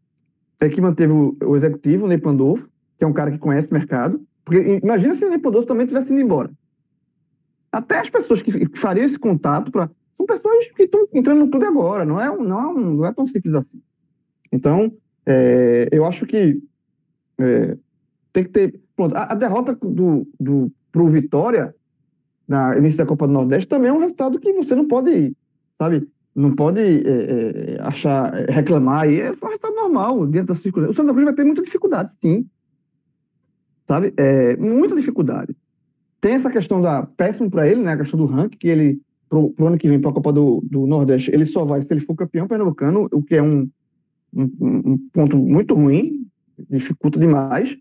é 0.60 0.68
que 0.68 0.82
manteve 0.82 1.14
o, 1.14 1.38
o 1.44 1.56
executivo, 1.56 2.06
o 2.06 2.08
Ney 2.08 2.18
Pandolfo, 2.18 2.68
que 2.98 3.04
é 3.04 3.08
um 3.08 3.14
cara 3.14 3.32
que 3.32 3.38
conhece 3.38 3.70
o 3.70 3.74
mercado. 3.74 4.22
Porque 4.44 4.80
imagina 4.84 5.16
se 5.16 5.26
o 5.26 5.30
Ney 5.30 5.40
Pandolfo 5.40 5.68
também 5.68 5.88
tivesse 5.88 6.12
ido 6.12 6.22
embora. 6.22 6.52
Até 7.72 8.00
as 8.00 8.10
pessoas 8.10 8.42
que, 8.42 8.52
fariam 8.78 9.06
esse 9.06 9.20
contato 9.20 9.72
pra, 9.72 9.90
são 10.16 10.26
pessoas 10.26 10.72
que 10.72 10.84
estão 10.84 11.06
entrando 11.14 11.40
no 11.40 11.50
clube 11.50 11.66
agora, 11.66 12.06
não 12.06 12.22
é, 12.22 12.28
não 12.38 12.62
é, 12.62 12.68
um, 12.68 12.94
não 12.96 13.06
é 13.06 13.12
tão 13.12 13.28
simples 13.28 13.54
assim. 13.54 13.82
Então, 14.52 14.94
é, 15.26 15.90
eu 15.92 16.06
acho 16.06 16.26
que 16.26 16.62
é, 17.38 17.78
tem 18.32 18.44
que 18.44 18.50
ter. 18.50 18.80
Pronto, 18.96 19.16
a, 19.16 19.32
a 19.32 19.36
derrota 19.36 19.76
do, 19.76 20.26
do, 20.40 20.72
pro 20.92 21.10
Vitória 21.10 21.76
na 22.48 22.78
início 22.78 23.00
da 23.00 23.06
Copa 23.06 23.28
do 23.28 23.34
Nordeste 23.34 23.68
também 23.68 23.90
é 23.90 23.94
um 23.94 24.00
resultado 24.00 24.40
que 24.40 24.54
você 24.54 24.76
não 24.76 24.88
pode, 24.88 25.36
sabe, 25.78 26.08
não 26.34 26.56
pode 26.56 26.80
é, 26.80 27.76
é, 27.76 27.78
achar, 27.82 28.32
reclamar 28.50 29.04
aí. 29.04 29.20
É 29.20 29.32
um 29.32 29.48
resultado 29.48 29.76
normal 29.76 30.26
dentro 30.28 30.50
das 30.50 30.60
circunstâncias. 30.60 30.98
O 30.98 31.02
Santa 31.02 31.12
Cruz 31.12 31.26
vai 31.26 31.34
ter 31.34 31.44
muita 31.44 31.62
dificuldade, 31.62 32.12
sim. 32.22 32.48
Sabe? 33.88 34.14
É, 34.18 34.56
muita 34.58 34.96
dificuldade. 34.96 35.56
Tem 36.20 36.34
essa 36.34 36.50
questão 36.50 36.82
da 36.82 37.04
péssimo 37.04 37.50
para 37.50 37.68
ele, 37.68 37.82
né? 37.82 37.94
A 37.94 37.98
questão 37.98 38.20
do 38.20 38.26
ranking, 38.26 38.58
que 38.58 38.68
ele, 38.68 39.00
pro, 39.30 39.52
pro 39.52 39.68
ano 39.68 39.78
que 39.78 39.88
vem, 39.88 40.02
para 40.02 40.12
a 40.12 40.14
Copa 40.14 40.34
do, 40.34 40.64
do 40.66 40.88
Nordeste, 40.88 41.32
ele 41.32 41.46
só 41.46 41.66
vai 41.66 41.82
se 41.82 41.94
ele 41.94 42.02
for 42.02 42.16
campeão 42.16 42.48
pernambucano, 42.48 43.08
o 43.12 43.22
que 43.22 43.36
é 43.36 43.44
um, 43.44 43.70
um, 44.34 44.50
um 44.62 44.98
ponto 45.14 45.38
muito 45.38 45.76
ruim, 45.76 46.26
dificulta 46.70 47.20
demais. 47.20 47.78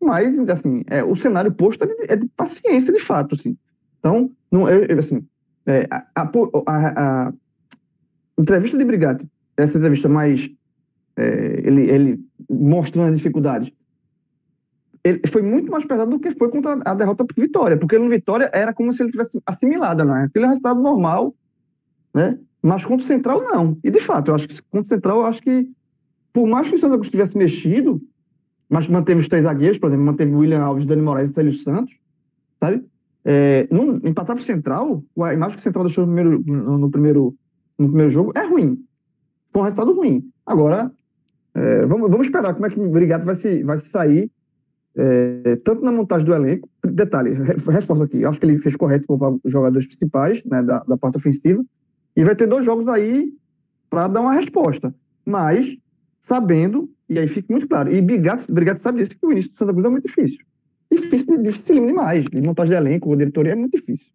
Mas, 0.00 0.38
assim, 0.48 0.82
é, 0.88 1.02
o 1.02 1.14
cenário 1.14 1.52
posto 1.52 1.84
é 1.84 1.86
de, 1.86 2.12
é 2.12 2.16
de, 2.16 2.28
paciência, 2.36 2.92
de 2.92 3.00
fato, 3.00 3.34
assim. 3.34 3.56
Então, 3.98 4.30
não, 4.50 4.68
eu, 4.68 4.98
assim, 4.98 5.24
é, 5.66 5.86
a, 5.90 6.06
a, 6.14 7.26
a, 7.26 7.32
entrevista 8.36 8.76
de 8.76 8.84
Brigatti, 8.84 9.28
essa 9.56 9.78
entrevista 9.78 10.08
mais, 10.08 10.50
é, 11.16 11.62
ele, 11.64 11.82
ele 11.90 12.20
mostrando 12.50 13.10
as 13.10 13.16
dificuldades, 13.16 13.72
ele 15.04 15.20
foi 15.28 15.42
muito 15.42 15.70
mais 15.70 15.84
pesado 15.84 16.10
do 16.10 16.20
que 16.20 16.30
foi 16.30 16.48
contra 16.48 16.78
a 16.84 16.94
derrota 16.94 17.24
por 17.24 17.34
Vitória, 17.34 17.76
porque 17.76 17.98
no 17.98 18.08
Vitória 18.08 18.50
era 18.52 18.72
como 18.72 18.92
se 18.92 19.02
ele 19.02 19.10
tivesse 19.10 19.40
assimilado, 19.44 20.04
né? 20.04 20.24
Aquele 20.24 20.46
resultado 20.46 20.80
normal, 20.80 21.34
né? 22.14 22.38
Mas 22.62 22.84
contra 22.84 23.04
o 23.04 23.08
Central, 23.08 23.42
não. 23.42 23.76
E, 23.82 23.90
de 23.90 24.00
fato, 24.00 24.30
eu 24.30 24.36
acho 24.36 24.48
que 24.48 24.62
contra 24.70 24.86
o 24.86 24.96
Central, 24.96 25.18
eu 25.18 25.26
acho 25.26 25.42
que, 25.42 25.68
por 26.32 26.46
mais 26.46 26.68
que 26.68 26.76
o 26.76 26.78
Cruz 26.78 27.08
tivesse 27.08 27.36
mexido, 27.36 28.00
mas 28.68 28.86
manteve 28.86 29.20
os 29.20 29.28
três 29.28 29.42
zagueiros, 29.42 29.78
por 29.78 29.88
exemplo, 29.88 30.06
manteve 30.06 30.32
o 30.32 30.38
William 30.38 30.62
Alves, 30.62 30.86
Dani 30.86 31.02
Moraes 31.02 31.30
e 31.30 31.34
Célio 31.34 31.52
Santos, 31.52 31.98
sabe? 32.60 32.84
É, 33.24 33.66
num, 33.70 33.94
empatar 34.04 34.36
para 34.36 34.42
o 34.42 34.42
Central, 34.42 35.02
a 35.20 35.34
imagem 35.34 35.56
que 35.56 35.60
o 35.60 35.62
Central 35.62 35.84
deixou 35.84 36.06
no 36.06 36.14
primeiro, 36.14 36.42
no, 36.46 36.78
no, 36.78 36.90
primeiro, 36.90 37.34
no 37.76 37.88
primeiro 37.88 38.10
jogo 38.10 38.32
é 38.36 38.46
ruim. 38.46 38.84
Foi 39.52 39.62
um 39.62 39.64
resultado 39.64 39.92
ruim. 39.92 40.30
Agora, 40.46 40.92
é, 41.54 41.86
vamos, 41.86 42.10
vamos 42.10 42.26
esperar 42.26 42.54
como 42.54 42.66
é 42.66 42.70
que 42.70 42.80
o 42.80 42.88
Brigado 42.88 43.24
vai 43.24 43.34
se, 43.34 43.62
vai 43.64 43.78
se 43.78 43.88
sair, 43.88 44.30
é, 44.96 45.56
tanto 45.64 45.82
na 45.82 45.92
montagem 45.92 46.26
do 46.26 46.34
elenco. 46.34 46.68
Detalhe, 46.84 47.32
reforço 47.32 48.02
aqui, 48.02 48.24
acho 48.24 48.38
que 48.38 48.46
ele 48.46 48.58
fez 48.58 48.76
correto 48.76 49.06
para 49.06 49.30
os 49.42 49.52
jogadores 49.52 49.86
principais 49.86 50.42
né, 50.44 50.62
da, 50.62 50.80
da 50.80 50.96
parte 50.96 51.16
ofensiva. 51.16 51.64
E 52.16 52.24
vai 52.24 52.36
ter 52.36 52.46
dois 52.46 52.64
jogos 52.64 52.88
aí 52.88 53.32
para 53.88 54.08
dar 54.08 54.20
uma 54.20 54.34
resposta. 54.34 54.94
Mas, 55.24 55.76
sabendo 56.20 56.90
e 57.12 57.18
aí 57.18 57.28
fica 57.28 57.46
muito 57.50 57.68
claro. 57.68 57.92
E 57.92 58.00
Brigado, 58.00 58.44
Brigado 58.50 58.82
sabe 58.82 59.02
disso, 59.02 59.18
que 59.18 59.26
o 59.26 59.32
início 59.32 59.50
do 59.52 59.58
Santa 59.58 59.72
Cruz 59.72 59.84
é 59.84 59.90
muito 59.90 60.06
difícil. 60.06 60.38
Difícil, 60.90 61.42
difícil 61.42 61.86
demais. 61.86 62.24
De 62.30 62.40
montagem 62.40 62.70
de 62.70 62.76
elenco, 62.76 63.14
diretoria 63.14 63.52
é 63.52 63.54
muito 63.54 63.78
difícil. 63.78 64.06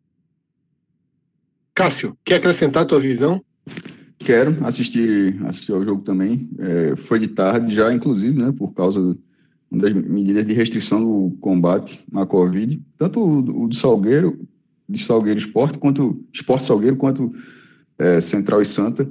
Cássio, 1.75 2.17
quer 2.25 2.35
acrescentar 2.35 2.83
a 2.83 2.85
tua 2.85 2.99
visão? 2.99 3.39
Quero 4.17 4.65
assistir, 4.65 5.37
assistir 5.45 5.73
ao 5.73 5.85
jogo 5.85 6.01
também. 6.01 6.49
É, 6.57 6.95
foi 6.95 7.19
de 7.19 7.27
tarde 7.27 7.73
já, 7.73 7.93
inclusive, 7.93 8.35
né, 8.35 8.51
por 8.51 8.73
causa 8.73 9.15
das 9.71 9.93
medidas 9.93 10.45
de 10.45 10.53
restrição 10.53 11.01
do 11.01 11.35
combate 11.37 11.99
à 12.13 12.25
Covid. 12.25 12.81
Tanto 12.97 13.19
o, 13.19 13.63
o 13.63 13.67
do 13.67 13.75
Salgueiro, 13.75 14.39
de 14.87 15.03
Salgueiro 15.03 15.39
Esporte, 15.39 15.77
quanto 15.77 16.23
Esporte 16.33 16.65
Salgueiro, 16.65 16.95
quanto 16.95 17.33
é, 17.97 18.21
Central 18.21 18.61
e 18.61 18.65
Santa 18.65 19.07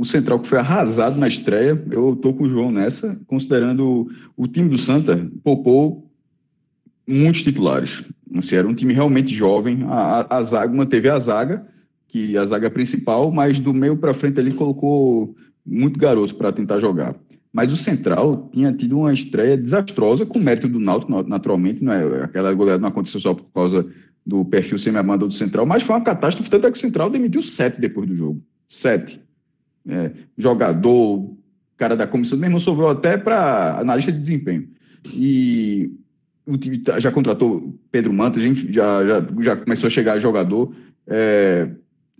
o 0.00 0.04
Central 0.06 0.40
que 0.40 0.48
foi 0.48 0.58
arrasado 0.58 1.18
na 1.18 1.28
estreia, 1.28 1.78
eu 1.90 2.14
estou 2.14 2.32
com 2.32 2.44
o 2.44 2.48
João 2.48 2.70
nessa, 2.70 3.20
considerando 3.26 4.10
o 4.34 4.48
time 4.48 4.70
do 4.70 4.78
Santa 4.78 5.30
poupou 5.44 6.10
muitos 7.06 7.42
titulares. 7.42 8.04
Assim, 8.34 8.56
era 8.56 8.66
um 8.66 8.74
time 8.74 8.94
realmente 8.94 9.34
jovem, 9.34 9.80
a, 9.84 10.20
a, 10.20 10.38
a 10.38 10.42
zaga 10.42 10.72
manteve 10.72 11.10
a 11.10 11.18
zaga, 11.18 11.66
que 12.08 12.34
é 12.34 12.38
a 12.38 12.46
zaga 12.46 12.70
principal, 12.70 13.30
mas 13.30 13.58
do 13.58 13.74
meio 13.74 13.94
para 13.94 14.14
frente 14.14 14.40
ali 14.40 14.54
colocou 14.54 15.36
muito 15.66 16.00
garoto 16.00 16.34
para 16.34 16.50
tentar 16.50 16.80
jogar. 16.80 17.14
Mas 17.52 17.72
o 17.72 17.76
Central 17.76 18.48
tinha 18.52 18.72
tido 18.72 18.98
uma 18.98 19.12
estreia 19.12 19.56
desastrosa, 19.56 20.24
com 20.24 20.38
mérito 20.38 20.68
do 20.68 20.78
Náutico, 20.78 21.22
naturalmente, 21.28 21.82
não 21.82 21.92
é, 21.92 22.22
aquela 22.22 22.52
goleada 22.54 22.80
não 22.80 22.88
aconteceu 22.88 23.20
só 23.20 23.34
por 23.34 23.46
causa 23.52 23.86
do 24.24 24.44
perfil 24.44 24.78
semi-amador 24.78 25.26
do 25.26 25.34
Central, 25.34 25.66
mas 25.66 25.82
foi 25.82 25.96
uma 25.96 26.04
catástrofe, 26.04 26.50
tanto 26.50 26.66
é 26.66 26.70
que 26.70 26.76
o 26.78 26.80
Central 26.80 27.10
demitiu 27.10 27.42
sete 27.42 27.80
depois 27.80 28.08
do 28.08 28.14
jogo. 28.14 28.40
Sete 28.68 29.20
é, 29.88 30.12
jogador, 30.38 31.34
cara 31.76 31.96
da 31.96 32.06
comissão, 32.06 32.38
mesmo 32.38 32.60
sobrou 32.60 32.90
até 32.90 33.16
para 33.16 33.80
analista 33.80 34.12
de 34.12 34.18
desempenho. 34.18 34.68
E 35.12 35.92
o 36.46 36.56
time 36.56 36.78
tá, 36.78 37.00
já 37.00 37.10
contratou 37.10 37.74
Pedro 37.90 38.12
Manta, 38.12 38.40
já, 38.40 39.04
já, 39.06 39.26
já 39.40 39.56
começou 39.56 39.86
a 39.86 39.90
chegar 39.90 40.18
jogador. 40.18 40.72
É, 41.06 41.70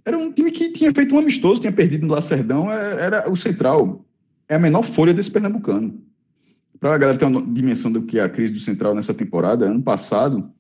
era 0.05 0.17
um 0.17 0.33
time 0.33 0.51
que 0.51 0.73
tinha 0.73 0.93
feito 0.93 1.15
um 1.15 1.19
amistoso, 1.19 1.61
tinha 1.61 1.73
perdido 1.73 2.07
no 2.07 2.15
Lacerdão, 2.15 2.71
era, 2.71 3.01
era 3.01 3.31
o 3.31 3.37
Central. 3.37 4.05
É 4.51 4.57
a 4.57 4.59
menor 4.59 4.83
folha 4.83 5.15
desse 5.15 5.31
pernambucano. 5.31 6.03
Para 6.81 6.97
a 6.97 6.99
galera 6.99 7.17
ter 7.17 7.25
uma 7.25 7.41
dimensão 7.41 7.93
do 7.93 8.03
que 8.03 8.19
é 8.19 8.23
a 8.25 8.29
crise 8.29 8.53
do 8.53 8.59
Central 8.59 8.97
nessa 8.97 9.15
temporada, 9.15 9.65
ano 9.65 9.81
passado, 9.81 10.51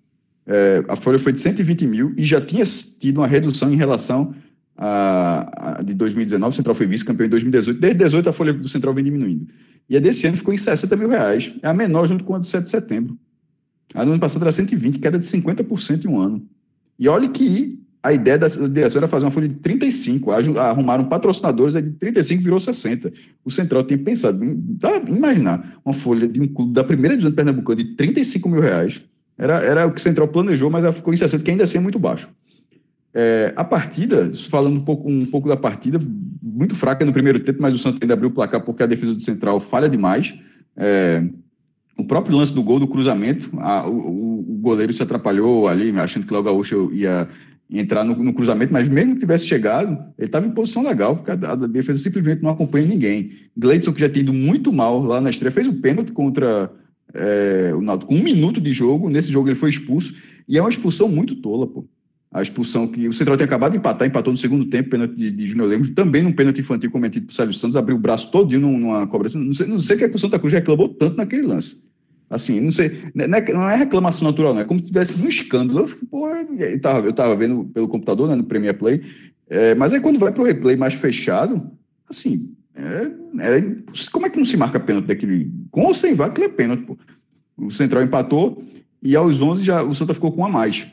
é, 0.46 0.84
a 0.86 0.94
folha 0.94 1.18
foi 1.18 1.32
de 1.32 1.40
120 1.40 1.88
mil 1.88 2.14
e 2.16 2.24
já 2.24 2.40
tinha 2.40 2.64
tido 2.64 3.18
uma 3.18 3.26
redução 3.26 3.72
em 3.72 3.74
relação 3.74 4.32
a, 4.76 5.78
a 5.78 5.82
de 5.82 5.92
2019, 5.92 6.52
o 6.52 6.56
Central 6.56 6.74
foi 6.76 6.86
vice-campeão 6.86 7.26
em 7.26 7.30
2018. 7.30 7.80
Desde 7.80 7.98
2018 7.98 8.28
a 8.28 8.32
folha 8.32 8.52
do 8.52 8.68
Central 8.68 8.94
vem 8.94 9.02
diminuindo. 9.02 9.48
E 9.88 9.96
a 9.96 10.00
desse 10.00 10.24
ano 10.24 10.36
ficou 10.36 10.54
em 10.54 10.56
60 10.56 10.96
mil 10.96 11.08
reais. 11.08 11.52
É 11.60 11.66
a 11.66 11.74
menor 11.74 12.06
junto 12.06 12.22
com 12.22 12.36
a 12.36 12.38
do 12.38 12.46
7 12.46 12.62
de 12.62 12.70
setembro. 12.70 13.18
A 13.92 14.04
do 14.04 14.12
ano 14.12 14.20
passado 14.20 14.42
era 14.42 14.52
120, 14.52 15.00
queda 15.00 15.18
de 15.18 15.24
50% 15.24 16.04
em 16.04 16.08
um 16.08 16.20
ano. 16.20 16.46
E 16.96 17.08
olha 17.08 17.28
que 17.28 17.79
a 18.02 18.12
ideia 18.12 18.38
da 18.38 18.48
direção 18.48 19.00
era 19.00 19.08
fazer 19.08 19.26
uma 19.26 19.30
folha 19.30 19.48
de 19.48 19.56
35, 19.56 20.30
arrumaram 20.32 21.04
patrocinadores, 21.04 21.76
aí 21.76 21.82
de 21.82 21.90
35 21.90 22.42
virou 22.42 22.58
60. 22.58 23.12
O 23.44 23.50
Central 23.50 23.84
tinha 23.84 23.98
pensado, 23.98 24.42
imaginar 25.06 25.80
uma 25.84 25.92
folha 25.92 26.26
de 26.26 26.40
um 26.40 26.48
clube 26.48 26.72
da 26.72 26.82
primeira 26.82 27.14
divisão 27.14 27.30
de 27.30 27.36
Pernambuco 27.36 27.74
de 27.74 27.96
35 27.96 28.48
mil 28.48 28.60
reais, 28.60 29.02
era, 29.36 29.58
era 29.58 29.86
o 29.86 29.90
que 29.90 29.98
o 29.98 30.02
Central 30.02 30.28
planejou, 30.28 30.70
mas 30.70 30.84
ela 30.84 30.92
ficou 30.92 31.12
em 31.12 31.16
60, 31.16 31.42
que 31.42 31.50
ainda 31.50 31.64
assim 31.64 31.78
é 31.78 31.80
muito 31.80 31.98
baixo. 31.98 32.30
É, 33.12 33.52
a 33.56 33.64
partida, 33.64 34.30
falando 34.48 34.76
um 34.76 34.84
pouco, 34.84 35.10
um 35.10 35.26
pouco 35.26 35.48
da 35.48 35.56
partida, 35.56 35.98
muito 36.42 36.74
fraca 36.74 37.04
no 37.04 37.12
primeiro 37.12 37.40
tempo, 37.40 37.60
mas 37.60 37.74
o 37.74 37.78
Santos 37.78 38.00
ainda 38.02 38.14
abriu 38.14 38.28
o 38.28 38.32
placar 38.32 38.62
porque 38.62 38.82
a 38.82 38.86
defesa 38.86 39.14
do 39.14 39.22
Central 39.22 39.58
falha 39.58 39.88
demais. 39.88 40.34
É, 40.76 41.22
o 41.98 42.04
próprio 42.04 42.36
lance 42.36 42.54
do 42.54 42.62
gol, 42.62 42.78
do 42.78 42.88
cruzamento, 42.88 43.50
a, 43.58 43.86
o, 43.86 44.40
o, 44.40 44.58
goleiro 44.60 44.92
se 44.92 45.02
atrapalhou 45.02 45.68
ali, 45.68 45.90
achando 45.98 46.26
que 46.26 46.34
o 46.34 46.42
Gaúcho 46.42 46.90
ia 46.92 47.28
entrar 47.78 48.04
no, 48.04 48.16
no, 48.16 48.32
cruzamento, 48.32 48.72
mas 48.72 48.88
mesmo 48.88 49.14
que 49.14 49.20
tivesse 49.20 49.46
chegado, 49.46 49.92
ele 50.18 50.26
estava 50.26 50.46
em 50.46 50.50
posição 50.50 50.82
legal, 50.82 51.16
porque 51.16 51.30
a, 51.30 51.52
a, 51.52 51.56
defesa 51.56 51.98
simplesmente 51.98 52.42
não 52.42 52.50
acompanha 52.50 52.86
ninguém. 52.86 53.30
Gleidson, 53.56 53.92
que 53.92 54.00
já 54.00 54.08
tinha 54.08 54.22
ido 54.22 54.32
muito 54.32 54.72
mal 54.72 55.00
lá 55.00 55.20
na 55.20 55.30
estreia, 55.30 55.52
fez 55.52 55.66
o 55.66 55.70
um 55.70 55.80
pênalti 55.80 56.12
contra 56.12 56.70
é, 57.14 57.72
o 57.74 57.80
Náutico 57.80 58.12
com 58.12 58.18
um 58.18 58.22
minuto 58.22 58.60
de 58.60 58.72
jogo. 58.72 59.08
Nesse 59.08 59.30
jogo 59.30 59.48
ele 59.48 59.54
foi 59.54 59.70
expulso, 59.70 60.14
e 60.48 60.58
é 60.58 60.60
uma 60.60 60.70
expulsão 60.70 61.08
muito 61.08 61.36
tola, 61.36 61.66
pô 61.66 61.86
a 62.32 62.40
expulsão 62.40 62.86
que 62.86 63.08
o 63.08 63.12
Central 63.12 63.36
tinha 63.36 63.46
acabado 63.46 63.72
de 63.72 63.78
empatar, 63.78 64.06
empatou 64.06 64.32
no 64.32 64.36
segundo 64.36 64.64
tempo, 64.66 64.90
pênalti 64.90 65.16
de, 65.16 65.30
de 65.32 65.46
Júnior 65.48 65.68
Lemos, 65.68 65.90
também 65.90 66.22
num 66.22 66.32
pênalti 66.32 66.60
infantil 66.60 66.90
cometido 66.90 67.26
por 67.26 67.32
Sérgio 67.32 67.54
Santos, 67.54 67.76
abriu 67.76 67.96
o 67.96 68.00
braço 68.00 68.30
todinho 68.30 68.60
numa 68.60 69.06
cobrança. 69.08 69.36
Não 69.36 69.52
sei, 69.52 69.66
não 69.66 69.80
sei 69.80 69.96
é 70.04 70.08
que 70.08 70.14
o 70.14 70.18
Santa 70.18 70.38
Cruz 70.38 70.52
reclamou 70.52 70.88
tanto 70.88 71.16
naquele 71.16 71.42
lance. 71.42 71.89
Assim, 72.30 72.60
não 72.60 72.70
sei, 72.70 73.10
não 73.12 73.24
é, 73.24 73.52
não 73.52 73.68
é 73.68 73.76
reclamação 73.76 74.28
natural, 74.28 74.54
não, 74.54 74.60
é 74.60 74.64
como 74.64 74.78
se 74.78 74.86
tivesse 74.86 75.20
um 75.20 75.26
escândalo. 75.26 75.80
Eu, 75.80 75.86
fiquei, 75.88 76.08
pô, 76.08 76.28
eu, 76.28 76.80
tava, 76.80 77.06
eu 77.06 77.12
tava 77.12 77.34
vendo 77.34 77.64
pelo 77.74 77.88
computador, 77.88 78.28
né, 78.28 78.36
no 78.36 78.44
Premier 78.44 78.78
Play, 78.78 79.02
É, 79.48 79.74
mas 79.74 79.92
aí 79.92 80.00
quando 80.00 80.18
vai 80.20 80.30
para 80.30 80.42
o 80.42 80.46
replay 80.46 80.76
mais 80.76 80.94
fechado, 80.94 81.70
assim, 82.08 82.54
é, 82.76 83.10
como 84.12 84.26
é 84.26 84.30
que 84.30 84.38
não 84.38 84.44
se 84.44 84.56
marca 84.56 84.78
pênalti 84.78 85.06
daquele. 85.06 85.52
Com 85.70 85.86
ou 85.86 85.94
sem 85.94 86.14
VAR, 86.14 86.28
aquele 86.28 86.46
é 86.46 86.50
pênalti, 86.50 86.84
pô. 86.84 86.96
O 87.56 87.70
Central 87.70 88.02
empatou 88.02 88.64
e 89.02 89.16
aos 89.16 89.42
11 89.42 89.64
já 89.64 89.82
o 89.82 89.94
Santa 89.94 90.14
ficou 90.14 90.32
com 90.32 90.44
a 90.44 90.48
mais. 90.48 90.86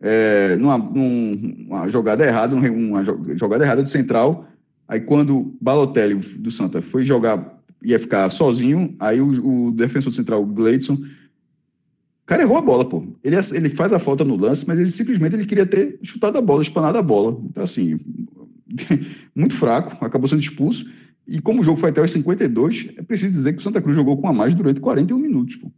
É, 0.00 0.56
numa, 0.56 0.78
numa 0.78 1.88
jogada 1.88 2.24
errada, 2.24 2.54
uma 2.54 3.02
jogada 3.36 3.64
errada 3.64 3.82
do 3.82 3.90
Central. 3.90 4.46
Aí 4.86 5.00
quando 5.00 5.56
Balotelli 5.60 6.14
do 6.14 6.50
Santa 6.50 6.80
foi 6.80 7.04
jogar, 7.04 7.53
ia 7.84 7.98
ficar 7.98 8.28
sozinho, 8.30 8.94
aí 8.98 9.20
o, 9.20 9.66
o 9.66 9.70
defensor 9.70 10.12
central, 10.12 10.44
Gleidson, 10.44 10.94
o 10.94 12.26
cara 12.26 12.42
errou 12.42 12.56
a 12.56 12.62
bola, 12.62 12.88
pô. 12.88 13.06
Ele, 13.22 13.36
ele 13.52 13.68
faz 13.68 13.92
a 13.92 13.98
falta 13.98 14.24
no 14.24 14.34
lance, 14.34 14.66
mas 14.66 14.78
ele 14.78 14.88
simplesmente 14.88 15.36
ele 15.36 15.44
queria 15.44 15.66
ter 15.66 15.98
chutado 16.02 16.38
a 16.38 16.40
bola, 16.40 16.62
espanado 16.62 16.96
a 16.96 17.02
bola. 17.02 17.38
Então, 17.44 17.62
assim, 17.62 17.98
muito 19.36 19.54
fraco, 19.54 20.02
acabou 20.02 20.26
sendo 20.26 20.40
expulso. 20.40 20.90
E 21.28 21.38
como 21.40 21.60
o 21.60 21.64
jogo 21.64 21.78
foi 21.78 21.90
até 21.90 22.00
os 22.00 22.10
52, 22.10 22.90
é 22.96 23.02
preciso 23.02 23.32
dizer 23.32 23.52
que 23.52 23.58
o 23.58 23.62
Santa 23.62 23.80
Cruz 23.80 23.94
jogou 23.94 24.16
com 24.16 24.26
a 24.26 24.32
mais 24.32 24.54
durante 24.54 24.80
41 24.80 25.18
minutos. 25.18 25.56
Pô. 25.56 25.70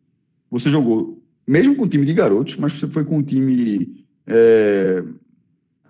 Você 0.51 0.71
jogou, 0.71 1.21
mesmo 1.47 1.75
com 1.75 1.83
o 1.83 1.89
time 1.89 2.05
de 2.05 2.15
garotos, 2.15 2.57
mas 2.57 2.75
você 2.75 2.87
foi 2.87 3.05
com 3.05 3.19
um 3.19 3.23
time. 3.23 4.05
É, 4.25 5.03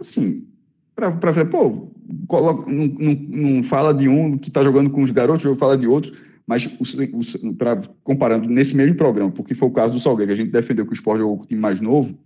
assim, 0.01 0.47
para 0.97 1.31
ver, 1.31 1.51
pô, 1.51 1.93
coloca, 2.27 2.71
não, 2.73 2.87
não, 2.87 3.15
não, 3.29 3.63
fala 3.63 3.93
de 3.93 4.09
um 4.09 4.39
que 4.39 4.49
está 4.49 4.63
jogando 4.63 4.89
com 4.89 5.03
os 5.03 5.11
garotos, 5.11 5.59
fala 5.59 5.77
de 5.77 5.87
outros. 5.87 6.13
Mas, 6.47 6.65
o, 6.65 7.49
o, 7.49 7.55
pra, 7.55 7.79
comparando 8.03 8.49
nesse 8.49 8.77
mesmo 8.77 8.97
programa, 8.97 9.31
porque 9.31 9.55
foi 9.55 9.69
o 9.69 9.73
caso 9.73 9.95
do 9.95 10.01
Salgueiro, 10.01 10.33
a 10.33 10.37
gente 10.37 10.51
defendeu 10.51 10.87
que 10.87 10.93
o 10.93 10.95
Sport 10.95 11.19
jogou 11.19 11.37
com 11.39 11.45
o 11.45 11.47
time 11.47 11.61
mais 11.61 11.81
novo, 11.81 12.19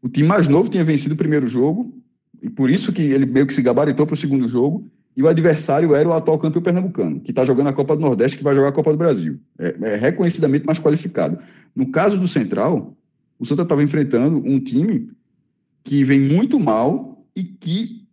o 0.00 0.08
time 0.08 0.26
mais 0.26 0.48
novo 0.48 0.70
tinha 0.70 0.84
vencido 0.84 1.14
o 1.14 1.18
primeiro 1.18 1.46
jogo, 1.46 1.92
e 2.40 2.48
por 2.48 2.70
isso 2.70 2.92
que 2.92 3.02
ele 3.02 3.26
meio 3.26 3.46
que 3.46 3.52
se 3.52 3.62
gabaritou 3.62 4.06
para 4.06 4.14
o 4.14 4.16
segundo 4.16 4.48
jogo, 4.48 4.86
e 5.16 5.22
o 5.22 5.28
adversário 5.28 5.94
era 5.94 6.08
o 6.08 6.12
atual 6.12 6.38
campeão 6.38 6.62
pernambucano, 6.62 7.20
que 7.20 7.32
está 7.32 7.44
jogando 7.44 7.68
a 7.68 7.72
Copa 7.72 7.96
do 7.96 8.02
Nordeste, 8.02 8.38
que 8.38 8.44
vai 8.44 8.54
jogar 8.54 8.68
a 8.68 8.72
Copa 8.72 8.92
do 8.92 8.98
Brasil. 8.98 9.40
É, 9.58 9.74
é 9.82 9.96
reconhecidamente 9.96 10.64
mais 10.64 10.78
qualificado. 10.78 11.38
No 11.74 11.90
caso 11.90 12.18
do 12.18 12.28
Central, 12.28 12.94
o 13.38 13.44
Santa 13.44 13.62
estava 13.62 13.82
enfrentando 13.82 14.38
um 14.46 14.60
time 14.60 15.10
que 15.82 16.04
vem 16.04 16.20
muito 16.20 16.60
mal 16.60 17.26
e 17.34 17.42
que 17.42 18.05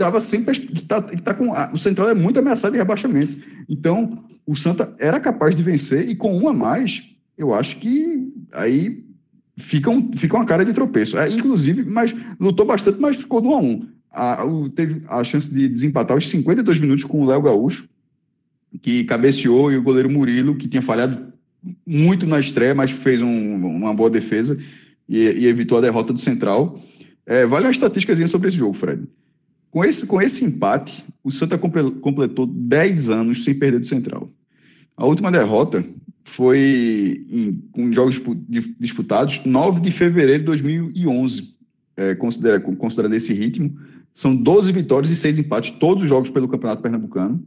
estava 0.00 0.18
sempre 0.18 0.58
tá, 0.88 1.02
tá 1.02 1.34
com 1.34 1.50
o 1.50 1.76
Central 1.76 2.08
é 2.08 2.14
muito 2.14 2.38
ameaçado 2.38 2.72
de 2.72 2.78
rebaixamento. 2.78 3.38
Então, 3.68 4.24
o 4.46 4.56
Santa 4.56 4.94
era 4.98 5.20
capaz 5.20 5.54
de 5.54 5.62
vencer 5.62 6.08
e 6.08 6.16
com 6.16 6.36
um 6.36 6.48
a 6.48 6.54
mais, 6.54 7.02
eu 7.36 7.52
acho 7.52 7.78
que 7.78 8.32
aí 8.54 9.04
fica, 9.58 9.90
um, 9.90 10.10
fica 10.12 10.36
uma 10.36 10.46
cara 10.46 10.64
de 10.64 10.72
tropeço. 10.72 11.18
É, 11.18 11.28
inclusive, 11.28 11.84
mas 11.84 12.14
lutou 12.40 12.64
bastante, 12.64 12.98
mas 12.98 13.16
ficou 13.16 13.42
no 13.42 13.54
a 13.54 13.58
um. 13.58 13.86
A, 14.10 14.44
o, 14.44 14.70
teve 14.70 15.02
a 15.08 15.22
chance 15.22 15.52
de 15.52 15.68
desempatar 15.68 16.16
os 16.16 16.28
52 16.28 16.80
minutos 16.80 17.04
com 17.04 17.22
o 17.22 17.26
Léo 17.26 17.42
Gaúcho, 17.42 17.88
que 18.80 19.04
cabeceou, 19.04 19.70
e 19.70 19.76
o 19.76 19.82
goleiro 19.82 20.10
Murilo, 20.10 20.56
que 20.56 20.66
tinha 20.66 20.82
falhado 20.82 21.32
muito 21.86 22.26
na 22.26 22.40
estreia, 22.40 22.74
mas 22.74 22.90
fez 22.90 23.20
um, 23.20 23.54
uma 23.54 23.92
boa 23.92 24.08
defesa 24.08 24.58
e, 25.06 25.18
e, 25.18 25.46
evitou 25.46 25.76
a 25.76 25.82
derrota 25.82 26.12
do 26.12 26.18
Central. 26.18 26.80
É, 27.26 27.44
vale 27.44 27.66
uma 27.66 27.70
estatística 27.70 28.26
sobre 28.26 28.48
esse 28.48 28.56
jogo, 28.56 28.72
Fred. 28.72 29.06
Com 29.70 29.84
esse, 29.84 30.06
com 30.06 30.20
esse 30.20 30.44
empate, 30.44 31.04
o 31.22 31.30
Santa 31.30 31.56
completou 31.56 32.46
10 32.46 33.10
anos 33.10 33.44
sem 33.44 33.54
perder 33.54 33.78
do 33.78 33.86
Central. 33.86 34.28
A 34.96 35.06
última 35.06 35.30
derrota 35.30 35.84
foi 36.24 37.24
em, 37.30 37.62
com 37.72 37.92
jogos 37.92 38.20
disputados 38.78 39.44
9 39.44 39.80
de 39.80 39.90
fevereiro 39.90 40.40
de 40.40 40.46
2011. 40.46 41.54
É, 41.96 42.14
considera, 42.14 42.58
considerando 42.60 43.14
esse 43.14 43.32
ritmo, 43.32 43.76
são 44.12 44.34
12 44.34 44.72
vitórias 44.72 45.10
e 45.10 45.16
6 45.16 45.38
empates, 45.40 45.70
todos 45.70 46.02
os 46.02 46.08
jogos 46.08 46.30
pelo 46.30 46.48
Campeonato 46.48 46.82
Pernambucano. 46.82 47.44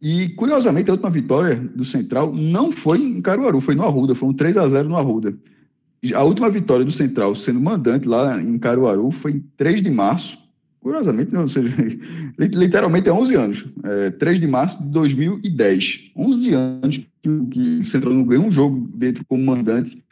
E, 0.00 0.30
curiosamente, 0.30 0.90
a 0.90 0.94
última 0.94 1.10
vitória 1.10 1.56
do 1.56 1.84
Central 1.84 2.32
não 2.32 2.72
foi 2.72 2.98
em 2.98 3.20
Caruaru, 3.20 3.60
foi 3.60 3.74
no 3.74 3.84
Arruda, 3.84 4.14
foi 4.14 4.28
um 4.28 4.32
3 4.32 4.56
a 4.56 4.66
0 4.66 4.88
no 4.88 4.96
Arruda. 4.96 5.36
A 6.14 6.24
última 6.24 6.50
vitória 6.50 6.84
do 6.84 6.90
Central 6.90 7.34
sendo 7.34 7.60
mandante 7.60 8.08
lá 8.08 8.40
em 8.42 8.58
Caruaru 8.58 9.12
foi 9.12 9.32
em 9.32 9.44
3 9.56 9.82
de 9.82 9.90
março, 9.90 10.38
Curiosamente, 10.82 11.32
não, 11.32 11.46
seja, 11.46 11.72
literalmente 12.36 13.08
é 13.08 13.12
11 13.12 13.34
anos. 13.36 13.64
É, 13.84 14.10
3 14.10 14.40
de 14.40 14.48
março 14.48 14.82
de 14.82 14.88
2010. 14.88 16.10
11 16.16 16.54
anos 16.54 17.00
que, 17.22 17.46
que 17.50 17.60
o 17.78 17.84
Central 17.84 18.12
não 18.12 18.24
ganhou 18.24 18.44
um 18.44 18.50
jogo 18.50 18.90
dentro 18.92 19.24
como 19.24 19.44
mandante 19.44 20.02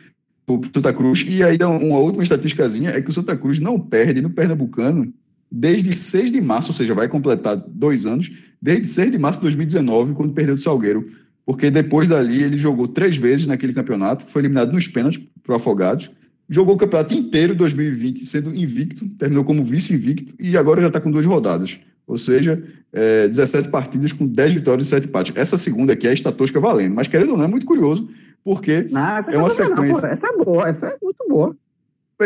para 0.46 0.60
Santa 0.72 0.92
Cruz. 0.92 1.24
E 1.28 1.42
aí, 1.42 1.58
uma 1.60 1.98
última 1.98 2.22
estatísticazinha 2.22 2.90
é 2.90 3.02
que 3.02 3.10
o 3.10 3.12
Santa 3.12 3.36
Cruz 3.36 3.58
não 3.58 3.80
perde 3.80 4.22
no 4.22 4.30
Pernambucano 4.30 5.12
desde 5.50 5.92
6 5.92 6.30
de 6.30 6.40
março, 6.40 6.70
ou 6.70 6.74
seja, 6.74 6.94
vai 6.94 7.08
completar 7.08 7.56
dois 7.56 8.06
anos, 8.06 8.30
desde 8.62 8.86
6 8.86 9.10
de 9.10 9.18
março 9.18 9.40
de 9.40 9.46
2019, 9.46 10.14
quando 10.14 10.32
perdeu 10.32 10.54
do 10.54 10.60
Salgueiro. 10.60 11.04
Porque 11.44 11.68
depois 11.68 12.08
dali 12.08 12.44
ele 12.44 12.56
jogou 12.56 12.86
três 12.86 13.16
vezes 13.16 13.48
naquele 13.48 13.72
campeonato, 13.72 14.24
foi 14.24 14.42
eliminado 14.42 14.72
nos 14.72 14.86
pênaltis 14.86 15.20
para 15.42 15.54
o 15.54 15.56
Afogados 15.56 16.12
jogou 16.50 16.74
o 16.74 16.78
campeonato 16.78 17.14
inteiro 17.14 17.54
2020 17.54 18.26
sendo 18.26 18.54
invicto, 18.54 19.08
terminou 19.10 19.44
como 19.44 19.62
vice-invicto 19.62 20.34
e 20.38 20.56
agora 20.58 20.80
já 20.80 20.88
está 20.88 21.00
com 21.00 21.10
duas 21.10 21.24
rodadas. 21.24 21.78
Ou 22.04 22.18
seja, 22.18 22.60
é, 22.92 23.28
17 23.28 23.68
partidas 23.70 24.12
com 24.12 24.26
10 24.26 24.54
vitórias 24.54 24.88
e 24.88 24.90
7 24.90 25.06
empates. 25.06 25.32
Essa 25.36 25.56
segunda 25.56 25.92
aqui 25.92 26.08
é 26.08 26.10
a 26.10 26.12
estatística 26.12 26.58
valendo, 26.58 26.96
mas 26.96 27.06
querendo 27.06 27.30
ou 27.30 27.36
não, 27.36 27.44
é 27.44 27.48
muito 27.48 27.64
curioso, 27.64 28.08
porque 28.42 28.88
não, 28.90 29.00
é 29.00 29.38
uma 29.38 29.48
sequência. 29.48 30.08
Não, 30.08 30.14
essa 30.14 30.26
é 30.26 30.44
boa, 30.44 30.68
essa 30.68 30.86
é 30.88 30.96
muito 31.00 31.24
boa. 31.28 31.56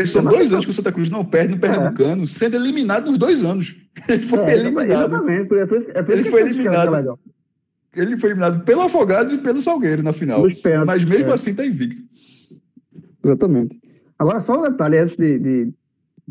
São 0.06 0.24
dois 0.24 0.52
anos 0.52 0.64
que 0.64 0.70
o 0.70 0.74
Santa 0.74 0.90
Cruz 0.90 1.08
não 1.10 1.24
perde 1.24 1.54
no 1.54 1.60
Pernambucano, 1.60 2.24
é. 2.24 2.26
sendo 2.26 2.56
eliminado 2.56 3.10
nos 3.10 3.18
dois 3.18 3.44
anos. 3.44 3.76
Ele 4.08 4.22
foi 4.22 4.40
é, 4.40 4.54
eliminado. 4.54 5.14
Exatamente. 5.14 5.54
É 5.54 5.66
por, 5.66 5.86
é 5.94 6.02
por 6.02 6.12
ele 6.12 6.24
foi 6.24 6.40
eliminado. 6.40 7.18
Ele 7.94 8.16
foi 8.16 8.30
eliminado 8.30 8.64
pelo 8.64 8.80
Afogados 8.80 9.34
e 9.34 9.38
pelo 9.38 9.60
Salgueiro 9.60 10.02
na 10.02 10.12
final. 10.12 10.42
Mas 10.84 11.04
mesmo 11.04 11.32
assim 11.32 11.50
está 11.50 11.64
invicto. 11.64 12.02
Exatamente. 13.22 13.78
Agora, 14.18 14.40
só 14.40 14.58
um 14.58 14.62
detalhe, 14.62 14.98
antes 14.98 15.16
de, 15.16 15.38
de 15.38 15.72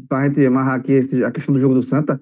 para 0.07 0.19
a 0.19 0.27
gente 0.27 0.45
amarrar 0.45 0.75
aqui 0.75 0.91
esse, 0.91 1.23
a 1.23 1.31
questão 1.31 1.53
do 1.53 1.59
jogo 1.59 1.75
do 1.75 1.83
Santa, 1.83 2.21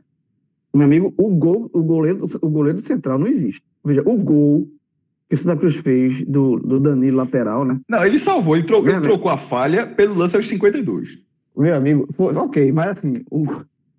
meu 0.74 0.86
amigo, 0.86 1.14
o 1.18 1.30
gol, 1.30 1.70
o 1.74 1.84
goleiro, 1.84 2.28
o 2.42 2.50
goleiro 2.50 2.80
central 2.80 3.20
não 3.20 3.28
existe. 3.28 3.64
Veja, 3.84 4.02
o 4.06 4.16
gol 4.18 4.68
que 5.30 5.36
o 5.36 5.38
Santa 5.38 5.58
Cruz 5.58 5.76
fez 5.76 6.26
do, 6.26 6.58
do 6.60 6.80
Danilo 6.80 7.18
lateral, 7.18 7.64
né? 7.64 7.80
Não, 7.88 8.06
ele 8.06 8.20
salvou, 8.20 8.56
ele, 8.56 8.66
trocou, 8.66 8.90
ele 8.90 9.02
trocou 9.02 9.32
a 9.32 9.38
falha 9.38 9.88
pelo 9.88 10.16
lance 10.16 10.36
aos 10.36 10.48
52. 10.48 11.20
Meu 11.56 11.76
amigo, 11.76 12.08
foi, 12.14 12.36
ok, 12.36 12.72
mas 12.72 12.98
assim, 12.98 13.24
o, 13.30 13.46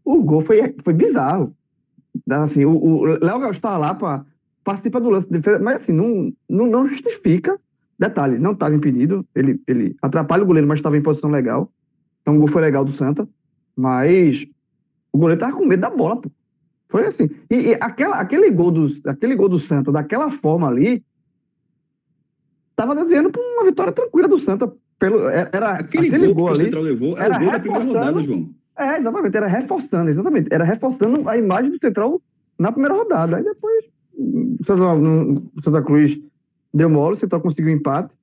o 0.04 0.22
gol 0.22 0.42
foi, 0.42 0.74
foi 0.82 0.92
bizarro. 0.92 1.54
Assim, 2.28 2.64
o, 2.64 2.76
o 2.76 3.04
Léo 3.04 3.38
Gaucho 3.38 3.52
estava 3.52 3.78
lá 3.78 3.94
para 3.94 4.24
participar 4.62 5.00
do 5.00 5.10
lance 5.10 5.26
de 5.26 5.38
defesa, 5.38 5.58
mas 5.58 5.82
assim, 5.82 5.92
não, 5.92 6.32
não, 6.48 6.66
não 6.66 6.86
justifica 6.86 7.58
Detalhe, 7.98 8.38
não 8.38 8.52
estava 8.52 8.74
impedido, 8.74 9.24
ele, 9.34 9.60
ele 9.66 9.96
atrapalha 10.02 10.42
o 10.42 10.46
goleiro, 10.46 10.66
mas 10.66 10.78
estava 10.78 10.96
em 10.96 11.02
posição 11.02 11.30
legal. 11.30 11.70
Então 12.20 12.36
o 12.36 12.38
gol 12.38 12.48
foi 12.48 12.62
legal 12.62 12.84
do 12.84 12.92
Santa, 12.92 13.28
mas 13.76 14.46
o 15.12 15.18
goleiro 15.18 15.38
estava 15.38 15.56
com 15.56 15.66
medo 15.66 15.80
da 15.80 15.90
bola, 15.90 16.20
pô. 16.20 16.30
Foi 16.88 17.06
assim. 17.06 17.30
E, 17.50 17.70
e, 17.70 17.74
aquela, 17.80 18.16
aquele, 18.16 18.50
gol 18.50 18.70
do, 18.70 18.86
aquele 19.06 19.34
gol 19.34 19.48
do 19.48 19.58
Santa, 19.58 19.90
daquela 19.90 20.30
forma 20.30 20.68
ali, 20.68 21.02
estava 22.70 22.94
desenhando 22.94 23.30
para 23.30 23.40
uma 23.40 23.64
vitória 23.64 23.92
tranquila 23.92 24.28
do 24.28 24.38
Santa. 24.38 24.70
Pelo, 24.98 25.28
é, 25.28 25.48
era, 25.52 25.70
aquele, 25.70 26.08
aquele 26.08 26.26
gol, 26.26 26.34
gol 26.34 26.44
que 26.46 26.50
ali, 26.52 26.60
o 26.60 26.64
Central 26.64 26.82
levou 26.82 27.18
era, 27.18 27.24
era 27.24 27.36
o 27.36 27.40
gol 27.40 27.50
da 27.50 27.60
primeira 27.60 27.84
rodada, 27.84 28.22
João. 28.22 28.50
É, 28.78 28.98
exatamente, 28.98 29.36
era 29.36 29.46
reforçando, 29.46 30.10
exatamente. 30.10 30.48
Era 30.52 30.64
reforçando 30.64 31.28
a 31.28 31.36
imagem 31.36 31.70
do 31.70 31.78
Central 31.80 32.20
na 32.58 32.72
primeira 32.72 32.94
rodada. 32.94 33.36
Aí 33.36 33.44
depois 33.44 33.84
o 34.14 34.64
Santa, 34.66 34.92
o 34.94 35.62
Santa 35.62 35.82
Cruz 35.82 36.18
deu 36.72 36.88
mole, 36.88 37.16
o 37.16 37.18
Central 37.18 37.40
conseguiu 37.40 37.72
um 37.72 37.76
empate 37.76 38.14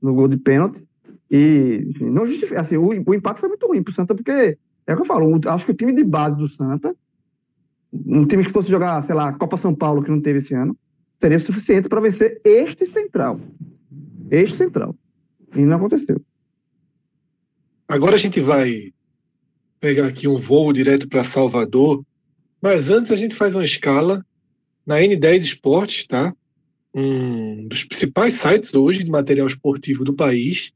no 0.00 0.14
gol 0.14 0.28
de 0.28 0.36
pênalti. 0.36 0.82
E, 1.30 1.86
enfim, 1.88 2.10
não 2.10 2.26
justifica. 2.26 2.60
Assim, 2.60 2.76
o, 2.76 2.88
o 2.88 3.14
empate 3.14 3.40
foi 3.40 3.48
muito 3.48 3.66
ruim 3.66 3.82
pro 3.82 3.92
Santa, 3.92 4.14
porque 4.14 4.58
é 4.86 4.92
o 4.92 4.96
que 4.96 5.02
eu 5.02 5.06
falo, 5.06 5.26
o, 5.26 5.48
acho 5.48 5.64
que 5.64 5.70
o 5.70 5.76
time 5.76 5.92
de 5.92 6.02
base 6.02 6.36
do 6.36 6.48
Santa, 6.48 6.94
um 7.92 8.26
time 8.26 8.44
que 8.44 8.50
fosse 8.50 8.70
jogar, 8.70 9.02
sei 9.04 9.14
lá, 9.14 9.32
Copa 9.32 9.56
São 9.56 9.74
Paulo, 9.74 10.02
que 10.02 10.10
não 10.10 10.20
teve 10.20 10.38
esse 10.38 10.54
ano, 10.54 10.76
seria 11.20 11.38
suficiente 11.38 11.88
para 11.88 12.00
vencer 12.00 12.40
este 12.44 12.86
Central. 12.86 13.38
Este 14.30 14.56
Central. 14.56 14.94
E 15.54 15.60
não 15.60 15.76
aconteceu. 15.76 16.20
Agora 17.88 18.14
a 18.14 18.18
gente 18.18 18.40
vai 18.40 18.92
pegar 19.80 20.06
aqui 20.06 20.28
um 20.28 20.36
voo 20.36 20.72
direto 20.72 21.08
para 21.08 21.24
Salvador, 21.24 22.04
mas 22.60 22.90
antes 22.90 23.10
a 23.10 23.16
gente 23.16 23.34
faz 23.34 23.54
uma 23.54 23.64
escala 23.64 24.24
na 24.86 24.98
N10 24.98 25.38
Esportes, 25.38 26.06
tá? 26.06 26.34
Um 26.94 27.66
dos 27.68 27.84
principais 27.84 28.34
sites 28.34 28.74
hoje 28.74 29.04
de 29.04 29.10
material 29.10 29.46
esportivo 29.46 30.04
do 30.04 30.14
país 30.14 30.72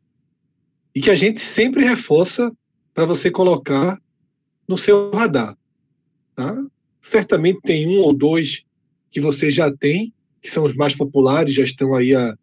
e 0.94 1.00
que 1.00 1.10
a 1.10 1.14
gente 1.14 1.40
sempre 1.40 1.84
reforça 1.84 2.52
para 2.92 3.04
você 3.04 3.30
colocar 3.30 3.98
no 4.68 4.78
seu 4.78 5.10
radar. 5.10 5.56
Tá? 6.34 6.64
Certamente 7.02 7.60
tem 7.62 7.86
um 7.88 8.00
ou 8.00 8.12
dois 8.12 8.64
que 9.10 9.20
você 9.20 9.50
já 9.50 9.70
tem, 9.70 10.12
que 10.40 10.48
são 10.48 10.64
os 10.64 10.74
mais 10.74 10.94
populares, 10.94 11.54
já 11.54 11.64
estão 11.64 11.94
aí 11.94 12.14
há 12.14 12.36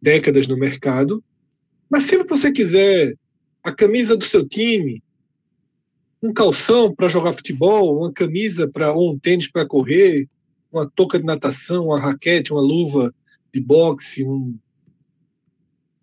décadas 0.00 0.48
no 0.48 0.56
mercado. 0.56 1.22
Mas 1.88 2.04
sempre 2.04 2.26
que 2.26 2.36
você 2.36 2.50
quiser 2.50 3.14
a 3.62 3.70
camisa 3.70 4.16
do 4.16 4.24
seu 4.24 4.46
time, 4.46 5.02
um 6.22 6.32
calção 6.32 6.94
para 6.94 7.08
jogar 7.08 7.32
futebol, 7.32 7.98
uma 7.98 8.12
camisa 8.12 8.68
para 8.68 8.92
ou 8.92 9.12
um 9.12 9.18
tênis 9.18 9.50
para 9.50 9.66
correr, 9.66 10.28
uma 10.72 10.88
touca 10.88 11.18
de 11.18 11.24
natação, 11.24 11.86
uma 11.86 12.00
raquete, 12.00 12.52
uma 12.52 12.62
luva 12.62 13.14
de 13.52 13.60
boxe, 13.60 14.24
um, 14.24 14.56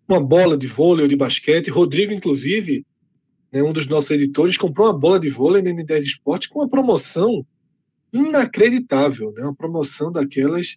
uma 0.08 0.20
bola 0.20 0.56
de 0.56 0.66
vôlei 0.66 1.02
ou 1.02 1.08
de 1.08 1.16
basquete. 1.16 1.70
Rodrigo, 1.70 2.12
inclusive, 2.12 2.86
né, 3.52 3.62
um 3.62 3.72
dos 3.72 3.86
nossos 3.86 4.10
editores, 4.12 4.56
comprou 4.56 4.86
uma 4.86 4.96
bola 4.96 5.18
de 5.18 5.28
vôlei 5.28 5.60
na 5.60 5.70
N10 5.70 6.00
Esporte 6.00 6.48
com 6.48 6.60
uma 6.60 6.68
promoção 6.68 7.44
inacreditável, 8.12 9.32
né? 9.32 9.42
Uma 9.42 9.54
promoção 9.54 10.10
daquelas 10.10 10.76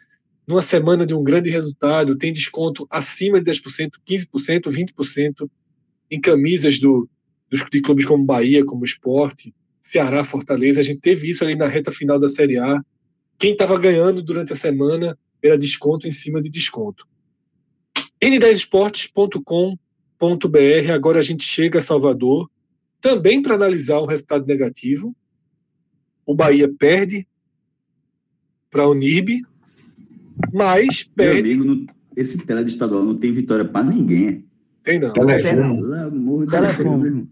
numa 0.47 0.61
semana 0.61 1.05
de 1.05 1.13
um 1.13 1.23
grande 1.23 1.49
resultado, 1.49 2.17
tem 2.17 2.31
desconto 2.31 2.87
acima 2.89 3.41
de 3.41 3.51
10%, 3.51 3.91
15%, 4.07 4.61
20% 4.63 5.49
em 6.09 6.21
camisas 6.21 6.79
do, 6.79 7.09
dos, 7.49 7.63
de 7.69 7.81
clubes 7.81 8.05
como 8.05 8.23
Bahia, 8.23 8.65
como 8.65 8.85
Esporte, 8.85 9.53
Ceará, 9.81 10.23
Fortaleza. 10.23 10.79
A 10.79 10.83
gente 10.83 10.99
teve 10.99 11.29
isso 11.29 11.43
ali 11.43 11.55
na 11.55 11.67
reta 11.67 11.91
final 11.91 12.19
da 12.19 12.27
Série 12.27 12.57
A. 12.57 12.81
Quem 13.37 13.53
estava 13.53 13.77
ganhando 13.77 14.21
durante 14.21 14.53
a 14.53 14.55
semana 14.55 15.17
era 15.41 15.57
desconto 15.57 16.07
em 16.07 16.11
cima 16.11 16.41
de 16.41 16.49
desconto. 16.49 17.07
n10esportes.com.br. 18.21 20.91
Agora 20.93 21.19
a 21.19 21.23
gente 21.23 21.43
chega 21.43 21.79
a 21.79 21.83
Salvador, 21.83 22.49
também 23.05 23.39
para 23.39 23.53
analisar 23.53 24.01
um 24.01 24.07
resultado 24.07 24.47
negativo. 24.47 25.15
O 26.25 26.33
Bahia 26.33 26.67
perde 26.67 27.27
para 28.71 28.81
a 28.81 28.89
Unirb, 28.89 29.43
mas 30.51 31.05
Meu 31.05 31.13
perde. 31.15 31.51
amigo, 31.51 31.63
não- 31.63 31.85
esse 32.17 32.43
tela 32.47 32.63
de 32.63 32.71
estadual 32.71 33.03
não 33.03 33.15
tem 33.15 33.31
vitória 33.31 33.63
pra 33.63 33.83
ninguém. 33.83 34.43
Tem 34.81 34.97
não. 34.97 35.13
Telefone. 35.13 35.81
Pelo 35.81 35.93
amor 35.93 36.45
de 36.45 36.51
Telefone. 36.51 37.03
Deus, 37.03 37.13
meu. 37.13 37.27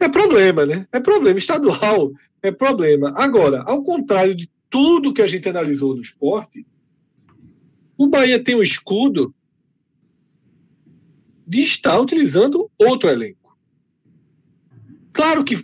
É 0.00 0.08
problema, 0.08 0.66
né? 0.66 0.86
É 0.90 0.98
problema. 0.98 1.38
Estadual 1.38 2.12
é 2.42 2.50
problema. 2.50 3.12
Agora, 3.16 3.62
ao 3.62 3.84
contrário 3.84 4.34
de 4.34 4.50
tudo 4.68 5.12
que 5.14 5.22
a 5.22 5.28
gente 5.28 5.48
analisou 5.48 5.94
no 5.94 6.02
esporte, 6.02 6.66
o 7.96 8.08
Bahia 8.08 8.42
tem 8.42 8.56
um 8.56 8.62
escudo 8.62 9.32
de 11.46 11.60
estar 11.60 12.00
utilizando 12.00 12.68
outro 12.80 13.08
elenco. 13.08 13.39
Claro 15.12 15.44
que 15.44 15.56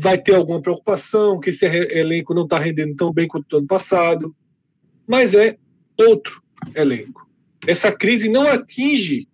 vai 0.00 0.20
ter 0.20 0.34
alguma 0.34 0.60
preocupação, 0.60 1.40
que 1.40 1.50
esse 1.50 1.64
elenco 1.64 2.34
não 2.34 2.44
está 2.44 2.58
rendendo 2.58 2.94
tão 2.94 3.12
bem 3.12 3.26
quanto 3.26 3.52
o 3.52 3.56
ano 3.58 3.66
passado, 3.66 4.34
mas 5.06 5.34
é 5.34 5.56
outro 5.98 6.42
elenco. 6.74 7.28
Essa 7.66 7.92
crise 7.92 8.28
não 8.28 8.46
atinge 8.46 9.28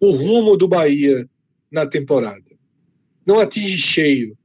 o 0.00 0.10
rumo 0.12 0.56
do 0.56 0.68
Bahia 0.68 1.28
na 1.70 1.86
temporada. 1.86 2.44
Não 3.26 3.38
atinge 3.38 3.78
cheio. 3.78 4.38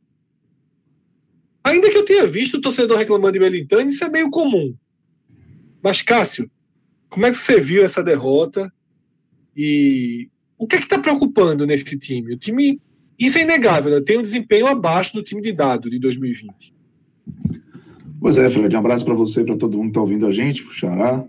Ainda 1.64 1.90
que 1.90 1.98
eu 1.98 2.06
tenha 2.06 2.28
visto 2.28 2.56
o 2.56 2.62
torcedor 2.62 2.98
reclamando 2.98 3.34
de 3.34 3.40
Belintani, 3.40 3.92
isso 3.92 4.04
é 4.04 4.10
meio 4.10 4.30
comum. 4.30 4.76
Mas, 5.82 6.02
Cássio, 6.02 6.52
como 7.10 7.26
é 7.26 7.32
que 7.32 7.38
você 7.38 7.60
viu 7.60 7.84
essa 7.84 8.04
derrota? 8.04 8.72
E 9.56 10.30
o 10.58 10.68
que 10.68 10.76
é 10.76 10.80
que 10.80 10.86
está 10.86 11.00
preocupando 11.00 11.66
nesse 11.66 11.98
time? 11.98 12.34
O 12.34 12.38
time, 12.38 12.82
isso 13.26 13.38
é 13.38 13.42
inegável, 13.42 13.92
né? 13.92 14.02
tem 14.02 14.18
um 14.18 14.22
desempenho 14.22 14.68
abaixo 14.68 15.14
do 15.14 15.24
time 15.24 15.42
de 15.42 15.52
dado 15.52 15.90
de 15.90 16.00
2020. 16.00 16.74
Pois 18.20 18.38
é, 18.38 18.50
Fred, 18.50 18.74
um 18.76 18.80
abraço 18.80 19.04
para 19.04 19.14
você, 19.14 19.44
para 19.44 19.58
todo 19.58 19.78
mundo 19.78 19.86
que 19.86 19.90
está 19.92 20.02
ouvindo 20.02 20.26
a 20.26 20.32
gente, 20.32 20.64
pro 20.64 20.74
Xará, 20.74 21.28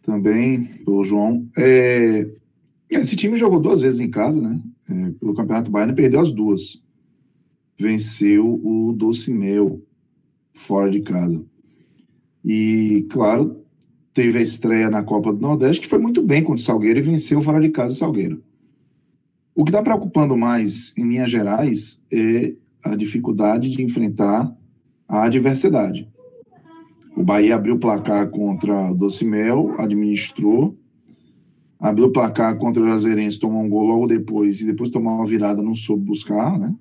também, 0.00 0.64
pelo 0.84 1.04
João. 1.04 1.48
É, 1.56 2.26
esse 2.90 3.16
time 3.16 3.36
jogou 3.36 3.60
duas 3.60 3.80
vezes 3.80 4.00
em 4.00 4.10
casa, 4.10 4.40
né? 4.40 4.60
É, 4.88 5.10
pelo 5.20 5.34
Campeonato 5.34 5.70
Baiano 5.70 5.92
e 5.92 5.96
perdeu 5.96 6.20
as 6.20 6.32
duas. 6.32 6.82
Venceu 7.78 8.60
o 8.64 8.92
Doce 8.92 9.32
Mel 9.32 9.82
fora 10.54 10.90
de 10.90 11.00
casa. 11.00 11.44
E, 12.44 13.06
claro, 13.10 13.62
teve 14.12 14.38
a 14.38 14.42
estreia 14.42 14.90
na 14.90 15.02
Copa 15.02 15.32
do 15.32 15.40
Nordeste, 15.40 15.80
que 15.80 15.88
foi 15.88 15.98
muito 15.98 16.22
bem 16.22 16.42
contra 16.42 16.60
o 16.60 16.64
Salgueiro 16.64 16.98
e 16.98 17.02
venceu 17.02 17.40
fora 17.40 17.60
de 17.60 17.70
casa 17.70 17.94
o 17.94 17.98
Salgueiro. 17.98 18.42
O 19.54 19.64
que 19.64 19.70
está 19.70 19.82
preocupando 19.82 20.36
mais, 20.36 20.96
em 20.96 21.06
linhas 21.06 21.30
gerais, 21.30 22.04
é 22.10 22.54
a 22.82 22.96
dificuldade 22.96 23.70
de 23.70 23.82
enfrentar 23.82 24.54
a 25.06 25.24
adversidade. 25.24 26.08
O 27.14 27.22
Bahia 27.22 27.54
abriu 27.54 27.74
o 27.74 27.78
placar 27.78 28.30
contra 28.30 28.90
o 28.90 28.94
Doce 28.94 29.24
Mel, 29.26 29.74
administrou, 29.78 30.76
abriu 31.78 32.06
o 32.06 32.12
placar 32.12 32.56
contra 32.56 32.82
o 32.82 32.86
Juazeirense, 32.86 33.38
tomou 33.38 33.62
um 33.62 33.68
gol 33.68 33.84
logo 33.86 34.06
depois, 34.06 34.60
e 34.60 34.66
depois 34.66 34.88
tomou 34.88 35.14
uma 35.16 35.26
virada, 35.26 35.62
não 35.62 35.74
soube 35.74 36.04
buscar, 36.04 36.58
né? 36.58 36.74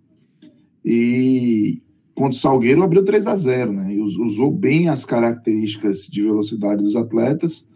E 0.85 1.81
contra 2.15 2.31
o 2.37 2.39
Salgueiro 2.39 2.83
abriu 2.83 3.03
3 3.03 3.27
a 3.27 3.35
0 3.35 3.73
né? 3.73 3.93
E 3.93 3.99
us- 3.99 4.17
usou 4.17 4.49
bem 4.51 4.87
as 4.87 5.03
características 5.05 6.07
de 6.07 6.21
velocidade 6.21 6.81
dos 6.81 6.95
atletas. 6.95 7.67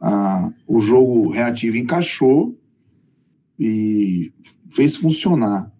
Ah, 0.00 0.52
o 0.66 0.78
jogo 0.78 1.28
reativo 1.30 1.76
encaixou 1.76 2.56
e 3.58 4.32
fez 4.70 4.96
funcionar. 4.96 5.72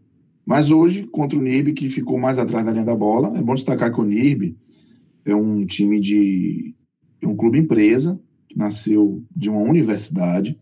Mas 0.44 0.70
hoje, 0.70 1.06
contra 1.06 1.38
o 1.38 1.42
NIB, 1.42 1.74
que 1.74 1.88
ficou 1.88 2.18
mais 2.18 2.38
atrás 2.38 2.64
da 2.64 2.72
linha 2.72 2.84
da 2.84 2.96
bola, 2.96 3.36
é 3.38 3.42
bom 3.42 3.54
destacar 3.54 3.92
que 3.92 4.00
o 4.00 4.04
NIB 4.04 4.56
é 5.24 5.34
um 5.34 5.64
time 5.66 6.00
de. 6.00 6.74
é 7.20 7.26
um 7.28 7.36
clube 7.36 7.58
empresa, 7.58 8.18
que 8.48 8.56
nasceu 8.56 9.22
de 9.36 9.50
uma 9.50 9.60
universidade, 9.60 10.58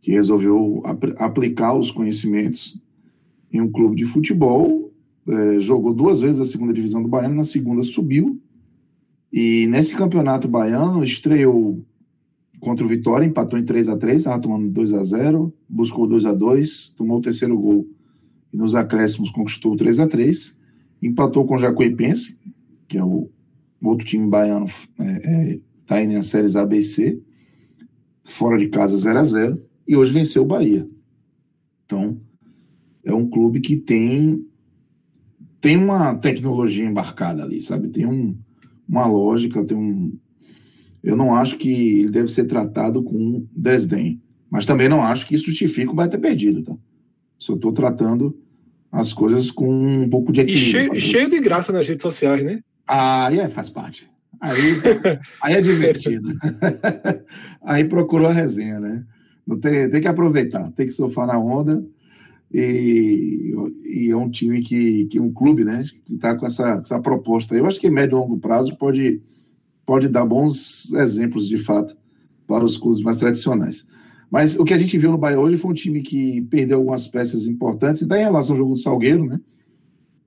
que 0.00 0.12
resolveu 0.12 0.82
ap- 0.84 1.14
aplicar 1.20 1.74
os 1.74 1.90
conhecimentos 1.90 2.80
em 3.52 3.60
um 3.60 3.70
clube 3.70 3.96
de 3.96 4.04
futebol. 4.04 4.92
é, 5.28 5.60
jogou 5.60 5.92
duas 5.94 6.20
vezes 6.20 6.40
a 6.40 6.44
segunda 6.44 6.72
divisão 6.72 7.02
do 7.02 7.08
Baiano, 7.08 7.34
na 7.36 7.44
segunda 7.44 7.82
subiu. 7.82 8.40
E 9.32 9.66
nesse 9.68 9.96
campeonato 9.96 10.46
baiano, 10.46 11.02
estreou 11.02 11.84
contra 12.62 12.84
o 12.84 12.88
Vitória, 12.88 13.26
empatou 13.26 13.58
em 13.58 13.64
3 13.64 13.88
a 13.88 13.96
3 13.96 14.16
estava 14.16 14.40
tomando 14.40 14.68
2 14.70 14.94
a 14.94 15.02
0 15.02 15.52
buscou 15.68 16.06
2 16.06 16.24
a 16.26 16.32
2 16.32 16.90
tomou 16.96 17.18
o 17.18 17.20
terceiro 17.20 17.58
gol 17.58 17.88
e 18.52 18.56
nos 18.56 18.74
acréscimos 18.74 19.30
conquistou 19.30 19.72
o 19.72 19.76
3 19.76 19.98
a 19.98 20.06
3 20.06 20.60
empatou 21.02 21.44
com 21.44 21.56
o 21.56 21.58
Jacuipense, 21.58 22.38
que 22.86 22.96
é 22.96 23.04
o 23.04 23.28
outro 23.82 24.06
time 24.06 24.28
baiano, 24.28 24.66
está 24.66 25.04
é, 25.04 25.52
é, 25.52 25.60
tá 25.84 25.96
aí 25.96 26.06
nas 26.06 26.26
séries 26.26 26.54
ABC, 26.54 27.20
fora 28.22 28.56
de 28.56 28.68
casa 28.68 28.96
0 28.96 29.18
a 29.18 29.24
0 29.24 29.62
e 29.88 29.96
hoje 29.96 30.12
venceu 30.12 30.44
o 30.44 30.46
Bahia. 30.46 30.88
Então, 31.84 32.16
é 33.04 33.12
um 33.12 33.28
clube 33.28 33.60
que 33.60 33.76
tem 33.76 34.46
tem 35.60 35.76
uma 35.76 36.14
tecnologia 36.14 36.84
embarcada 36.84 37.42
ali, 37.42 37.60
sabe? 37.60 37.88
Tem 37.88 38.06
um, 38.06 38.36
uma 38.88 39.06
lógica, 39.06 39.64
tem 39.64 39.76
um. 39.76 40.16
Eu 41.02 41.16
não 41.16 41.34
acho 41.34 41.58
que 41.58 42.00
ele 42.00 42.10
deve 42.10 42.28
ser 42.28 42.44
tratado 42.44 43.02
com 43.02 43.46
desdém, 43.54 44.20
mas 44.50 44.66
também 44.66 44.88
não 44.88 45.02
acho 45.02 45.26
que 45.26 45.34
isso 45.34 45.46
justifique 45.46 45.90
o 45.90 45.94
Bahia 45.94 46.10
ter 46.10 46.18
perdido, 46.18 46.62
tá? 46.62 46.76
Só 47.38 47.54
estou 47.54 47.72
tratando 47.72 48.38
as 48.90 49.12
coisas 49.12 49.50
com 49.50 49.68
um 49.68 50.08
pouco 50.08 50.32
de 50.32 50.42
equilíbrio. 50.42 50.96
E 50.96 51.00
cheio, 51.00 51.00
cheio 51.00 51.30
de 51.30 51.40
graça 51.40 51.72
nas 51.72 51.88
redes 51.88 52.02
sociais, 52.02 52.44
né? 52.44 52.60
Ah, 52.86 53.30
é, 53.32 53.48
faz 53.48 53.70
parte. 53.70 54.08
Aí, 54.40 54.54
aí 55.42 55.54
é 55.54 55.60
divertido. 55.60 56.30
aí 57.62 57.84
procurou 57.84 58.28
a 58.28 58.32
resenha, 58.32 58.78
né? 58.78 59.04
Não 59.46 59.58
tem, 59.58 59.88
tem 59.88 60.00
que 60.00 60.08
aproveitar, 60.08 60.70
tem 60.72 60.86
que 60.86 60.92
surfar 60.92 61.26
na 61.26 61.38
onda. 61.38 61.84
E, 62.52 63.54
e 63.84 64.10
é 64.10 64.16
um 64.16 64.28
time 64.28 64.60
que, 64.60 65.06
que 65.06 65.18
um 65.18 65.32
clube, 65.32 65.64
né, 65.64 65.82
que 66.04 66.14
está 66.14 66.34
com 66.36 66.44
essa, 66.44 66.80
essa 66.82 67.00
proposta. 67.00 67.54
Eu 67.54 67.66
acho 67.66 67.80
que 67.80 67.88
médio 67.88 68.16
e 68.16 68.20
longo 68.20 68.38
prazo 68.38 68.76
pode, 68.76 69.22
pode 69.84 70.08
dar 70.08 70.24
bons 70.24 70.92
exemplos, 70.94 71.48
de 71.48 71.58
fato, 71.58 71.96
para 72.46 72.64
os 72.64 72.76
clubes 72.76 73.02
mais 73.02 73.16
tradicionais. 73.16 73.86
Mas 74.30 74.58
o 74.58 74.64
que 74.64 74.72
a 74.72 74.78
gente 74.78 74.96
viu 74.96 75.10
no 75.10 75.18
Bahia 75.18 75.38
hoje 75.38 75.58
foi 75.58 75.70
um 75.70 75.74
time 75.74 76.00
que 76.00 76.40
perdeu 76.42 76.78
algumas 76.78 77.06
peças 77.06 77.46
importantes, 77.46 78.02
e 78.02 78.06
daí 78.06 78.22
em 78.22 78.24
relação 78.24 78.54
ao 78.54 78.58
jogo 78.58 78.74
do 78.74 78.80
Salgueiro, 78.80 79.26
né? 79.26 79.40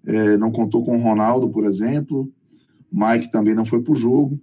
É, 0.06 0.38
não 0.38 0.52
contou 0.52 0.84
com 0.84 0.98
o 0.98 1.02
Ronaldo, 1.02 1.50
por 1.50 1.66
exemplo. 1.66 2.32
O 2.92 3.06
Mike 3.06 3.32
também 3.32 3.56
não 3.56 3.66
foi 3.66 3.82
para 3.82 3.92
o 3.92 3.96
jogo. 3.96 4.40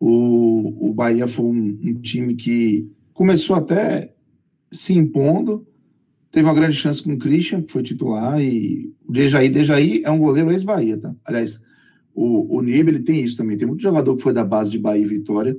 O 0.00 0.92
Bahia 0.94 1.28
foi 1.28 1.44
um, 1.44 1.78
um 1.84 1.94
time 2.00 2.34
que 2.34 2.90
começou 3.12 3.54
até 3.54 4.12
se 4.70 4.94
impondo, 4.94 5.66
teve 6.30 6.46
uma 6.46 6.54
grande 6.54 6.74
chance 6.74 7.02
com 7.02 7.12
o 7.12 7.18
Christian, 7.18 7.62
que 7.62 7.72
foi 7.72 7.82
titular, 7.82 8.40
e 8.42 8.92
o 9.06 9.12
Dejaí, 9.12 9.48
Dejaí 9.48 10.02
é 10.04 10.10
um 10.10 10.18
goleiro 10.18 10.50
ex-Bahia, 10.50 10.98
tá? 10.98 11.14
Aliás, 11.24 11.62
o, 12.14 12.58
o 12.58 12.62
Nib, 12.62 12.88
ele 12.88 13.00
tem 13.00 13.22
isso 13.22 13.36
também, 13.36 13.56
tem 13.56 13.66
muito 13.66 13.82
jogador 13.82 14.16
que 14.16 14.22
foi 14.22 14.32
da 14.32 14.44
base 14.44 14.70
de 14.70 14.78
Bahia 14.78 15.02
e 15.02 15.08
Vitória, 15.08 15.56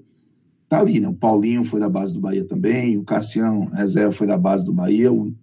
tá 0.67 0.79
ali, 0.79 0.99
né? 0.99 1.07
O 1.07 1.13
Paulinho 1.13 1.63
foi 1.63 1.79
da 1.79 1.89
base 1.89 2.13
do 2.13 2.19
Bahia 2.19 2.45
também, 2.45 2.97
o 2.97 3.03
Cassiano 3.03 3.69
Reserva 3.71 4.11
foi 4.11 4.27
da 4.27 4.37
base 4.37 4.65
do 4.65 4.73
Bahia, 4.73 5.11
o 5.11 5.33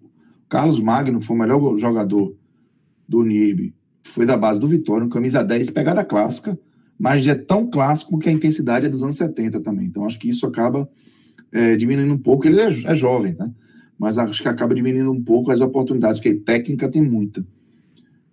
Carlos 0.48 0.80
Magno 0.80 1.20
foi 1.20 1.36
o 1.36 1.38
melhor 1.38 1.76
jogador 1.76 2.34
do 3.08 3.22
Nib, 3.22 3.72
foi 4.02 4.24
da 4.24 4.36
base 4.36 4.60
do 4.60 4.68
Vitória, 4.68 5.04
um 5.04 5.10
camisa 5.10 5.42
10, 5.42 5.70
pegada 5.70 6.04
clássica, 6.04 6.58
mas 6.98 7.26
é 7.26 7.34
tão 7.34 7.68
clássico 7.68 8.18
que 8.18 8.28
a 8.28 8.32
intensidade 8.32 8.86
é 8.86 8.88
dos 8.88 9.02
anos 9.02 9.16
70 9.16 9.60
também, 9.60 9.86
então 9.86 10.04
acho 10.04 10.18
que 10.18 10.28
isso 10.28 10.46
acaba 10.46 10.88
é, 11.52 11.76
diminuindo 11.76 12.14
um 12.14 12.18
pouco, 12.18 12.46
ele 12.46 12.60
é, 12.60 12.66
é 12.66 12.94
jovem, 12.94 13.34
né? 13.38 13.52
Mas 13.98 14.16
acho 14.16 14.40
que 14.40 14.48
acaba 14.48 14.74
diminuindo 14.74 15.12
um 15.12 15.22
pouco 15.22 15.50
as 15.50 15.60
oportunidades, 15.60 16.18
porque 16.18 16.34
técnica 16.36 16.88
tem 16.88 17.02
muita. 17.02 17.44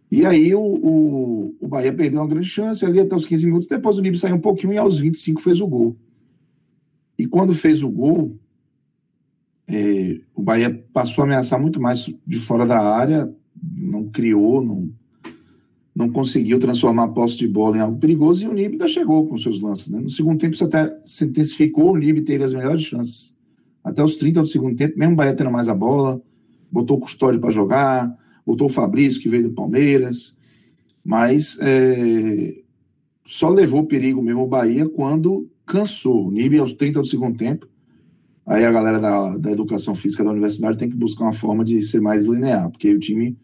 E 0.10 0.26
aí 0.26 0.56
o, 0.56 0.62
o, 0.62 1.56
o 1.60 1.68
Bahia 1.68 1.94
perdeu 1.94 2.22
uma 2.22 2.28
grande 2.28 2.48
chance 2.48 2.86
ali 2.86 3.00
até 3.00 3.16
os 3.16 3.26
15 3.26 3.46
minutos, 3.46 3.68
depois 3.68 3.98
o 3.98 4.02
Nib 4.02 4.16
saiu 4.16 4.36
um 4.36 4.42
pouquinho 4.42 4.74
e 4.74 4.78
aos 4.78 4.98
25 5.00 5.42
fez 5.42 5.60
o 5.60 5.68
gol. 5.68 5.98
E 7.18 7.26
quando 7.26 7.54
fez 7.54 7.84
o 7.84 7.90
gol, 7.90 8.38
é, 9.68 10.20
o 10.34 10.42
Bahia 10.42 10.86
passou 10.94 11.24
a 11.24 11.26
ameaçar 11.26 11.60
muito 11.60 11.82
mais 11.82 12.10
de 12.26 12.38
fora 12.38 12.66
da 12.66 12.80
área, 12.80 13.34
não 13.76 14.08
criou, 14.08 14.64
não, 14.64 14.90
não 15.94 16.10
conseguiu 16.10 16.58
transformar 16.58 17.04
a 17.04 17.08
posse 17.10 17.38
de 17.38 17.48
bola 17.48 17.78
em 17.78 17.82
algo 17.82 18.00
perigoso 18.00 18.46
e 18.46 18.48
o 18.48 18.54
Nib 18.54 18.74
ainda 18.74 18.88
chegou 18.88 19.28
com 19.28 19.38
seus 19.38 19.60
lances. 19.60 19.90
Né? 19.90 20.00
No 20.00 20.10
segundo 20.10 20.38
tempo, 20.40 20.56
isso 20.56 20.64
até 20.64 20.98
se 21.04 21.26
intensificou, 21.26 21.92
o 21.92 21.98
Nib 21.98 22.22
teve 22.22 22.44
as 22.44 22.54
melhores 22.54 22.84
chances. 22.84 23.36
Até 23.84 24.02
os 24.02 24.16
30 24.16 24.42
do 24.42 24.48
segundo 24.48 24.76
tempo, 24.76 24.98
mesmo 24.98 25.14
o 25.14 25.18
Bahia 25.18 25.34
tendo 25.34 25.52
mais 25.52 25.68
a 25.68 25.74
bola, 25.74 26.22
botou 26.72 26.98
o 26.98 27.00
Custódio 27.00 27.42
para 27.42 27.50
jogar, 27.50 28.16
botou 28.48 28.68
o 28.68 28.72
Fabrício, 28.72 29.22
que 29.22 29.30
veio 29.30 29.44
do 29.44 29.54
Palmeiras, 29.54 30.36
mas 31.04 31.60
é, 31.62 32.56
só 33.26 33.50
levou 33.50 33.86
perigo 33.86 34.22
mesmo 34.24 34.44
o 34.44 34.48
Bahia 34.48 34.90
quando 34.90 35.48
cansou. 35.66 36.28
O 36.28 36.32
Nib, 36.32 36.58
aos 36.58 36.74
30 36.74 37.02
do 37.02 37.06
segundo 37.06 37.38
tempo, 37.38 37.68
aí 38.46 38.66
a 38.66 38.72
galera 38.72 39.00
da, 39.00 39.38
da 39.38 39.52
educação 39.52 39.94
física 39.94 40.24
da 40.24 40.32
universidade 40.32 40.78
tem 40.78 40.90
que 40.90 40.98
buscar 40.98 41.26
uma 41.26 41.34
forma 41.34 41.64
de 41.64 41.82
ser 41.84 42.02
mais 42.02 42.26
linear, 42.26 42.72
porque 42.72 42.90
o 42.92 43.00
time 43.00 43.38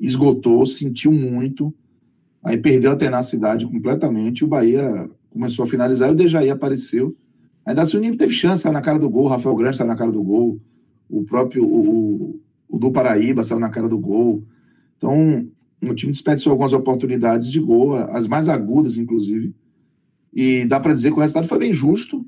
esgotou, 0.00 0.64
sentiu 0.66 1.12
muito, 1.12 1.72
Aí 2.42 2.56
perdeu 2.56 2.90
a 2.90 2.96
tenacidade 2.96 3.66
completamente. 3.66 4.44
O 4.44 4.48
Bahia 4.48 5.08
começou 5.30 5.64
a 5.64 5.68
finalizar 5.68 6.08
e 6.08 6.12
o 6.12 6.14
Dejaí 6.14 6.50
apareceu. 6.50 7.14
Ainda 7.64 7.82
assim 7.82 7.98
o 7.98 8.00
Nib 8.00 8.16
teve 8.16 8.32
chance, 8.32 8.68
na 8.70 8.80
cara 8.80 8.98
do 8.98 9.10
gol. 9.10 9.28
Rafael 9.28 9.54
Grande 9.54 9.76
saiu 9.76 9.88
na 9.88 9.96
cara 9.96 10.10
do 10.10 10.22
gol. 10.22 10.58
O 11.08 11.24
próprio 11.24 11.64
o, 11.64 12.40
o 12.70 12.78
do 12.78 12.90
Paraíba 12.90 13.44
saiu 13.44 13.58
na 13.58 13.68
cara 13.68 13.88
do 13.88 13.98
gol. 13.98 14.44
Então, 14.96 15.48
o 15.82 15.94
time 15.94 16.12
desperdiçou 16.12 16.50
algumas 16.52 16.72
oportunidades 16.72 17.50
de 17.50 17.58
gol, 17.58 17.94
as 17.94 18.26
mais 18.26 18.48
agudas, 18.48 18.96
inclusive. 18.96 19.54
E 20.32 20.64
dá 20.64 20.78
para 20.78 20.92
dizer 20.92 21.10
que 21.10 21.16
o 21.16 21.20
resultado 21.20 21.48
foi 21.48 21.58
bem 21.58 21.72
justo. 21.72 22.24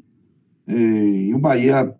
E 0.66 1.32
o 1.34 1.38
Bahia, 1.38 1.94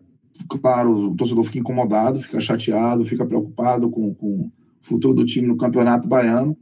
claro, 0.48 1.10
o 1.10 1.14
torcedor 1.14 1.44
fica 1.44 1.58
incomodado, 1.58 2.20
fica 2.20 2.40
chateado, 2.40 3.04
fica 3.04 3.24
preocupado 3.24 3.90
com, 3.90 4.14
com 4.14 4.46
o 4.46 4.52
futuro 4.80 5.14
do 5.14 5.24
time 5.24 5.46
no 5.46 5.56
Campeonato 5.56 6.08
Baiano. 6.08 6.56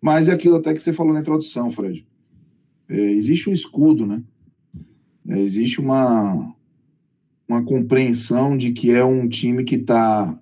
Mas 0.00 0.28
é 0.28 0.32
aquilo 0.32 0.56
até 0.56 0.72
que 0.72 0.80
você 0.80 0.92
falou 0.92 1.12
na 1.12 1.20
introdução, 1.20 1.70
Fred. 1.70 2.06
É, 2.88 3.12
existe 3.12 3.48
um 3.48 3.52
escudo, 3.52 4.06
né? 4.06 4.22
É, 5.28 5.40
existe 5.40 5.80
uma, 5.80 6.54
uma 7.48 7.62
compreensão 7.64 8.56
de 8.56 8.72
que 8.72 8.90
é 8.90 9.04
um 9.04 9.28
time 9.28 9.64
que 9.64 9.76
está 9.76 10.38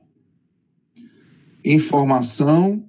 em 1.64 1.78
formação 1.78 2.84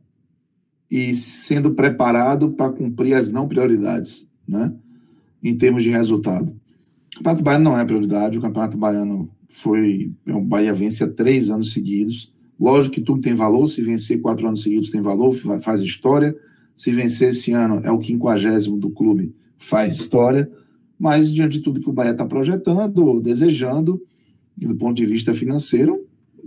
e 0.91 1.15
sendo 1.15 1.71
preparado 1.71 2.51
para 2.51 2.71
cumprir 2.71 3.13
as 3.13 3.31
não 3.31 3.47
prioridades, 3.47 4.27
né? 4.47 4.73
Em 5.41 5.55
termos 5.55 5.83
de 5.83 5.89
resultado. 5.89 6.53
O 7.13 7.17
Campeonato 7.17 7.43
Baiano 7.43 7.63
não 7.63 7.79
é 7.79 7.85
prioridade, 7.85 8.37
o 8.37 8.41
Campeonato 8.41 8.77
Baiano 8.77 9.29
foi. 9.47 10.11
É 10.25 10.33
o 10.33 10.41
Bahia 10.41 10.73
vence 10.73 11.03
há 11.03 11.09
três 11.09 11.49
anos 11.49 11.71
seguidos. 11.71 12.33
Lógico 12.59 12.95
que 12.95 13.01
tudo 13.01 13.21
tem 13.21 13.33
valor, 13.33 13.67
se 13.67 13.81
vencer 13.81 14.21
quatro 14.21 14.47
anos 14.47 14.63
seguidos 14.63 14.89
tem 14.89 15.01
valor, 15.01 15.33
faz 15.61 15.81
história. 15.81 16.35
Se 16.73 16.91
vencer 16.91 17.29
esse 17.29 17.53
ano, 17.53 17.79
é 17.83 17.91
o 17.91 17.99
quinquagésimo 17.99 18.77
do 18.77 18.89
clube, 18.89 19.33
faz 19.57 19.95
história. 19.95 20.49
Mas, 20.99 21.33
diante 21.33 21.57
de 21.57 21.63
tudo 21.63 21.79
que 21.79 21.89
o 21.89 21.93
Bahia 21.93 22.11
está 22.11 22.25
projetando, 22.25 23.19
desejando, 23.21 24.01
e 24.59 24.65
do 24.65 24.75
ponto 24.75 24.95
de 24.95 25.05
vista 25.05 25.33
financeiro, 25.33 26.04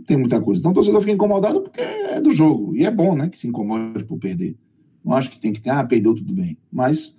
tem 0.08 0.16
muita 0.16 0.40
coisa. 0.40 0.58
Então, 0.58 0.72
o 0.72 0.74
torcedor 0.74 1.00
fica 1.00 1.12
incomodado 1.12 1.60
porque 1.60 1.82
é 1.82 2.18
do 2.18 2.30
jogo. 2.30 2.74
E 2.74 2.84
é 2.84 2.90
bom, 2.90 3.14
né, 3.14 3.28
que 3.28 3.38
se 3.38 3.46
incomode 3.46 4.02
por 4.04 4.18
perder. 4.18 4.56
Não 5.04 5.14
acho 5.14 5.30
que 5.30 5.38
tem 5.38 5.52
que 5.52 5.60
ter, 5.60 5.68
ah, 5.68 5.84
perdeu 5.84 6.14
tudo 6.14 6.32
bem. 6.32 6.56
Mas 6.72 7.18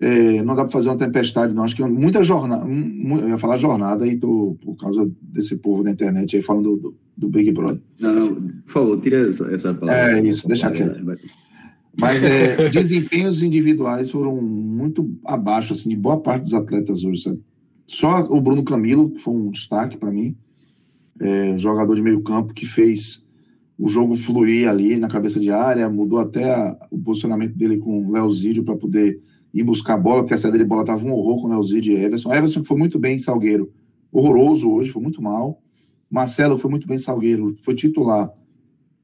é, 0.00 0.42
não 0.42 0.56
dá 0.56 0.64
para 0.64 0.72
fazer 0.72 0.88
uma 0.88 0.96
tempestade, 0.96 1.54
não. 1.54 1.62
Acho 1.62 1.76
que 1.76 1.84
muita 1.84 2.22
jornada, 2.24 2.66
eu 2.68 3.28
ia 3.28 3.38
falar 3.38 3.56
jornada 3.56 4.04
aí 4.04 4.16
tô, 4.16 4.58
por 4.60 4.76
causa 4.76 5.08
desse 5.22 5.56
povo 5.58 5.84
da 5.84 5.90
internet 5.90 6.36
aí 6.36 6.42
falando 6.42 6.76
do, 6.76 6.76
do, 6.76 6.96
do 7.16 7.28
Big 7.28 7.52
Brother. 7.52 7.80
Não, 8.00 8.12
não, 8.12 8.34
por 8.34 8.72
favor, 8.72 9.00
tira 9.00 9.28
essa, 9.28 9.44
essa 9.54 9.72
palavra. 9.72 10.18
É 10.18 10.22
isso, 10.22 10.48
deixa 10.48 10.70
quieto. 10.70 11.00
Mas 11.98 12.24
é, 12.24 12.68
desempenhos 12.68 13.42
individuais 13.42 14.10
foram 14.10 14.36
muito 14.42 15.08
abaixo 15.24 15.72
assim, 15.72 15.90
de 15.90 15.96
boa 15.96 16.20
parte 16.20 16.42
dos 16.42 16.54
atletas 16.54 17.04
hoje. 17.04 17.22
Sabe? 17.22 17.40
Só 17.86 18.26
o 18.28 18.40
Bruno 18.40 18.64
Camilo, 18.64 19.10
que 19.10 19.20
foi 19.20 19.32
um 19.32 19.50
destaque 19.50 19.96
para 19.96 20.10
mim, 20.10 20.36
é, 21.20 21.56
jogador 21.56 21.94
de 21.94 22.02
meio 22.02 22.22
campo 22.22 22.54
que 22.54 22.66
fez 22.66 23.26
o 23.78 23.88
jogo 23.88 24.14
fluir 24.14 24.68
ali 24.68 24.96
na 24.96 25.08
cabeça 25.08 25.38
de 25.38 25.50
área, 25.50 25.88
mudou 25.88 26.18
até 26.18 26.52
a, 26.52 26.76
o 26.90 26.98
posicionamento 26.98 27.54
dele 27.54 27.78
com 27.78 28.06
o 28.06 28.12
Léo 28.12 28.30
Zídio 28.30 28.64
para 28.64 28.76
poder 28.76 29.20
ir 29.52 29.62
buscar 29.62 29.94
a 29.94 29.98
bola, 29.98 30.22
porque 30.22 30.34
a 30.34 30.38
saída 30.38 30.58
de 30.58 30.64
bola 30.64 30.82
estava 30.82 31.04
um 31.04 31.12
horror 31.12 31.40
com 31.40 31.48
o 31.48 31.50
Léo 31.50 31.62
Zídio 31.62 31.92
e 31.92 32.02
Everson. 32.02 32.32
Everson 32.32 32.64
foi 32.64 32.76
muito 32.76 32.98
bem 32.98 33.16
em 33.16 33.18
Salgueiro, 33.18 33.70
horroroso 34.10 34.70
hoje, 34.70 34.90
foi 34.90 35.02
muito 35.02 35.22
mal. 35.22 35.62
Marcelo 36.10 36.58
foi 36.58 36.70
muito 36.70 36.86
bem 36.86 36.96
em 36.96 36.98
Salgueiro, 36.98 37.54
foi 37.62 37.74
titular 37.74 38.30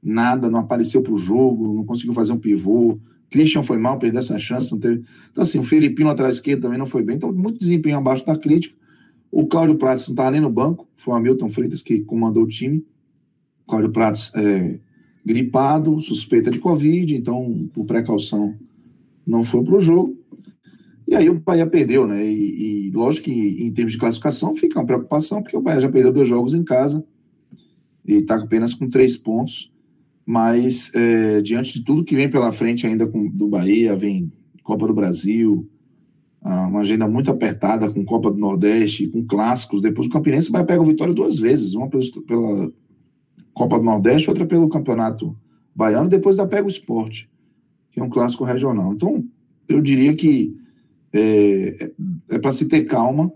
nada, 0.03 0.51
não 0.51 0.61
apareceu 0.61 1.03
para 1.03 1.13
o 1.13 1.19
jogo, 1.19 1.75
não 1.75 1.85
conseguiu 1.85 2.13
fazer 2.13 2.33
um 2.33 2.39
pivô. 2.39 2.99
Christian 3.31 3.63
foi 3.63 3.79
mal, 3.79 3.99
perdeu 3.99 4.21
essa 4.21 4.39
chance, 4.39 4.71
não 4.73 4.79
teve. 4.79 5.03
Então, 5.31 5.43
assim, 5.43 5.59
o 5.59 5.63
Filipinho 5.63 6.09
atrás 6.09 6.37
esquerdo 6.37 6.63
também 6.63 6.79
não 6.79 6.87
foi 6.87 7.03
bem. 7.03 7.17
Então, 7.17 7.33
muito 7.33 7.59
desempenho 7.59 7.97
abaixo 7.97 8.27
da 8.27 8.37
crítica. 8.37 8.77
O 9.33 9.47
Cláudio 9.47 9.77
Prates 9.77 10.07
não 10.07 10.13
estava 10.13 10.31
nem 10.31 10.41
no 10.41 10.51
banco, 10.51 10.87
foi 10.95 11.15
o 11.15 11.17
Hamilton 11.17 11.49
Freitas 11.49 11.83
que 11.83 12.01
comandou 12.03 12.45
o 12.45 12.47
time. 12.47 12.87
Cláudio 13.67 13.91
Prates 13.91 14.31
é, 14.35 14.79
gripado, 15.25 15.99
suspeita 16.01 16.51
de 16.51 16.59
Covid, 16.59 17.17
então, 17.17 17.69
por 17.73 17.87
precaução, 17.87 18.55
não 19.27 19.43
foi 19.43 19.65
para 19.65 19.77
o 19.77 19.81
jogo. 19.81 20.17
E 21.09 21.15
aí 21.15 21.31
o 21.31 21.41
Bahia 21.41 21.67
perdeu, 21.67 22.07
né? 22.07 22.25
E, 22.25 22.89
e, 22.89 22.91
lógico 22.91 23.25
que 23.25 23.65
em 23.65 23.73
termos 23.73 23.93
de 23.93 23.99
classificação 23.99 24.55
fica 24.55 24.79
uma 24.79 24.87
preocupação, 24.87 25.43
porque 25.43 25.57
o 25.57 25.63
Bahia 25.63 25.81
já 25.81 25.91
perdeu 25.91 26.13
dois 26.13 26.29
jogos 26.29 26.55
em 26.55 26.63
casa 26.63 27.05
e 28.07 28.17
está 28.17 28.37
apenas 28.37 28.75
com 28.75 28.89
três 28.89 29.17
pontos 29.17 29.73
mas 30.25 30.95
é, 30.95 31.41
diante 31.41 31.75
de 31.75 31.85
tudo 31.85 32.05
que 32.05 32.15
vem 32.15 32.31
pela 32.31 32.53
frente 32.53 32.87
ainda 32.87 33.07
com, 33.07 33.29
do 33.29 33.49
Bahia, 33.49 33.97
vem 33.97 34.33
Copa 34.63 34.87
do 34.87 34.95
Brasil, 34.95 35.69
uma 36.45 36.81
agenda 36.81 37.07
muito 37.07 37.31
apertada 37.31 37.91
com 37.91 38.05
Copa 38.05 38.31
do 38.31 38.39
Nordeste, 38.39 39.07
com 39.07 39.25
clássicos. 39.25 39.81
Depois 39.81 40.09
o 40.09 40.11
Campinense 40.11 40.51
vai 40.51 40.65
pegar 40.65 40.83
o 40.83 40.87
Vitória 40.87 41.15
duas 41.15 41.39
vezes, 41.39 41.75
uma 41.75 41.89
pela, 41.89 42.73
Copa 43.55 43.79
do 43.79 43.85
Nordeste, 43.85 44.29
outra 44.29 44.47
pelo 44.47 44.69
Campeonato 44.69 45.37
Baiano, 45.75 46.09
depois 46.09 46.37
da 46.37 46.47
pega 46.47 46.67
o 46.67 46.71
Esporte, 46.71 47.31
que 47.91 48.01
é 48.01 48.03
um 48.03 48.09
clássico 48.09 48.45
regional. 48.45 48.93
Então, 48.93 49.25
eu 49.69 49.81
diria 49.81 50.15
que 50.15 50.57
é, 51.13 51.93
é 52.31 52.39
para 52.39 52.53
se 52.53 52.67
ter 52.67 52.85
calma 52.85 53.33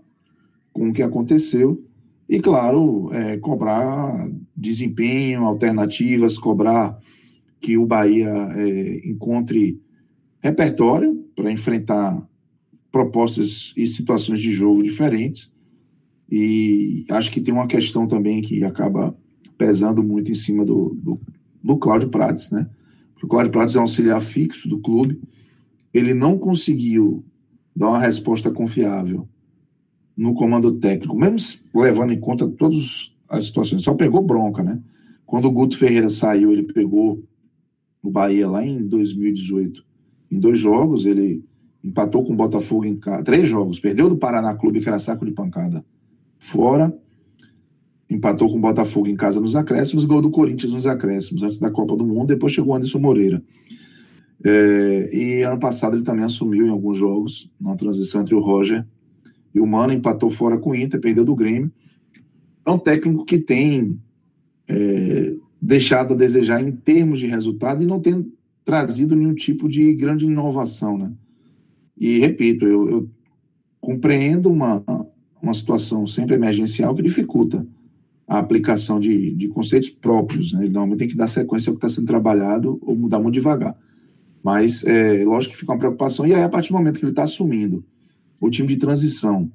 com 0.73 0.89
o 0.89 0.93
que 0.93 1.01
aconteceu 1.01 1.83
e, 2.27 2.39
claro, 2.39 3.09
é, 3.13 3.37
cobrar 3.37 4.29
desempenho, 4.55 5.45
alternativas, 5.45 6.37
cobrar 6.37 6.99
que 7.59 7.77
o 7.77 7.85
Bahia 7.85 8.29
é, 8.29 9.07
encontre 9.07 9.81
repertório 10.41 11.25
para 11.35 11.51
enfrentar 11.51 12.27
propostas 12.97 13.73
e 13.77 13.85
situações 13.85 14.41
de 14.41 14.51
jogo 14.51 14.81
diferentes. 14.81 15.51
E 16.29 17.05
acho 17.09 17.31
que 17.31 17.39
tem 17.39 17.53
uma 17.53 17.67
questão 17.67 18.07
também 18.07 18.41
que 18.41 18.63
acaba 18.63 19.15
pesando 19.55 20.03
muito 20.03 20.31
em 20.31 20.33
cima 20.33 20.65
do, 20.65 20.95
do, 20.95 21.21
do 21.63 21.77
Cláudio 21.77 22.09
Prates, 22.09 22.49
né? 22.49 22.67
o 23.21 23.27
Cláudio 23.27 23.51
Prates 23.51 23.75
é 23.75 23.79
um 23.79 23.83
auxiliar 23.83 24.21
fixo 24.21 24.67
do 24.67 24.79
clube, 24.79 25.19
ele 25.93 26.13
não 26.13 26.37
conseguiu 26.37 27.23
dar 27.75 27.89
uma 27.89 27.99
resposta 27.99 28.51
confiável 28.51 29.27
no 30.15 30.33
comando 30.33 30.73
técnico, 30.73 31.17
mesmo 31.17 31.69
levando 31.73 32.11
em 32.11 32.19
conta 32.19 32.47
todas 32.47 33.11
as 33.29 33.45
situações, 33.45 33.83
só 33.83 33.93
pegou 33.93 34.21
bronca, 34.21 34.63
né? 34.63 34.81
Quando 35.25 35.45
o 35.45 35.51
Guto 35.51 35.77
Ferreira 35.77 36.09
saiu, 36.09 36.51
ele 36.51 36.63
pegou 36.63 37.23
o 38.03 38.09
Bahia 38.09 38.47
lá 38.47 38.65
em 38.65 38.87
2018, 38.87 39.83
em 40.31 40.39
dois 40.39 40.59
jogos, 40.59 41.05
ele 41.05 41.43
empatou 41.87 42.23
com 42.23 42.33
o 42.33 42.35
Botafogo 42.35 42.85
em 42.85 42.99
três 43.23 43.47
jogos, 43.47 43.79
perdeu 43.79 44.09
do 44.09 44.17
Paraná 44.17 44.53
Clube, 44.53 44.81
que 44.81 44.87
era 44.87 44.99
saco 44.99 45.25
de 45.25 45.31
pancada, 45.31 45.83
fora, 46.37 46.93
empatou 48.09 48.49
com 48.49 48.57
o 48.57 48.61
Botafogo 48.61 49.07
em 49.07 49.15
casa 49.15 49.39
nos 49.39 49.55
acréscimos, 49.55 50.05
gol 50.05 50.21
do 50.21 50.29
Corinthians 50.29 50.73
nos 50.73 50.85
acréscimos, 50.85 51.43
antes 51.43 51.57
da 51.57 51.71
Copa 51.71 51.95
do 51.95 52.05
Mundo, 52.05 52.27
depois 52.27 52.53
chegou 52.53 52.73
o 52.73 52.75
Anderson 52.75 52.99
Moreira. 52.99 53.41
É, 54.43 55.09
e 55.11 55.41
ano 55.41 55.59
passado 55.59 55.95
ele 55.95 56.03
também 56.03 56.23
assumiu 56.23 56.67
em 56.67 56.69
alguns 56.69 56.97
jogos, 56.97 57.49
na 57.59 57.75
transição 57.75 58.21
entre 58.21 58.35
o 58.35 58.39
Roger 58.39 58.85
e 59.53 59.59
o 59.59 59.65
Mano, 59.65 59.93
empatou 59.93 60.29
fora 60.29 60.57
com 60.57 60.71
o 60.71 60.75
Inter, 60.75 60.99
perdeu 60.99 61.25
do 61.25 61.35
Grêmio. 61.35 61.71
É 62.65 62.69
um 62.69 62.77
técnico 62.77 63.25
que 63.25 63.39
tem 63.39 63.99
é, 64.67 65.33
deixado 65.59 66.13
a 66.13 66.17
desejar 66.17 66.61
em 66.61 66.71
termos 66.71 67.19
de 67.19 67.27
resultado 67.27 67.81
e 67.81 67.85
não 67.85 67.99
tem 67.99 68.31
trazido 68.63 69.15
nenhum 69.15 69.33
tipo 69.33 69.67
de 69.67 69.93
grande 69.93 70.25
inovação, 70.25 70.97
né? 70.97 71.11
E 71.97 72.19
repito, 72.19 72.65
eu, 72.65 72.89
eu 72.89 73.09
compreendo 73.79 74.49
uma, 74.49 74.83
uma 75.41 75.53
situação 75.53 76.05
sempre 76.05 76.35
emergencial 76.35 76.93
que 76.93 77.01
dificulta 77.01 77.65
a 78.27 78.39
aplicação 78.39 78.99
de, 78.99 79.33
de 79.33 79.47
conceitos 79.47 79.89
próprios. 79.89 80.53
Né? 80.53 80.65
Normalmente 80.65 80.99
tem 80.99 81.07
que 81.07 81.15
dar 81.15 81.27
sequência 81.27 81.69
ao 81.69 81.75
que 81.75 81.85
está 81.85 81.95
sendo 81.95 82.07
trabalhado 82.07 82.77
ou 82.81 82.95
mudar 82.95 83.19
muito 83.19 83.35
devagar. 83.35 83.75
Mas, 84.43 84.85
é, 84.85 85.23
lógico 85.23 85.53
que 85.53 85.59
fica 85.59 85.71
uma 85.71 85.79
preocupação. 85.79 86.25
E 86.25 86.33
aí, 86.33 86.43
a 86.43 86.49
partir 86.49 86.69
do 86.69 86.77
momento 86.77 86.99
que 86.99 87.05
ele 87.05 87.11
está 87.11 87.23
assumindo 87.23 87.83
o 88.39 88.49
time 88.49 88.67
de 88.67 88.77
transição, 88.77 89.51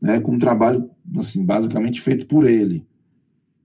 né, 0.00 0.20
com 0.20 0.32
um 0.32 0.38
trabalho, 0.38 0.88
assim, 1.16 1.44
basicamente 1.44 2.00
feito 2.00 2.26
por 2.26 2.48
ele, 2.48 2.86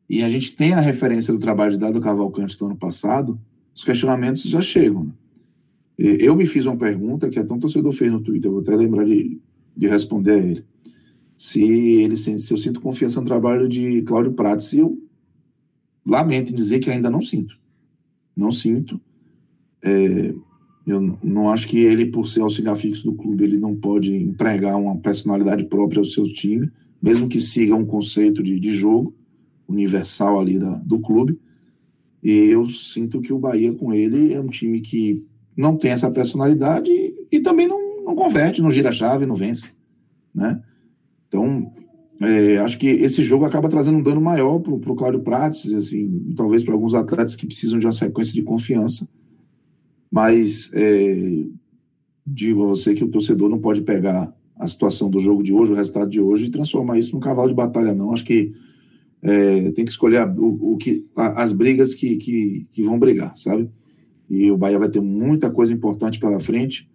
e 0.09 0.23
a 0.23 0.29
gente 0.29 0.55
tem 0.55 0.73
a 0.73 0.79
referência 0.79 1.31
do 1.31 1.39
trabalho 1.39 1.71
de 1.71 1.77
Dado 1.77 2.01
Cavalcante 2.01 2.57
do 2.57 2.65
ano 2.65 2.75
passado, 2.75 3.39
os 3.75 3.83
questionamentos 3.83 4.41
já 4.43 4.61
chegam. 4.61 5.03
Né? 5.03 5.11
Eu 6.01 6.33
me 6.33 6.45
fiz 6.45 6.65
uma 6.65 6.77
pergunta 6.77 7.29
que 7.29 7.37
até 7.37 7.53
um 7.53 7.59
torcedor 7.59 7.91
fez 7.91 8.09
no 8.09 8.21
Twitter, 8.21 8.49
vou 8.49 8.61
até 8.61 8.73
lembrar 8.73 9.03
de, 9.03 9.37
de 9.75 9.87
responder 9.87 10.31
a 10.31 10.37
ele. 10.37 10.65
Se, 11.35 11.61
ele 11.61 12.15
se 12.15 12.53
eu 12.53 12.57
sinto 12.57 12.79
confiança 12.79 13.19
no 13.19 13.27
trabalho 13.27 13.67
de 13.67 14.01
Cláudio 14.03 14.31
Prates, 14.31 14.73
eu 14.73 14.97
lamento 16.05 16.53
em 16.53 16.55
dizer 16.55 16.79
que 16.79 16.89
ainda 16.89 17.09
não 17.09 17.21
sinto. 17.21 17.59
Não 18.33 18.49
sinto. 18.49 18.99
É, 19.83 20.33
eu 20.87 21.17
não 21.21 21.51
acho 21.51 21.67
que 21.67 21.79
ele, 21.79 22.05
por 22.05 22.25
ser 22.27 22.41
auxiliar 22.41 22.77
fixo 22.77 23.03
do 23.03 23.13
clube, 23.13 23.43
ele 23.43 23.59
não 23.59 23.75
pode 23.75 24.15
empregar 24.15 24.77
uma 24.77 24.97
personalidade 24.97 25.65
própria 25.65 25.99
ao 25.99 26.05
seu 26.05 26.23
time, 26.23 26.71
mesmo 27.01 27.27
que 27.27 27.41
siga 27.41 27.75
um 27.75 27.85
conceito 27.85 28.41
de, 28.41 28.57
de 28.57 28.71
jogo 28.71 29.13
universal 29.67 30.39
ali 30.39 30.57
da, 30.57 30.75
do 30.75 30.99
clube. 30.99 31.37
E 32.23 32.31
eu 32.31 32.65
sinto 32.65 33.19
que 33.19 33.33
o 33.33 33.39
Bahia 33.39 33.73
com 33.73 33.93
ele 33.93 34.33
é 34.33 34.39
um 34.39 34.47
time 34.47 34.79
que 34.79 35.25
não 35.59 35.75
tem 35.75 35.91
essa 35.91 36.09
personalidade 36.09 36.89
e, 36.89 37.13
e 37.29 37.39
também 37.41 37.67
não, 37.67 38.05
não 38.05 38.15
converte, 38.15 38.61
não 38.61 38.71
gira 38.71 38.89
a 38.89 38.93
chave, 38.93 39.25
não 39.25 39.35
vence, 39.35 39.73
né? 40.33 40.63
Então, 41.27 41.69
é, 42.21 42.57
acho 42.59 42.77
que 42.79 42.87
esse 42.87 43.21
jogo 43.23 43.43
acaba 43.43 43.67
trazendo 43.67 43.97
um 43.97 44.01
dano 44.01 44.21
maior 44.21 44.59
para 44.59 44.73
o 44.73 44.95
Cláudio 44.95 45.19
Prates, 45.19 45.73
assim, 45.73 46.33
talvez 46.33 46.63
para 46.63 46.73
alguns 46.73 46.95
atletas 46.95 47.35
que 47.35 47.45
precisam 47.45 47.77
de 47.77 47.85
uma 47.85 47.91
sequência 47.91 48.33
de 48.33 48.41
confiança. 48.41 49.05
Mas 50.09 50.71
é, 50.73 51.43
digo 52.25 52.63
a 52.63 52.67
você 52.67 52.93
que 52.93 53.03
o 53.03 53.09
torcedor 53.11 53.49
não 53.49 53.59
pode 53.59 53.81
pegar 53.81 54.33
a 54.55 54.65
situação 54.65 55.09
do 55.09 55.19
jogo 55.19 55.43
de 55.43 55.51
hoje, 55.51 55.73
o 55.73 55.75
resultado 55.75 56.09
de 56.09 56.21
hoje, 56.21 56.45
e 56.45 56.51
transformar 56.51 56.97
isso 56.97 57.13
num 57.13 57.19
cavalo 57.19 57.49
de 57.49 57.55
batalha, 57.55 57.93
não. 57.93 58.13
Acho 58.13 58.23
que 58.23 58.53
é, 59.21 59.71
tem 59.71 59.83
que 59.83 59.91
escolher 59.91 60.25
o, 60.25 60.73
o 60.73 60.77
que, 60.77 61.05
as 61.15 61.51
brigas 61.51 61.93
que, 61.93 62.15
que, 62.15 62.65
que 62.71 62.81
vão 62.81 62.97
brigar, 62.97 63.35
sabe? 63.35 63.69
E 64.29 64.51
o 64.51 64.57
Bahia 64.57 64.77
vai 64.77 64.89
ter 64.89 65.01
muita 65.01 65.49
coisa 65.49 65.73
importante 65.73 66.19
pela 66.19 66.39
frente 66.39 66.89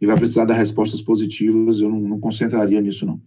e 0.00 0.06
vai 0.06 0.16
precisar 0.16 0.44
dar 0.44 0.54
respostas 0.54 1.00
positivas. 1.00 1.80
Eu 1.80 1.88
não, 1.88 2.00
não 2.00 2.20
concentraria 2.20 2.80
nisso, 2.80 3.06
não. 3.06 3.20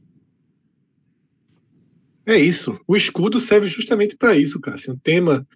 É 2.26 2.38
isso. 2.38 2.78
O 2.86 2.98
escudo 2.98 3.40
serve 3.40 3.68
justamente 3.68 4.18
para 4.18 4.38
isso, 4.38 4.60
Cássio. 4.60 4.94
Um 4.94 4.98
tema 4.98 5.48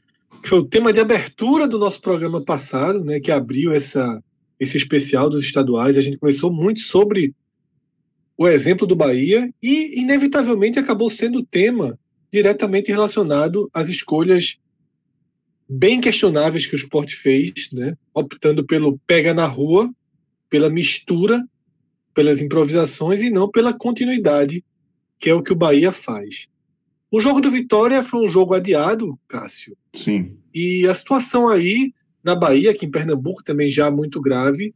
que 0.42 0.48
foi 0.48 0.60
o 0.60 0.66
tema 0.66 0.94
de 0.94 1.00
abertura 1.00 1.68
do 1.68 1.78
nosso 1.78 2.02
programa 2.02 2.42
passado, 2.42 3.04
né, 3.04 3.20
que 3.20 3.30
abriu 3.30 3.74
essa, 3.74 4.24
esse 4.60 4.78
especial 4.78 5.30
dos 5.30 5.44
estaduais. 5.44 5.98
A 5.98 6.02
gente 6.02 6.18
começou 6.18 6.52
muito 6.52 6.80
sobre 6.80 7.36
o 8.38 8.48
exemplo 8.48 8.88
do 8.88 8.96
Bahia 8.96 9.54
e, 9.62 10.00
inevitavelmente, 10.00 10.80
acabou 10.80 11.10
sendo 11.10 11.46
tema 11.46 12.00
diretamente 12.32 12.89
relacionado 12.89 13.70
às 13.74 13.89
escolhas 13.89 14.58
bem 15.74 16.01
questionáveis 16.01 16.67
que 16.67 16.76
o 16.76 16.78
esporte 16.78 17.15
fez, 17.15 17.69
né? 17.72 17.97
optando 18.13 18.65
pelo 18.65 18.99
pega 19.07 19.34
na 19.34 19.45
rua, 19.45 19.89
pela 20.49 20.69
mistura, 20.69 21.41
pelas 22.13 22.41
improvisações 22.41 23.22
e 23.22 23.30
não 23.30 23.49
pela 23.49 23.72
continuidade, 23.72 24.65
que 25.17 25.30
é 25.30 25.34
o 25.34 25.41
que 25.41 25.53
o 25.53 25.55
Bahia 25.55 25.93
faz. 25.93 26.47
O 27.09 27.22
jogo 27.22 27.39
do 27.39 27.49
Vitória 27.49 28.03
foi 28.03 28.26
um 28.26 28.28
jogo 28.28 28.53
adiado, 28.53 29.17
Cássio. 29.30 29.78
Sim. 29.93 30.38
E 30.53 30.86
a 30.88 30.93
situação 30.93 31.47
aí 31.47 31.93
na 32.22 32.36
Bahia, 32.36 32.72
aqui 32.72 32.86
em 32.86 32.91
Pernambuco, 32.91 33.41
também 33.41 33.69
já 33.69 33.89
muito 33.89 34.19
grave. 34.19 34.76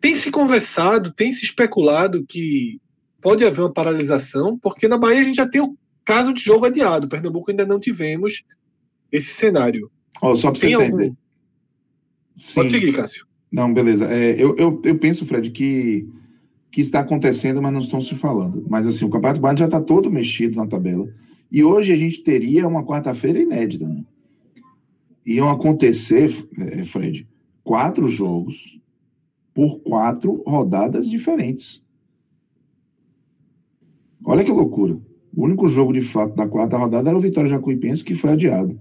Tem 0.00 0.14
se 0.14 0.30
conversado, 0.30 1.12
tem 1.12 1.30
se 1.30 1.44
especulado 1.44 2.24
que 2.24 2.80
pode 3.20 3.44
haver 3.44 3.60
uma 3.60 3.72
paralisação, 3.72 4.58
porque 4.58 4.88
na 4.88 4.96
Bahia 4.96 5.20
a 5.20 5.24
gente 5.24 5.36
já 5.36 5.46
tem 5.46 5.60
o 5.60 5.76
caso 6.02 6.32
de 6.32 6.42
jogo 6.42 6.64
adiado. 6.64 7.08
Pernambuco 7.08 7.50
ainda 7.50 7.66
não 7.66 7.78
tivemos 7.78 8.42
esse 9.12 9.34
cenário. 9.34 9.90
Oh, 10.20 10.34
só 10.34 10.50
para 10.50 10.58
você 10.60 10.66
Tem 10.68 10.74
entender. 10.76 11.02
algum- 11.04 11.16
Sim. 12.36 12.54
Pode 12.60 12.72
seguir, 12.72 12.92
Cássio. 12.92 13.26
Não, 13.52 13.72
beleza. 13.72 14.06
É, 14.12 14.32
eu, 14.42 14.56
eu, 14.56 14.80
eu 14.84 14.98
penso, 14.98 15.26
Fred, 15.26 15.50
que, 15.50 16.08
que 16.70 16.80
está 16.80 17.00
acontecendo, 17.00 17.60
mas 17.60 17.72
não 17.72 17.80
estão 17.80 18.00
se 18.00 18.14
falando. 18.14 18.64
Mas 18.68 18.86
assim, 18.86 19.04
o 19.04 19.10
Campeonato 19.10 19.40
Baiano 19.40 19.58
já 19.58 19.66
está 19.66 19.80
todo 19.80 20.10
mexido 20.10 20.56
na 20.56 20.66
tabela. 20.66 21.06
E 21.50 21.62
hoje 21.62 21.92
a 21.92 21.96
gente 21.96 22.22
teria 22.22 22.66
uma 22.66 22.82
quarta-feira 22.84 23.38
inédita. 23.40 23.86
Né? 23.86 24.02
Iam 25.26 25.50
acontecer, 25.50 26.30
é, 26.58 26.82
Fred, 26.82 27.28
quatro 27.62 28.08
jogos 28.08 28.80
por 29.52 29.80
quatro 29.80 30.42
rodadas 30.46 31.08
diferentes. 31.10 31.84
Olha 34.24 34.42
que 34.44 34.50
loucura. 34.50 34.98
O 35.34 35.44
único 35.44 35.66
jogo 35.68 35.92
de 35.92 36.00
fato 36.00 36.34
da 36.34 36.46
quarta 36.48 36.76
rodada 36.76 37.08
era 37.10 37.18
o 37.18 37.20
Vitória 37.20 37.50
Jacuipense, 37.50 38.04
que 38.04 38.14
foi 38.14 38.30
adiado. 38.30 38.80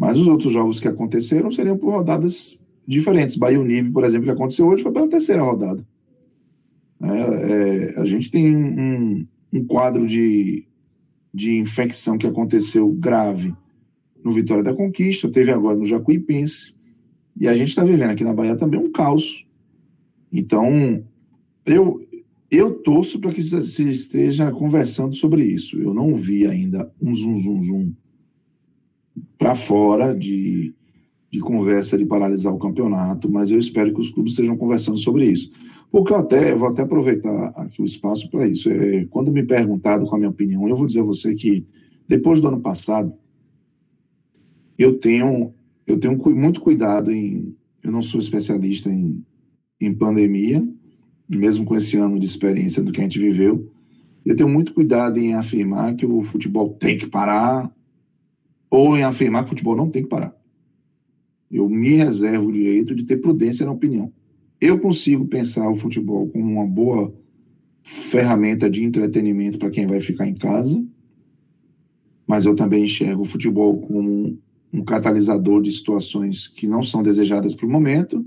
Mas 0.00 0.16
os 0.16 0.26
outros 0.26 0.50
jogos 0.50 0.80
que 0.80 0.88
aconteceram 0.88 1.50
seriam 1.50 1.76
por 1.76 1.92
rodadas 1.92 2.58
diferentes. 2.88 3.36
Bahia 3.36 3.60
Unive, 3.60 3.90
por 3.90 4.02
exemplo, 4.02 4.24
que 4.24 4.30
aconteceu 4.30 4.66
hoje, 4.66 4.82
foi 4.82 4.90
pela 4.90 5.06
terceira 5.06 5.42
rodada. 5.42 5.86
É, 7.02 7.08
é, 7.08 8.00
a 8.00 8.06
gente 8.06 8.30
tem 8.30 8.56
um, 8.56 9.26
um 9.52 9.62
quadro 9.66 10.06
de, 10.06 10.66
de 11.34 11.54
infecção 11.58 12.16
que 12.16 12.26
aconteceu 12.26 12.90
grave 12.92 13.54
no 14.24 14.30
Vitória 14.30 14.64
da 14.64 14.72
Conquista, 14.72 15.28
teve 15.28 15.50
agora 15.50 15.76
no 15.76 15.84
Jacuipense, 15.84 16.74
e 17.38 17.46
a 17.46 17.52
gente 17.52 17.68
está 17.68 17.84
vivendo 17.84 18.12
aqui 18.12 18.24
na 18.24 18.32
Bahia 18.32 18.56
também 18.56 18.80
um 18.80 18.90
caos. 18.90 19.46
Então, 20.32 21.04
eu, 21.66 22.02
eu 22.50 22.72
torço 22.72 23.20
para 23.20 23.34
que 23.34 23.42
se 23.42 23.86
esteja 23.86 24.50
conversando 24.50 25.14
sobre 25.14 25.44
isso. 25.44 25.78
Eu 25.78 25.92
não 25.92 26.14
vi 26.14 26.46
ainda 26.46 26.90
um 27.02 27.12
zum, 27.12 27.34
zum, 27.36 27.60
zum 27.60 27.92
para 29.40 29.54
fora 29.54 30.14
de, 30.14 30.74
de 31.30 31.40
conversa 31.40 31.96
de 31.96 32.04
paralisar 32.04 32.54
o 32.54 32.58
campeonato, 32.58 33.30
mas 33.32 33.50
eu 33.50 33.58
espero 33.58 33.90
que 33.90 33.98
os 33.98 34.10
clubes 34.10 34.32
estejam 34.32 34.54
conversando 34.54 34.98
sobre 34.98 35.24
isso. 35.24 35.50
Porque 35.90 36.12
eu 36.12 36.18
até 36.18 36.54
vou 36.54 36.68
até 36.68 36.82
aproveitar 36.82 37.46
aqui 37.56 37.80
o 37.80 37.86
espaço 37.86 38.30
para 38.30 38.46
isso. 38.46 38.68
É, 38.68 39.06
quando 39.06 39.32
me 39.32 39.42
perguntado 39.42 40.04
com 40.04 40.14
a 40.14 40.18
minha 40.18 40.28
opinião, 40.28 40.68
eu 40.68 40.76
vou 40.76 40.86
dizer 40.86 41.00
a 41.00 41.04
você 41.04 41.34
que 41.34 41.66
depois 42.06 42.38
do 42.38 42.48
ano 42.48 42.60
passado, 42.60 43.14
eu 44.78 44.98
tenho 44.98 45.54
eu 45.86 45.98
tenho 45.98 46.18
muito 46.36 46.60
cuidado 46.60 47.10
em 47.10 47.56
eu 47.82 47.90
não 47.90 48.02
sou 48.02 48.20
especialista 48.20 48.90
em, 48.90 49.24
em 49.80 49.94
pandemia, 49.94 50.62
mesmo 51.26 51.64
com 51.64 51.74
esse 51.74 51.96
ano 51.96 52.18
de 52.18 52.26
experiência 52.26 52.82
do 52.82 52.92
que 52.92 53.00
a 53.00 53.04
gente 53.04 53.18
viveu, 53.18 53.72
eu 54.22 54.36
tenho 54.36 54.50
muito 54.50 54.74
cuidado 54.74 55.18
em 55.18 55.32
afirmar 55.32 55.96
que 55.96 56.04
o 56.04 56.20
futebol 56.20 56.74
tem 56.74 56.98
que 56.98 57.06
parar 57.06 57.72
ou 58.70 58.96
em 58.96 59.02
afirmar 59.02 59.42
que 59.42 59.46
o 59.46 59.50
futebol 59.50 59.76
não 59.76 59.90
tem 59.90 60.02
que 60.02 60.08
parar. 60.08 60.34
Eu 61.50 61.68
me 61.68 61.96
reservo 61.96 62.48
o 62.48 62.52
direito 62.52 62.94
de 62.94 63.04
ter 63.04 63.16
prudência 63.16 63.66
na 63.66 63.72
opinião. 63.72 64.12
Eu 64.60 64.78
consigo 64.78 65.26
pensar 65.26 65.68
o 65.68 65.74
futebol 65.74 66.28
como 66.28 66.44
uma 66.44 66.66
boa 66.66 67.12
ferramenta 67.82 68.70
de 68.70 68.84
entretenimento 68.84 69.58
para 69.58 69.70
quem 69.70 69.86
vai 69.86 70.00
ficar 70.00 70.28
em 70.28 70.34
casa, 70.34 70.84
mas 72.26 72.44
eu 72.44 72.54
também 72.54 72.84
enxergo 72.84 73.22
o 73.22 73.26
futebol 73.26 73.80
como 73.80 74.38
um 74.72 74.84
catalisador 74.84 75.60
de 75.60 75.72
situações 75.72 76.46
que 76.46 76.66
não 76.66 76.82
são 76.82 77.02
desejadas 77.02 77.56
para 77.56 77.66
o 77.66 77.70
momento, 77.70 78.24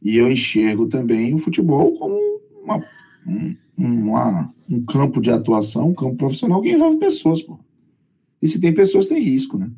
e 0.00 0.16
eu 0.16 0.30
enxergo 0.30 0.86
também 0.86 1.34
o 1.34 1.38
futebol 1.38 1.98
como 1.98 2.14
uma, 2.62 2.84
um, 3.26 3.56
uma, 3.76 4.54
um 4.70 4.84
campo 4.84 5.20
de 5.20 5.30
atuação, 5.30 5.88
um 5.88 5.94
campo 5.94 6.16
profissional 6.16 6.62
que 6.62 6.70
envolve 6.70 6.98
pessoas. 6.98 7.42
Pô. 7.42 7.58
E 8.40 8.48
se 8.48 8.60
tem 8.60 8.72
pessoas, 8.72 9.08
tem 9.08 9.22
risco, 9.22 9.56
né? 9.58 9.70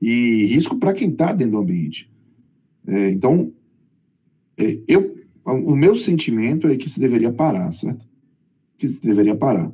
E 0.00 0.46
risco 0.46 0.76
para 0.76 0.92
quem 0.92 1.10
está 1.10 1.32
dentro 1.32 1.52
do 1.52 1.58
ambiente. 1.58 2.10
É, 2.86 3.10
então, 3.10 3.52
é, 4.56 4.78
eu, 4.86 5.16
o 5.44 5.74
meu 5.74 5.94
sentimento 5.94 6.66
é 6.68 6.76
que 6.76 6.88
se 6.88 7.00
deveria 7.00 7.32
parar, 7.32 7.70
certo? 7.72 8.04
Que 8.78 8.88
se 8.88 9.00
deveria 9.00 9.34
parar. 9.34 9.72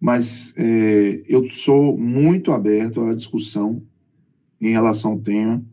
Mas 0.00 0.54
é, 0.56 1.22
eu 1.28 1.48
sou 1.50 1.96
muito 1.98 2.52
aberto 2.52 3.00
à 3.02 3.14
discussão 3.14 3.82
em 4.60 4.70
relação 4.70 5.12
ao 5.12 5.18
tema, 5.20 5.64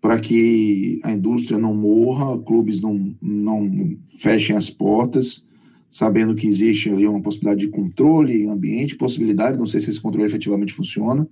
para 0.00 0.18
que 0.18 0.98
a 1.02 1.12
indústria 1.12 1.58
não 1.58 1.74
morra, 1.74 2.40
clubes 2.42 2.80
não, 2.80 3.14
não 3.20 3.98
fechem 4.20 4.56
as 4.56 4.70
portas, 4.70 5.46
sabendo 5.90 6.36
que 6.36 6.46
existe 6.46 6.88
ali 6.88 7.06
uma 7.06 7.20
possibilidade 7.20 7.66
de 7.66 7.68
controle 7.68 8.46
ambiente, 8.46 8.94
possibilidade, 8.94 9.58
não 9.58 9.66
sei 9.66 9.80
se 9.80 9.90
esse 9.90 10.00
controle 10.00 10.26
efetivamente 10.26 10.72
funciona, 10.72 11.28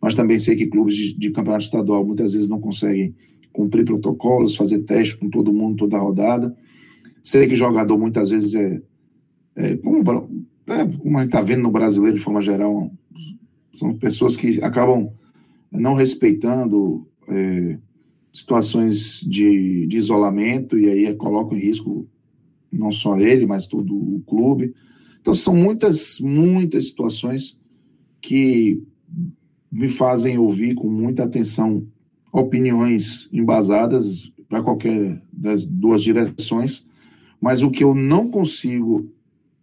mas 0.00 0.14
também 0.14 0.38
sei 0.38 0.56
que 0.56 0.66
clubes 0.66 0.96
de, 0.96 1.18
de 1.18 1.30
campeonato 1.30 1.64
estadual 1.64 2.04
muitas 2.04 2.32
vezes 2.32 2.48
não 2.48 2.58
conseguem 2.58 3.14
cumprir 3.52 3.84
protocolos, 3.84 4.56
fazer 4.56 4.80
teste 4.84 5.18
com 5.18 5.28
todo 5.28 5.52
mundo 5.52 5.76
toda 5.76 5.98
rodada. 5.98 6.56
Sei 7.22 7.46
que 7.46 7.54
jogador 7.54 7.98
muitas 7.98 8.30
vezes 8.30 8.54
é, 8.54 8.80
é 9.54 9.76
como, 9.76 9.98
é, 9.98 10.86
como 10.86 11.18
a 11.18 11.20
gente 11.20 11.28
está 11.28 11.42
vendo 11.42 11.62
no 11.62 11.70
brasileiro 11.70 12.16
de 12.16 12.22
forma 12.22 12.40
geral, 12.40 12.90
são 13.72 13.94
pessoas 13.94 14.34
que 14.34 14.64
acabam 14.64 15.12
não 15.70 15.94
respeitando 15.94 17.06
é, 17.28 17.78
situações 18.32 19.20
de, 19.20 19.86
de 19.86 19.98
isolamento 19.98 20.78
e 20.78 20.88
aí 20.88 21.14
colocam 21.14 21.58
em 21.58 21.60
risco 21.60 22.08
não 22.72 22.90
só 22.90 23.18
ele, 23.18 23.46
mas 23.46 23.66
todo 23.66 23.94
o 23.94 24.22
clube. 24.26 24.74
Então 25.20 25.34
são 25.34 25.54
muitas, 25.54 26.18
muitas 26.20 26.88
situações 26.88 27.60
que 28.20 28.82
me 29.70 29.88
fazem 29.88 30.38
ouvir 30.38 30.74
com 30.74 30.88
muita 30.88 31.24
atenção 31.24 31.86
opiniões 32.32 33.28
embasadas 33.32 34.32
para 34.48 34.62
qualquer 34.62 35.22
das 35.32 35.64
duas 35.64 36.02
direções, 36.02 36.88
mas 37.40 37.62
o 37.62 37.70
que 37.70 37.84
eu 37.84 37.94
não 37.94 38.28
consigo 38.28 39.10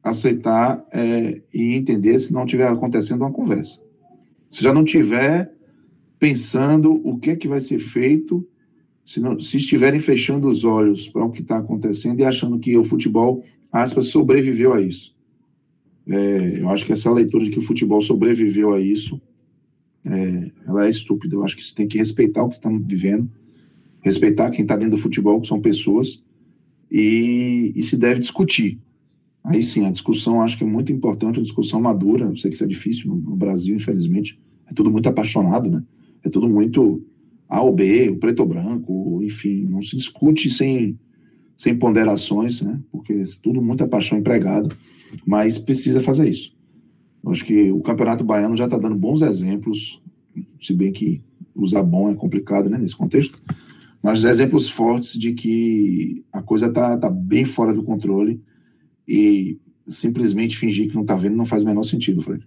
aceitar 0.01 0.85
é, 0.91 1.41
e 1.53 1.75
entender 1.75 2.17
se 2.19 2.31
não 2.31 2.45
tiver 2.45 2.67
acontecendo 2.67 3.21
uma 3.21 3.31
conversa. 3.31 3.83
Se 4.49 4.63
já 4.63 4.73
não 4.73 4.83
tiver 4.83 5.53
pensando 6.17 7.01
o 7.03 7.17
que 7.17 7.31
é 7.31 7.35
que 7.35 7.47
vai 7.47 7.59
ser 7.59 7.79
feito 7.79 8.47
se, 9.07 9.21
não, 9.21 9.39
se 9.39 9.55
estiverem 9.55 10.01
fechando 10.01 10.49
os 10.49 10.65
olhos 10.65 11.07
para 11.07 11.23
o 11.23 11.31
que 11.31 11.41
está 11.41 11.57
acontecendo 11.59 12.19
e 12.19 12.25
achando 12.25 12.59
que 12.59 12.75
o 12.75 12.83
futebol, 12.83 13.41
aspas, 13.71 14.09
sobreviveu 14.09 14.73
a 14.73 14.81
isso. 14.81 15.15
É, 16.05 16.59
eu 16.59 16.69
acho 16.69 16.85
que 16.85 16.91
essa 16.91 17.09
leitura 17.09 17.45
de 17.45 17.51
que 17.51 17.57
o 17.57 17.61
futebol 17.61 18.01
sobreviveu 18.01 18.73
a 18.73 18.81
isso, 18.81 19.21
é, 20.03 20.51
ela 20.67 20.85
é 20.85 20.89
estúpida. 20.89 21.35
Eu 21.35 21.43
acho 21.45 21.55
que 21.55 21.63
você 21.63 21.73
tem 21.73 21.87
que 21.87 21.97
respeitar 21.97 22.43
o 22.43 22.49
que 22.49 22.55
estamos 22.55 22.85
vivendo, 22.85 23.31
respeitar 24.01 24.51
quem 24.51 24.63
está 24.63 24.75
dentro 24.75 24.97
do 24.97 25.01
futebol, 25.01 25.39
que 25.39 25.47
são 25.47 25.61
pessoas, 25.61 26.21
e, 26.91 27.71
e, 27.77 27.81
se 27.83 27.95
deve 27.95 28.19
discutir. 28.19 28.77
Aí 29.41 29.63
sim, 29.63 29.85
a 29.85 29.89
discussão 29.89 30.41
acho 30.41 30.57
que 30.57 30.65
é 30.65 30.67
muito 30.67 30.91
importante, 30.91 31.39
uma 31.39 31.45
discussão 31.45 31.79
madura. 31.79 32.25
Eu 32.25 32.35
sei 32.35 32.49
que 32.49 32.55
isso 32.55 32.63
é 32.65 32.67
difícil 32.67 33.07
no, 33.07 33.15
no 33.15 33.35
Brasil, 33.37 33.73
infelizmente. 33.73 34.37
É 34.69 34.73
tudo 34.73 34.91
muito 34.91 35.07
apaixonado, 35.07 35.69
né? 35.69 35.81
É 36.25 36.29
tudo 36.29 36.49
muito 36.49 37.01
A 37.49 37.61
ou 37.61 37.73
B, 37.73 38.09
o 38.09 38.17
preto 38.17 38.41
ou 38.41 38.45
branco, 38.47 39.21
enfim, 39.23 39.65
não 39.69 39.81
se 39.81 39.95
discute 39.95 40.49
sem, 40.49 40.99
sem 41.55 41.75
ponderações, 41.75 42.61
né? 42.61 42.79
Porque 42.91 43.23
tudo 43.41 43.61
muita 43.61 43.87
paixão 43.87 44.17
empregada, 44.17 44.69
mas 45.25 45.57
precisa 45.57 46.01
fazer 46.01 46.29
isso. 46.29 46.55
Eu 47.23 47.31
acho 47.31 47.45
que 47.45 47.71
o 47.71 47.81
Campeonato 47.81 48.23
Baiano 48.23 48.57
já 48.57 48.65
está 48.65 48.77
dando 48.77 48.95
bons 48.95 49.21
exemplos, 49.21 50.01
se 50.59 50.73
bem 50.73 50.91
que 50.91 51.21
usar 51.55 51.83
bom 51.83 52.09
é 52.09 52.15
complicado 52.15 52.69
né, 52.69 52.77
nesse 52.77 52.95
contexto, 52.95 53.41
mas 54.01 54.23
exemplos 54.23 54.69
fortes 54.69 55.17
de 55.17 55.33
que 55.33 56.23
a 56.31 56.41
coisa 56.41 56.67
está 56.67 56.97
tá 56.97 57.09
bem 57.09 57.43
fora 57.45 57.73
do 57.73 57.83
controle 57.83 58.41
e 59.07 59.57
simplesmente 59.87 60.57
fingir 60.57 60.87
que 60.87 60.95
não 60.95 61.01
está 61.01 61.15
vendo 61.15 61.35
não 61.35 61.45
faz 61.45 61.63
o 61.63 61.65
menor 61.65 61.83
sentido, 61.83 62.21
Fred. 62.21 62.45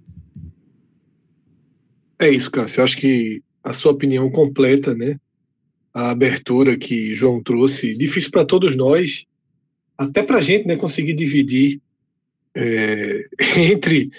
É 2.18 2.30
isso, 2.30 2.50
Cássio. 2.50 2.80
Eu 2.80 2.84
acho 2.84 2.98
que 2.98 3.42
a 3.62 3.72
sua 3.72 3.92
opinião 3.92 4.30
completa, 4.30 4.94
né? 4.94 5.18
A 5.92 6.10
abertura 6.10 6.76
que 6.76 7.12
João 7.14 7.42
trouxe, 7.42 7.96
difícil 7.96 8.30
para 8.30 8.44
todos 8.44 8.76
nós, 8.76 9.26
até 9.98 10.22
para 10.22 10.38
a 10.38 10.40
gente, 10.40 10.66
né, 10.66 10.76
conseguir 10.76 11.14
dividir 11.14 11.80
é, 12.54 13.28
entre 13.58 14.10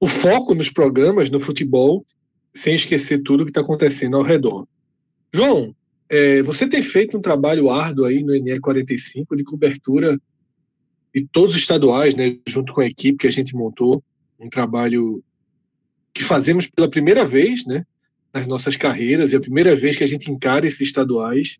o 0.00 0.06
foco 0.06 0.54
nos 0.54 0.70
programas, 0.70 1.30
no 1.30 1.38
futebol, 1.38 2.04
sem 2.52 2.74
esquecer 2.74 3.22
tudo 3.22 3.44
que 3.44 3.50
está 3.50 3.60
acontecendo 3.60 4.16
ao 4.16 4.22
redor. 4.22 4.66
João, 5.32 5.74
é, 6.08 6.42
você 6.42 6.68
tem 6.68 6.82
feito 6.82 7.16
um 7.16 7.20
trabalho 7.20 7.70
árduo 7.70 8.04
aí 8.04 8.22
no 8.22 8.32
NE45 8.32 9.36
de 9.36 9.44
cobertura 9.44 10.20
de 11.14 11.26
todos 11.30 11.54
os 11.54 11.60
estaduais, 11.60 12.14
né, 12.14 12.38
junto 12.46 12.72
com 12.72 12.80
a 12.80 12.86
equipe 12.86 13.18
que 13.18 13.26
a 13.26 13.32
gente 13.32 13.54
montou, 13.54 14.02
um 14.38 14.48
trabalho 14.48 15.22
que 16.16 16.24
fazemos 16.24 16.66
pela 16.66 16.88
primeira 16.88 17.26
vez, 17.26 17.66
né, 17.66 17.84
nas 18.32 18.46
nossas 18.46 18.74
carreiras, 18.74 19.32
e 19.32 19.36
a 19.36 19.40
primeira 19.40 19.76
vez 19.76 19.98
que 19.98 20.04
a 20.04 20.06
gente 20.06 20.30
encara 20.30 20.66
esses 20.66 20.80
estaduais. 20.80 21.58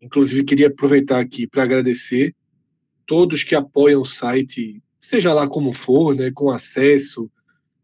Inclusive, 0.00 0.44
queria 0.44 0.68
aproveitar 0.68 1.18
aqui 1.18 1.48
para 1.48 1.64
agradecer 1.64 2.32
todos 3.04 3.42
que 3.42 3.56
apoiam 3.56 4.02
o 4.02 4.04
site, 4.04 4.80
seja 5.00 5.34
lá 5.34 5.48
como 5.48 5.72
for, 5.72 6.14
né, 6.14 6.30
com 6.32 6.48
acesso, 6.48 7.28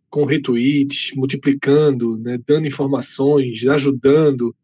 com 0.09 0.25
retweets, 0.25 1.11
multiplicando, 1.17 2.17
né, 2.17 2.39
dando 2.47 2.69
informações, 2.69 3.67
ajudando, 3.67 4.55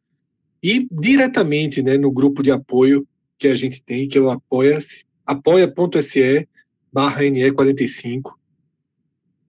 e 0.62 0.87
diretamente 0.89 1.82
né, 1.82 1.99
no 1.99 2.12
grupo 2.12 2.45
de 2.45 2.53
apoio 2.53 3.05
que 3.37 3.49
a 3.49 3.57
gente 3.57 3.82
tem, 3.82 4.07
que 4.07 4.16
é 4.16 4.20
o 4.20 4.30
apoia-se, 4.30 5.05
apoia.se 5.26 6.49
barra 6.93 7.22
NE45 7.22 8.35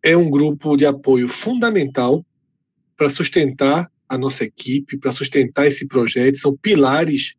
é 0.05 0.15
um 0.15 0.29
grupo 0.29 0.77
de 0.77 0.85
apoio 0.85 1.27
fundamental 1.27 2.23
para 2.95 3.09
sustentar 3.09 3.91
a 4.07 4.19
nossa 4.19 4.43
equipe, 4.43 4.99
para 4.99 5.11
sustentar 5.11 5.65
esse 5.65 5.87
projeto. 5.87 6.37
São 6.37 6.55
pilares, 6.55 7.33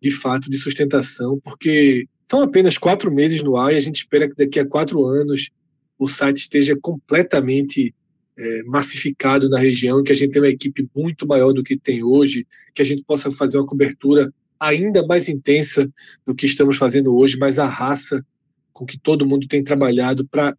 de 0.00 0.12
fato, 0.12 0.48
de 0.48 0.56
sustentação, 0.56 1.40
porque 1.42 2.06
são 2.30 2.40
apenas 2.40 2.78
quatro 2.78 3.12
meses 3.12 3.42
no 3.42 3.56
ar 3.56 3.74
e 3.74 3.76
a 3.76 3.80
gente 3.80 3.96
espera 3.96 4.28
que 4.28 4.36
daqui 4.36 4.60
a 4.60 4.64
quatro 4.64 5.04
anos 5.06 5.50
o 5.98 6.06
site 6.06 6.36
esteja 6.36 6.78
completamente 6.80 7.92
é, 8.38 8.62
massificado 8.62 9.48
na 9.48 9.58
região, 9.58 10.04
que 10.04 10.12
a 10.12 10.14
gente 10.14 10.30
tenha 10.30 10.44
uma 10.44 10.50
equipe 10.50 10.88
muito 10.94 11.26
maior 11.26 11.52
do 11.52 11.64
que 11.64 11.76
tem 11.76 12.04
hoje, 12.04 12.46
que 12.72 12.80
a 12.80 12.84
gente 12.84 13.02
possa 13.02 13.28
fazer 13.28 13.58
uma 13.58 13.66
cobertura 13.66 14.32
ainda 14.60 15.04
mais 15.04 15.28
intensa 15.28 15.92
do 16.24 16.32
que 16.32 16.46
estamos 16.46 16.76
fazendo 16.76 17.16
hoje, 17.16 17.36
mas 17.36 17.58
a 17.58 17.66
raça 17.66 18.24
com 18.72 18.86
que 18.86 18.96
todo 18.96 19.26
mundo 19.26 19.48
tem 19.48 19.64
trabalhado 19.64 20.24
para 20.28 20.56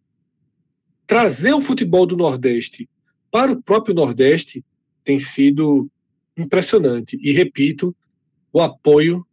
trazer 1.10 1.52
o 1.52 1.60
futebol 1.60 2.06
do 2.06 2.16
Nordeste 2.16 2.88
para 3.32 3.50
o 3.50 3.60
próprio 3.60 3.92
Nordeste 3.92 4.64
tem 5.02 5.18
sido 5.18 5.90
impressionante. 6.38 7.18
E 7.20 7.32
repito, 7.32 7.92
o 8.52 8.60
apoio 8.60 9.26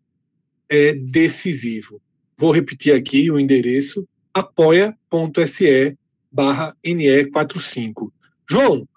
é 0.67 0.95
decisivo. 0.95 2.01
Vou 2.35 2.51
repetir 2.51 2.95
aqui 2.95 3.29
o 3.29 3.39
endereço 3.39 4.07
apoia.se 4.33 5.95
barra 6.31 6.75
NE45. 6.83 8.09
João, 8.49 8.89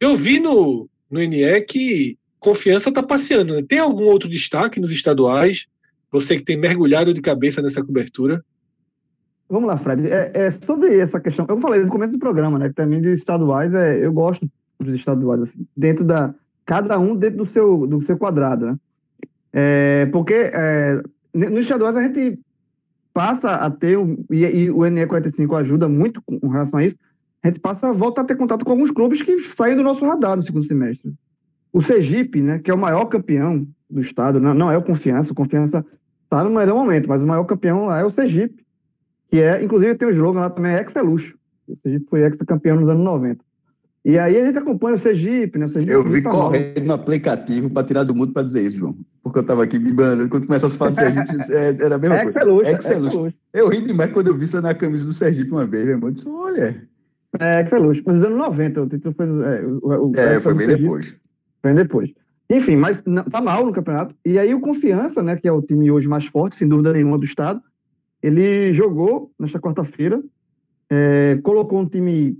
eu 0.00 0.16
vi 0.16 0.40
no, 0.40 0.88
no 1.08 1.20
NE 1.20 1.60
que 1.60 2.18
confiança 2.40 2.88
está 2.88 3.00
passeando. 3.00 3.54
Né? 3.54 3.62
Tem 3.62 3.78
algum 3.78 4.06
outro 4.06 4.28
destaque 4.28 4.80
nos 4.80 4.90
estaduais? 4.90 5.68
Você 6.10 6.36
que 6.36 6.42
tem 6.42 6.56
mergulhado 6.56 7.14
de 7.14 7.22
cabeça 7.22 7.62
nessa 7.62 7.84
cobertura? 7.84 8.44
Vamos 9.48 9.68
lá, 9.68 9.76
Fred. 9.76 10.08
É, 10.08 10.30
é 10.34 10.50
sobre 10.50 10.98
essa 10.98 11.20
questão. 11.20 11.46
Eu 11.48 11.60
falei 11.60 11.82
no 11.82 11.88
começo 11.88 12.12
do 12.12 12.18
programa, 12.18 12.58
né? 12.58 12.72
Também 12.74 13.00
de 13.00 13.12
estaduais, 13.12 13.72
é, 13.74 14.04
eu 14.04 14.12
gosto 14.12 14.48
dos 14.80 14.94
estaduais, 14.94 15.40
assim, 15.40 15.66
dentro 15.76 16.04
da. 16.04 16.34
Cada 16.66 16.98
um 16.98 17.14
dentro 17.14 17.38
do 17.38 17.46
seu, 17.46 17.86
do 17.86 18.00
seu 18.00 18.16
quadrado, 18.16 18.66
né? 18.66 18.76
É, 19.52 20.06
porque 20.06 20.32
é, 20.32 21.00
nos 21.34 21.60
estaduais 21.60 21.94
a 21.94 22.02
gente 22.02 22.38
passa 23.12 23.54
a 23.54 23.70
ter, 23.70 23.96
e, 24.30 24.44
e 24.44 24.70
o 24.70 24.78
NE45 24.78 25.60
ajuda 25.60 25.88
muito 25.88 26.20
com 26.22 26.48
relação 26.48 26.80
a 26.80 26.84
isso, 26.84 26.96
a 27.42 27.48
gente 27.48 27.60
passa, 27.60 27.92
volta 27.92 28.22
a 28.22 28.24
ter 28.24 28.34
contato 28.34 28.64
com 28.64 28.72
alguns 28.72 28.90
clubes 28.90 29.22
que 29.22 29.38
saem 29.40 29.76
do 29.76 29.82
nosso 29.84 30.04
radar 30.04 30.36
no 30.36 30.42
segundo 30.42 30.64
semestre. 30.64 31.14
O 31.72 31.82
Sergipe, 31.82 32.40
né, 32.40 32.58
que 32.58 32.70
é 32.70 32.74
o 32.74 32.78
maior 32.78 33.04
campeão 33.04 33.66
do 33.88 34.00
estado, 34.00 34.40
não, 34.40 34.54
não 34.54 34.72
é 34.72 34.76
o 34.76 34.82
Confiança, 34.82 35.32
o 35.32 35.36
Confiança 35.36 35.84
está 36.24 36.42
no 36.42 36.50
melhor 36.50 36.74
momento, 36.74 37.08
mas 37.08 37.22
o 37.22 37.26
maior 37.26 37.44
campeão 37.44 37.86
lá 37.86 38.00
é 38.00 38.04
o 38.04 38.10
Sergipe, 38.10 38.63
que 39.34 39.40
é, 39.40 39.64
inclusive 39.64 39.96
tem 39.96 40.06
o 40.06 40.12
slogan 40.12 40.38
lá 40.38 40.48
também, 40.50 40.74
é 40.74 40.80
Exceluxo. 40.82 41.34
O 41.66 41.76
Sergipe 41.82 42.06
foi 42.08 42.22
ex-campeão 42.22 42.76
nos 42.78 42.88
anos 42.88 43.02
90. 43.02 43.44
E 44.04 44.16
aí 44.16 44.38
a 44.40 44.46
gente 44.46 44.58
acompanha 44.58 44.94
o 44.94 44.98
Sergipe, 45.00 45.58
né? 45.58 45.66
O 45.66 45.68
Sergipe 45.70 45.92
Eu 45.92 46.04
vi 46.04 46.22
tá 46.22 46.30
mal. 46.30 46.42
correndo 46.42 46.84
no 46.86 46.92
aplicativo 46.92 47.68
para 47.68 47.84
tirar 47.84 48.04
do 48.04 48.14
mundo 48.14 48.32
para 48.32 48.44
dizer 48.44 48.62
isso, 48.62 48.76
João. 48.76 48.96
Porque 49.24 49.40
eu 49.40 49.42
estava 49.42 49.64
aqui 49.64 49.76
me 49.76 49.92
banando. 49.92 50.28
Quando 50.28 50.46
começa 50.46 50.68
a 50.68 50.70
falar 50.70 50.90
do 50.92 50.96
Sergipe, 50.98 51.36
é, 51.52 51.76
era 51.84 51.96
a 51.96 51.98
mesma 51.98 52.16
É 52.16 52.22
coisa. 52.22 52.38
Exceluxo, 52.38 52.66
é 52.68 52.72
Exceluxo. 52.72 53.06
Exceluxo. 53.08 53.36
Eu 53.52 53.68
ri 53.70 53.80
demais 53.80 54.12
quando 54.12 54.28
eu 54.28 54.36
vi 54.36 54.44
isso 54.44 54.60
na 54.62 54.72
camisa 54.72 55.04
do 55.04 55.12
Sergipe 55.12 55.50
uma 55.50 55.66
vez, 55.66 55.84
meu 55.86 55.94
irmão. 55.96 56.10
Eu 56.10 56.14
disse, 56.14 56.28
olha. 56.28 56.88
É 57.40 57.60
Exceluxo, 57.62 58.02
mas 58.06 58.16
nos 58.16 58.24
anos 58.26 58.38
90, 58.38 58.82
o 58.82 58.88
título 58.88 59.14
foi... 59.16 59.26
É, 59.26 59.64
o, 59.66 60.10
o, 60.10 60.12
É, 60.16 60.38
foi 60.38 60.54
bem 60.54 60.68
depois. 60.68 61.16
Foi 61.60 61.74
depois. 61.74 62.10
Enfim, 62.48 62.76
mas 62.76 63.02
não- 63.04 63.24
tá 63.24 63.40
mal 63.40 63.66
no 63.66 63.72
campeonato. 63.72 64.14
E 64.24 64.38
aí 64.38 64.54
o 64.54 64.60
Confiança, 64.60 65.24
né, 65.24 65.34
que 65.34 65.48
é 65.48 65.52
o 65.52 65.60
time 65.60 65.90
hoje 65.90 66.06
mais 66.06 66.26
forte, 66.26 66.54
sem 66.54 66.68
dúvida 66.68 66.92
nenhuma, 66.92 67.18
do 67.18 67.24
estado, 67.24 67.60
ele 68.24 68.72
jogou 68.72 69.30
nesta 69.38 69.60
quarta-feira, 69.60 70.22
é, 70.88 71.38
colocou 71.42 71.78
um 71.78 71.86
time 71.86 72.38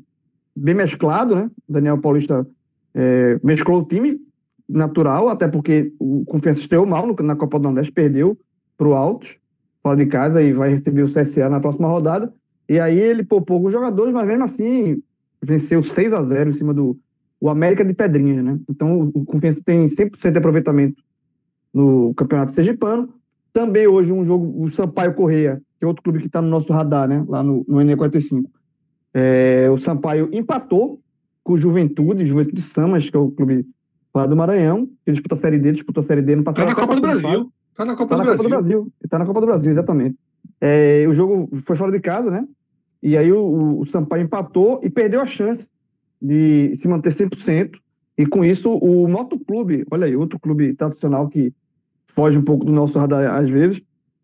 bem 0.57 0.74
mesclado, 0.74 1.37
né? 1.37 1.51
Daniel 1.68 1.99
Paulista 1.99 2.47
é, 2.95 3.39
mesclou 3.45 3.82
o 3.82 3.85
time 3.85 4.18
natural, 4.66 5.28
até 5.28 5.47
porque 5.47 5.93
o 5.99 6.24
Confiança 6.24 6.61
estreou 6.61 6.87
mal 6.87 7.14
na 7.20 7.37
Copa 7.37 7.59
do 7.59 7.64
Nordeste, 7.64 7.93
perdeu 7.93 8.35
para 8.78 8.89
o 8.89 8.95
Altos, 8.95 9.37
fora 9.82 9.99
de 9.99 10.07
casa, 10.07 10.43
e 10.43 10.55
vai 10.55 10.70
receber 10.70 11.03
o 11.03 11.12
CSA 11.12 11.51
na 11.51 11.61
próxima 11.61 11.87
rodada. 11.87 12.32
E 12.66 12.80
aí 12.80 12.99
ele 12.99 13.22
poupou 13.22 13.57
alguns 13.57 13.72
jogadores, 13.72 14.14
mas 14.14 14.26
mesmo 14.26 14.45
assim 14.45 15.03
venceu 15.43 15.82
6 15.82 16.14
a 16.14 16.22
0 16.22 16.49
em 16.49 16.55
cima 16.55 16.72
do 16.72 16.99
o 17.39 17.51
América 17.51 17.85
de 17.85 17.93
Pedrinhas, 17.93 18.43
né? 18.43 18.59
Então 18.70 19.01
o, 19.01 19.20
o 19.20 19.24
Confiança 19.26 19.61
tem 19.62 19.87
100% 19.87 20.30
de 20.30 20.39
aproveitamento 20.39 21.03
no 21.74 22.14
Campeonato 22.14 22.53
Sergipano. 22.53 23.12
Também 23.53 23.87
hoje 23.87 24.11
um 24.12 24.24
jogo, 24.24 24.64
o 24.64 24.70
Sampaio 24.70 25.12
Correia, 25.12 25.61
que 25.78 25.84
é 25.84 25.86
outro 25.86 26.02
clube 26.02 26.20
que 26.20 26.26
está 26.26 26.40
no 26.40 26.48
nosso 26.48 26.72
radar, 26.72 27.08
né? 27.08 27.24
Lá 27.28 27.42
no, 27.42 27.64
no 27.68 27.76
NE45. 27.78 28.44
É, 29.12 29.68
o 29.70 29.78
Sampaio 29.78 30.28
empatou 30.32 31.00
com 31.42 31.52
o 31.54 31.58
Juventude, 31.58 32.26
Juventude 32.26 32.62
Samas, 32.62 33.08
que 33.08 33.16
é 33.16 33.20
o 33.20 33.30
clube 33.30 33.66
lá 34.14 34.26
do 34.26 34.36
Maranhão, 34.36 34.86
que 35.04 35.12
disputa 35.12 35.34
a 35.34 35.38
Série 35.38 35.58
D, 35.58 35.72
disputou 35.72 36.00
a 36.00 36.04
Série 36.04 36.22
D 36.22 36.36
no 36.36 36.42
Tá 36.44 36.52
passado. 36.52 36.66
na 36.66 36.72
até 36.72 36.80
Copa 36.80 36.94
do. 36.96 37.00
Brasil. 37.00 37.52
Tá 37.76 37.84
na 37.84 37.96
Copa 37.96 38.16
Tá 38.16 38.16
do 38.16 38.24
na 38.24 38.30
Copa 38.36 38.42
do 38.42 38.48
Brasil. 38.48 38.50
Brasil. 38.62 38.92
Tá 39.10 39.18
na 39.18 39.26
Copa 39.26 39.40
do 39.40 39.46
Brasil, 39.46 39.70
exatamente. 39.72 40.16
É, 40.60 41.04
o 41.08 41.12
jogo 41.12 41.48
foi 41.64 41.76
fora 41.76 41.92
de 41.92 42.00
casa, 42.00 42.30
né? 42.30 42.46
E 43.02 43.16
aí 43.16 43.30
o, 43.32 43.80
o- 43.80 43.86
Sampaio 43.86 44.22
empatou 44.22 44.80
e 44.82 44.88
perdeu 44.88 45.20
a 45.20 45.26
chance 45.26 45.66
de 46.22 46.74
se 46.76 46.88
manter 46.88 47.12
100%. 47.12 47.72
E 48.16 48.24
com 48.26 48.44
isso, 48.44 48.72
o 48.72 49.06
Motoclube, 49.08 49.84
olha 49.90 50.06
aí, 50.06 50.16
outro 50.16 50.38
clube 50.38 50.72
tradicional 50.74 51.28
que 51.28 51.52
foge 52.06 52.38
um 52.38 52.42
pouco 52.44 52.64
do 52.64 52.72
nosso 52.72 52.96
radar 52.98 53.34
às 53.34 53.50
vezes, 53.50 53.82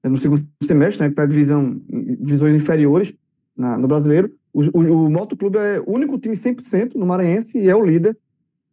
no 0.09 0.19
segundo 0.19 0.47
semestre, 0.65 1.01
né? 1.03 1.09
Que 1.09 1.13
está 1.13 1.27
divisão, 1.27 1.81
divisões 1.89 2.55
inferiores 2.55 3.15
na- 3.57 3.77
no 3.77 3.87
brasileiro. 3.87 4.33
O, 4.53 4.63
o, 4.63 5.09
o 5.09 5.59
é 5.59 5.81
o 5.81 5.95
único 5.95 6.19
time 6.19 6.35
100% 6.35 6.95
no 6.95 7.07
Maranhense 7.07 7.59
e 7.59 7.69
é 7.69 7.75
o 7.75 7.85
líder 7.85 8.17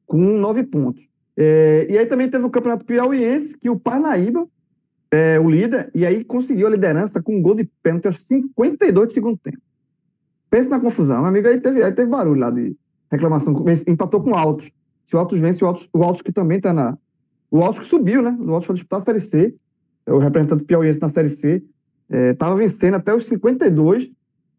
com 0.06 0.18
nove 0.18 0.64
pontos. 0.64 1.04
É, 1.36 1.86
e 1.90 1.98
aí 1.98 2.06
também 2.08 2.30
teve 2.30 2.46
o 2.46 2.50
Campeonato 2.50 2.86
Piauiense, 2.86 3.56
que 3.58 3.70
o 3.70 3.80
Parnaíba 3.80 4.48
é 5.12 5.40
o 5.40 5.50
líder, 5.50 5.92
e 5.94 6.06
aí 6.06 6.24
conseguiu 6.24 6.68
a 6.68 6.72
liderança 6.72 7.22
com 7.22 7.38
um 7.38 7.42
gol 7.42 7.56
de 7.56 7.70
pênalti 7.84 8.08
aos 8.08 8.18
52 8.24 9.10
de 9.10 9.14
segundo 9.14 9.38
tempo. 9.38 9.60
Pensa 10.50 10.70
na 10.70 10.80
confusão, 10.80 11.18
meu 11.18 11.28
amigo, 11.28 11.48
aí 11.48 11.60
teve, 11.60 11.84
aí 11.84 11.92
teve 11.92 12.10
barulho 12.10 12.40
lá 12.40 12.50
de 12.50 12.76
reclamação, 13.12 13.54
empatou 13.88 14.22
com 14.22 14.32
o 14.32 14.36
Altos. 14.36 14.72
Se 15.06 15.16
o 15.16 15.20
Altos 15.20 15.40
vence, 15.40 15.64
o 15.64 15.68
Altos, 15.68 15.88
o 15.94 16.04
Altos 16.04 16.22
que 16.22 16.32
também 16.32 16.58
está 16.58 16.74
na... 16.74 16.98
O 17.52 17.62
Altos 17.62 17.82
que 17.82 17.88
subiu, 17.88 18.22
né? 18.22 18.36
O 18.42 18.52
Altos 18.52 18.66
foi 18.66 18.76
disputar 18.76 19.02
a 19.02 19.06
Série 19.06 19.22
C, 19.22 19.48
é 19.48 19.54
o 20.08 20.18
representante 20.18 20.64
piauiense 20.64 21.02
na 21.02 21.10
Série 21.10 21.30
C, 21.30 21.64
estava 22.10 22.56
vencendo 22.56 22.96
até 22.96 23.14
os 23.14 23.26
52, 23.26 24.10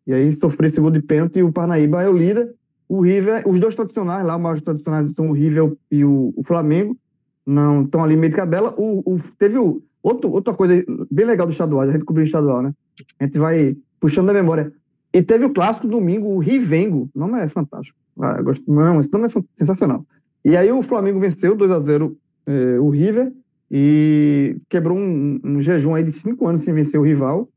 e 0.07 0.13
aí 0.15 0.33
sofreu 0.33 0.69
esse 0.69 0.81
gol 0.81 0.91
de 0.91 1.01
pênalti, 1.01 1.39
e 1.39 1.43
o 1.43 1.53
Parnaíba 1.53 2.03
é 2.03 2.09
o 2.09 2.17
líder, 2.17 2.55
o 2.89 3.01
River, 3.01 3.47
os 3.47 3.61
dois 3.61 3.75
tradicionais 3.75 4.25
lá, 4.27 4.37
os 4.37 4.43
maiores 4.43 4.63
tradicionais 4.63 5.13
são 5.15 5.29
o 5.29 5.33
River 5.33 5.73
e 5.91 6.05
o, 6.05 6.33
o 6.35 6.43
Flamengo, 6.43 6.97
não 7.47 7.83
estão 7.83 8.03
ali 8.03 8.17
meio 8.17 8.31
de 8.31 8.37
tabela. 8.37 8.75
O, 8.79 9.15
o- 9.15 9.21
teve 9.39 9.59
o, 9.59 9.83
outro, 10.03 10.31
outra 10.31 10.55
coisa 10.55 10.83
bem 11.11 11.27
legal 11.27 11.47
do 11.47 11.53
estadual, 11.53 11.83
a 11.83 11.91
gente 11.91 12.05
cobriu 12.05 12.25
o 12.25 12.27
estadual, 12.27 12.63
né? 12.63 12.73
A 13.21 13.25
gente 13.25 13.39
vai 13.39 13.77
puxando 14.01 14.27
da 14.29 14.33
memória. 14.33 14.73
E 15.13 15.23
teve 15.23 15.45
o 15.45 15.53
clássico 15.53 15.87
domingo, 15.89 16.29
o 16.29 16.39
Rivengo, 16.39 17.11
o 17.15 17.19
nome 17.19 17.41
é 17.41 17.49
fantástico. 17.49 17.97
Ah, 18.21 18.41
gosto, 18.43 18.65
não, 18.71 19.01
esse 19.01 19.13
nome 19.13 19.27
é 19.27 19.31
sensacional. 19.59 20.05
E 20.45 20.57
aí 20.57 20.71
o 20.73 20.83
Flamengo 20.83 21.21
venceu 21.21 21.55
2 21.57 21.71
a 21.71 21.81
0 21.81 22.17
eh, 22.47 22.79
o 22.81 22.89
River 22.91 23.33
e 23.71 24.57
quebrou 24.69 24.97
um, 24.97 25.41
um 25.45 25.63
jejum 25.63 25.95
aí 25.95 26.03
de 26.03 26.13
cinco 26.13 26.47
anos 26.47 26.63
sem 26.63 26.73
vencer 26.73 26.99
o 26.99 27.05
rival, 27.05 27.49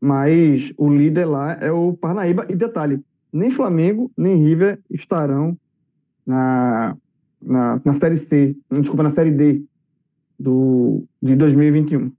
mas 0.00 0.72
o 0.76 0.88
líder 0.92 1.24
lá 1.24 1.52
é 1.60 1.72
o 1.72 1.94
Parnaíba. 1.94 2.46
E 2.48 2.54
detalhe, 2.54 3.00
nem 3.32 3.50
Flamengo 3.50 4.10
nem 4.16 4.36
River 4.36 4.78
estarão 4.90 5.56
na, 6.26 6.96
na, 7.40 7.80
na 7.84 7.94
Série 7.94 8.16
C, 8.16 8.54
desculpa, 8.70 9.02
na 9.02 9.12
Série 9.12 9.30
D 9.30 9.62
do, 10.38 11.04
de 11.22 11.34
2021. 11.34 12.12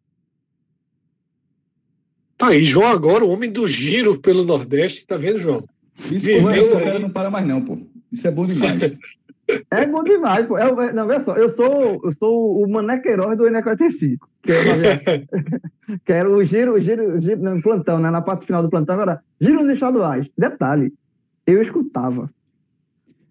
Tá 2.37 2.47
aí, 2.47 2.65
João 2.65 2.87
agora, 2.87 3.23
o 3.23 3.29
homem 3.29 3.49
do 3.49 3.67
giro 3.67 4.19
pelo 4.19 4.43
Nordeste, 4.43 5.05
tá 5.05 5.15
vendo, 5.15 5.39
João? 5.39 5.63
Isso 6.11 6.29
é, 6.29 6.37
o 6.39 6.83
cara 6.83 6.99
não 6.99 7.09
para 7.09 7.31
mais, 7.31 7.47
não, 7.47 7.61
pô. 7.61 7.77
Isso 8.11 8.27
é 8.27 8.31
bom 8.31 8.45
demais. 8.45 8.79
É 9.69 9.85
bom 9.85 10.03
demais, 10.03 10.45
pô. 10.47 10.57
É, 10.57 10.63
é- 10.67 10.93
não, 10.93 11.07
olha 11.07 11.19
só, 11.19 11.35
eu 11.35 11.49
sou, 11.49 12.01
eu 12.03 12.11
sou 12.17 12.63
o 12.63 12.69
Mané 12.69 12.99
Queiroz 12.99 13.37
do 13.37 13.43
NE45, 13.45 14.17
que, 14.41 14.51
é, 14.51 14.55
que 16.05 16.11
era 16.11 16.29
o 16.29 16.43
giro, 16.43 16.79
giro, 16.79 17.21
giro 17.21 17.41
no 17.41 17.61
plantão, 17.61 17.99
né? 17.99 18.09
Na 18.09 18.21
parte 18.21 18.45
final 18.45 18.63
do 18.63 18.69
plantão, 18.69 18.99
era 18.99 19.21
giros 19.39 19.69
estaduais. 19.69 20.27
Detalhe, 20.37 20.91
eu 21.45 21.61
escutava. 21.61 22.29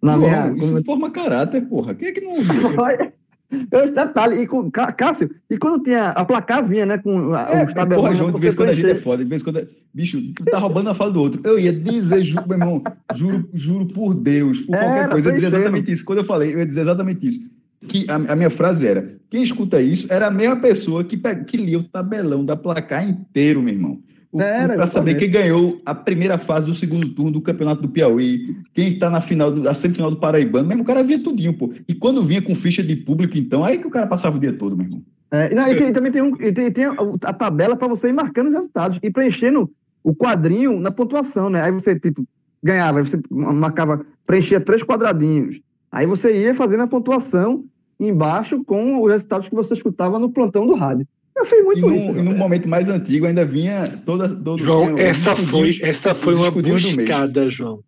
Na 0.00 0.12
João, 0.12 0.28
minha, 0.28 0.52
isso 0.58 0.72
como- 0.72 0.84
forma 0.84 1.10
caráter, 1.10 1.62
porra. 1.68 1.94
Quem 1.94 2.08
é 2.08 2.12
que 2.12 2.20
não 2.20 2.32
ouviu? 2.32 2.52
Eu, 3.70 3.92
detalhe, 3.92 4.42
e 4.42 4.46
com, 4.46 4.70
Cá- 4.70 4.90
Cássio, 4.92 5.30
e 5.48 5.56
quando 5.56 5.84
tinha, 5.84 6.08
a 6.10 6.24
placar 6.24 6.66
vinha, 6.66 6.84
né, 6.84 6.98
com 6.98 7.34
a, 7.34 7.42
É, 7.42 7.66
os 7.66 7.72
tabelões, 7.74 8.02
porra, 8.02 8.16
João, 8.16 8.30
pra 8.30 8.38
de 8.38 8.42
vez 8.42 8.54
em 8.54 8.56
quando 8.56 8.68
a 8.70 8.74
gente 8.74 8.90
é 8.90 8.96
foda, 8.96 9.22
de 9.22 9.28
vez 9.28 9.42
em 9.42 9.44
quando. 9.44 9.68
Bicho, 9.92 10.20
tu 10.34 10.44
tá 10.44 10.58
roubando 10.58 10.90
a 10.90 10.94
fala 10.94 11.12
do 11.12 11.20
outro. 11.20 11.40
Eu 11.44 11.58
ia 11.58 11.72
dizer, 11.72 12.22
juro, 12.22 12.48
meu 12.48 12.58
irmão, 12.58 12.82
juro, 13.14 13.48
juro 13.54 13.86
por 13.86 14.14
Deus, 14.14 14.62
por 14.62 14.76
qualquer 14.76 15.00
Era, 15.00 15.08
coisa, 15.08 15.28
eu 15.28 15.30
ia 15.30 15.34
dizer 15.34 15.46
exatamente 15.46 15.92
isso. 15.92 16.04
Quando 16.04 16.18
eu 16.18 16.24
falei, 16.24 16.54
eu 16.54 16.58
ia 16.58 16.66
dizer 16.66 16.80
exatamente 16.80 17.26
isso. 17.26 17.50
Que 17.86 18.06
a, 18.10 18.14
a 18.32 18.36
minha 18.36 18.50
frase 18.50 18.86
era: 18.86 19.14
quem 19.30 19.42
escuta 19.42 19.80
isso 19.80 20.12
era 20.12 20.26
a 20.26 20.30
mesma 20.30 20.56
pessoa 20.56 21.04
que, 21.04 21.16
que 21.46 21.56
lia 21.56 21.78
o 21.78 21.82
tabelão 21.82 22.44
da 22.44 22.56
placar 22.56 23.06
inteiro, 23.08 23.62
meu 23.62 23.74
irmão. 23.74 23.98
Era, 24.36 24.74
Para 24.74 24.86
saber 24.88 25.14
quem 25.14 25.30
ganhou 25.30 25.80
a 25.86 25.94
primeira 25.94 26.38
fase 26.38 26.66
do 26.66 26.74
segundo 26.74 27.08
turno 27.10 27.32
do 27.32 27.40
Campeonato 27.40 27.82
do 27.82 27.88
Piauí, 27.88 28.44
quem 28.72 28.98
tá 28.98 29.08
na 29.08 29.20
final, 29.20 29.52
da 29.52 29.74
semifinal 29.74 30.10
do 30.10 30.16
Paraibano, 30.16 30.66
mesmo 30.66 30.82
o 30.82 30.86
cara 30.86 31.02
via 31.04 31.22
tudinho, 31.22 31.54
pô. 31.54 31.72
E 31.86 31.94
quando 31.94 32.22
vinha 32.22 32.42
com 32.42 32.54
ficha 32.54 32.82
de 32.82 32.96
público, 32.96 33.38
então, 33.38 33.64
aí 33.64 33.78
que 33.78 33.86
o 33.86 33.90
cara 33.90 34.06
passava 34.06 34.36
o 34.36 34.40
dia 34.40 34.52
todo, 34.52 34.76
meu 34.76 34.86
irmão. 34.86 35.02
É, 35.30 35.52
e 35.52 35.54
não, 35.54 35.68
e 35.68 35.76
tem- 35.76 35.92
também 35.92 36.12
tem, 36.12 36.22
um, 36.22 36.34
e 36.40 36.52
tem, 36.52 36.70
tem 36.70 36.84
a, 36.84 37.32
tabela 37.32 37.76
para 37.76 37.88
você 37.88 38.08
ir 38.08 38.12
marcando 38.12 38.48
os 38.48 38.54
resultados 38.54 38.98
e 39.02 39.10
preenchendo 39.10 39.70
o 40.02 40.14
quadrinho 40.14 40.80
na 40.80 40.90
pontuação, 40.90 41.48
né? 41.48 41.62
Aí 41.62 41.70
você, 41.70 41.98
tipo, 41.98 42.24
ganhava, 42.62 42.98
aí 42.98 43.06
você 43.06 43.20
marcava, 43.30 44.04
preenchia 44.26 44.60
três 44.60 44.82
quadradinhos. 44.82 45.60
Aí 45.90 46.06
você 46.06 46.36
ia 46.36 46.54
fazendo 46.54 46.82
a 46.82 46.86
pontuação 46.86 47.64
embaixo 47.98 48.64
com 48.64 49.02
os 49.02 49.12
resultados 49.12 49.48
que 49.48 49.54
você 49.54 49.74
escutava 49.74 50.18
no 50.18 50.30
plantão 50.30 50.66
do 50.66 50.74
rádio. 50.74 51.06
Eu 51.36 51.44
fiz 51.44 51.64
muito 51.64 51.78
E 51.78 51.82
num, 51.82 51.96
isso. 51.96 52.18
e 52.18 52.22
num 52.22 52.32
né? 52.32 52.38
momento 52.38 52.68
mais 52.68 52.88
antigo 52.88 53.26
ainda 53.26 53.44
vinha 53.44 54.00
toda. 54.04 54.28
Todo, 54.28 54.62
João, 54.62 54.96
essa 54.98 55.34
foi, 55.34 55.78
essa 55.82 56.14
foi 56.14 56.34
uma 56.34 56.50
buscada, 56.50 57.50
João. 57.50 57.80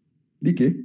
De 0.42 0.52
quê? 0.52 0.84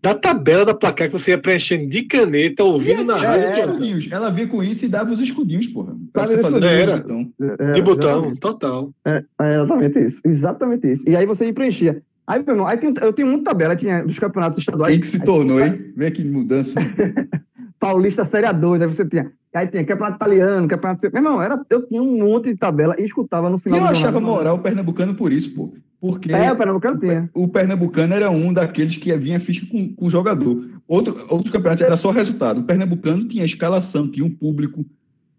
Da 0.00 0.14
tabela 0.14 0.64
da 0.64 0.74
placar 0.74 1.08
que 1.08 1.12
você 1.18 1.32
ia 1.32 1.38
preenchendo 1.38 1.88
de 1.88 2.02
caneta, 2.02 2.62
ouvindo 2.62 3.02
na 3.04 3.16
rádio. 3.16 3.46
é, 3.48 3.52
escudinhos. 3.52 4.08
Ela 4.12 4.30
vinha 4.30 4.46
com 4.46 4.62
isso 4.62 4.84
e 4.84 4.88
dava 4.88 5.12
os 5.12 5.20
escudinhos, 5.20 5.66
porra. 5.66 5.96
Pra 6.12 6.24
você 6.24 6.38
fazer 6.38 6.62
era. 6.64 6.98
botão. 6.98 7.32
É, 7.58 7.70
De 7.72 7.82
botão, 7.82 8.10
exatamente. 8.10 8.40
total. 8.40 8.94
É, 9.04 9.24
é 9.42 9.54
exatamente 9.54 9.98
isso. 9.98 10.20
Exatamente 10.24 10.92
isso. 10.92 11.02
E 11.04 11.16
aí 11.16 11.26
você 11.26 11.52
preenchia. 11.52 12.00
Aí, 12.28 12.40
meu 12.44 12.54
irmão, 12.54 12.66
aí 12.68 12.76
tem, 12.76 12.94
eu 13.00 13.12
tenho 13.12 13.26
muita 13.26 13.46
tabela, 13.46 13.74
tinha 13.74 14.04
dos 14.04 14.18
campeonatos 14.20 14.60
estaduais. 14.60 14.92
Quem 14.92 15.00
que 15.00 15.08
se 15.08 15.24
tornou, 15.24 15.58
hein? 15.64 15.92
Vê 15.96 16.10
que 16.12 16.24
mudança. 16.24 16.80
Paulista 17.78 18.24
Série 18.24 18.46
A2, 18.46 18.82
aí 18.82 18.86
você 18.88 19.04
tinha. 19.08 19.30
Aí 19.54 19.66
tinha 19.66 19.84
campeonato 19.84 20.16
italiano, 20.16 20.68
campeonato. 20.68 21.00
Meu 21.10 21.22
irmão, 21.22 21.42
era, 21.42 21.60
eu 21.70 21.86
tinha 21.86 22.02
um 22.02 22.18
monte 22.18 22.50
de 22.50 22.56
tabela 22.56 22.94
e 22.98 23.04
escutava 23.04 23.48
no 23.48 23.56
E 23.56 23.60
final 23.60 23.78
eu 23.78 23.84
do 23.86 23.90
achava 23.90 24.20
moral 24.20 24.56
o 24.56 24.58
pernambucano 24.58 25.14
por 25.14 25.32
isso, 25.32 25.54
pô. 25.54 25.72
Porque 26.00 26.32
É, 26.32 26.52
o 26.52 26.56
Pernambucano 26.56 27.00
tinha. 27.00 27.28
o 27.34 27.48
pernambucano 27.48 28.14
era 28.14 28.30
um 28.30 28.52
daqueles 28.52 28.96
que 28.98 29.12
vinha 29.16 29.40
ficha 29.40 29.66
com, 29.66 29.92
com 29.94 30.06
o 30.06 30.10
jogador. 30.10 30.64
Outro, 30.86 31.16
outros 31.28 31.50
campeonatos 31.50 31.84
era 31.84 31.96
só 31.96 32.10
resultado. 32.12 32.60
O 32.60 32.64
pernambucano 32.64 33.24
tinha 33.26 33.44
escalação, 33.44 34.08
tinha 34.10 34.24
um 34.24 34.30
público. 34.30 34.84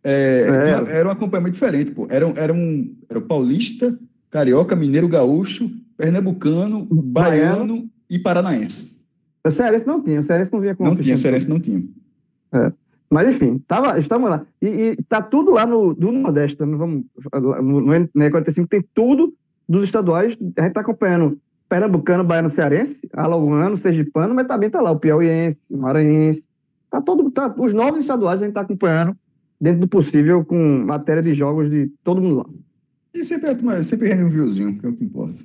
é, 0.03 0.47
É. 0.49 0.61
tinha- 0.63 0.91
era 0.93 1.07
um 1.07 1.11
acompanhamento 1.11 1.53
diferente, 1.53 1.91
pô. 1.91 2.07
Era, 2.09 2.25
era, 2.35 2.53
um, 2.53 2.93
era 3.09 3.19
o 3.19 3.21
paulista, 3.21 3.97
carioca, 4.29 4.75
mineiro, 4.75 5.07
gaúcho, 5.07 5.69
pernambucano, 5.97 6.85
baiano 6.91 7.89
e 8.09 8.17
paranaense. 8.19 8.99
O 9.45 9.51
Cearense 9.51 9.85
não 9.87 10.01
tinha, 10.01 10.19
o 10.19 10.23
Cearense 10.23 10.51
não 10.51 10.59
vinha 10.59 10.75
com 10.75 10.83
Não 10.83 10.91
tinha, 10.95 11.03
ficha. 11.15 11.17
Cearense 11.17 11.49
não 11.49 11.59
tinha. 11.59 11.83
Mas 13.09 13.27
enfim, 13.29 13.57
tava, 13.67 13.97
estamos 13.99 14.29
lá. 14.29 14.45
E, 14.61 14.67
e 14.67 15.03
tá 15.03 15.21
tudo 15.21 15.51
lá 15.51 15.65
no 15.65 15.93
do 15.95 16.11
Nordeste, 16.11 16.57
tá? 16.57 16.65
não 16.65 16.77
vamos, 16.77 17.03
no, 17.33 17.81
no 17.81 17.91
N45 17.91 18.67
tem 18.67 18.85
tudo 18.93 19.33
dos 19.67 19.83
estaduais. 19.83 20.37
A 20.57 20.63
gente 20.63 20.73
tá 20.73 20.81
acompanhando 20.81 21.39
Pernambucano, 21.67 22.23
Baiano, 22.23 22.51
Cearense, 22.51 23.09
Alagoano, 23.13 23.77
Sergipano, 23.77 24.35
mas 24.35 24.47
também 24.47 24.69
tá 24.69 24.79
lá 24.79 24.91
o 24.91 24.99
Piauiense, 24.99 25.57
o 25.69 25.77
Maranhense. 25.77 26.43
Tá 26.89 27.01
todo, 27.01 27.29
tá, 27.31 27.53
os 27.57 27.73
novos 27.73 28.01
estaduais 28.01 28.41
a 28.41 28.45
gente 28.45 28.53
tá 28.53 28.61
acompanhando 28.61 29.15
dentro 29.59 29.81
do 29.81 29.87
possível 29.87 30.43
com 30.45 30.83
matéria 30.85 31.21
de 31.21 31.33
jogos 31.33 31.69
de 31.69 31.91
todo 32.03 32.21
mundo 32.21 32.37
lá. 32.37 32.45
E 33.13 33.23
sempre, 33.23 33.53
turma- 33.55 33.83
sempre 33.83 34.07
rende 34.09 34.23
um 34.25 34.29
viewzinho, 34.29 34.77
que 34.77 34.85
é 34.85 34.89
o 34.89 34.93
que 34.93 35.03
importa. 35.03 35.37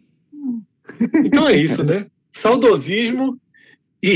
Então 1.25 1.49
é 1.49 1.57
isso, 1.57 1.83
né? 1.83 2.07
Saudosismo 2.31 3.39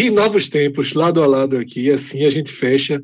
e 0.06 0.10
novos 0.10 0.48
tempos, 0.48 0.93
lado 0.94 1.23
a 1.23 1.27
lado 1.27 1.56
aqui. 1.56 1.90
Assim 1.90 2.24
a 2.24 2.31
gente 2.31 2.52
fecha 2.52 3.02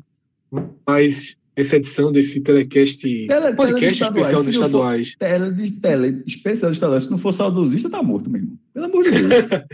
mais 0.87 1.35
essa 1.55 1.77
edição 1.77 2.11
desse 2.11 2.41
telecast, 2.41 3.01
Tele- 3.01 3.27
tele 3.27 3.49
de 3.49 3.55
podcast 3.55 4.01
estaduais, 4.01 4.27
especial 4.27 4.43
dos 4.43 4.53
estaduais. 4.53 5.15
Tele, 5.17 5.51
de, 5.51 5.71
tele 5.79 6.23
especial 6.27 6.71
de 6.71 6.77
estadual. 6.77 6.99
Se 6.99 7.09
não 7.11 7.17
for 7.17 7.31
saudosista, 7.31 7.89
tá 7.89 8.03
morto 8.03 8.29
mesmo. 8.29 8.59
Pelo 8.73 8.85
amor 8.85 9.03
de 9.03 9.11
Deus. 9.11 9.45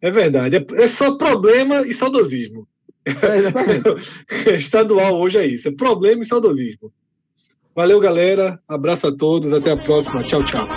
É 0.00 0.12
verdade. 0.12 0.54
É, 0.56 0.64
é 0.82 0.86
só 0.86 1.16
problema 1.16 1.84
e 1.84 1.92
saudosismo. 1.92 2.68
É. 3.04 4.54
Estadual 4.54 5.16
hoje 5.16 5.38
é 5.38 5.44
isso. 5.44 5.68
É 5.68 5.72
problema 5.72 6.22
e 6.22 6.24
saudosismo. 6.24 6.92
Valeu, 7.74 7.98
galera. 7.98 8.60
Abraço 8.68 9.08
a 9.08 9.12
todos. 9.12 9.52
Até 9.52 9.72
a 9.72 9.76
próxima. 9.76 10.22
Tchau, 10.22 10.44
tchau. 10.44 10.68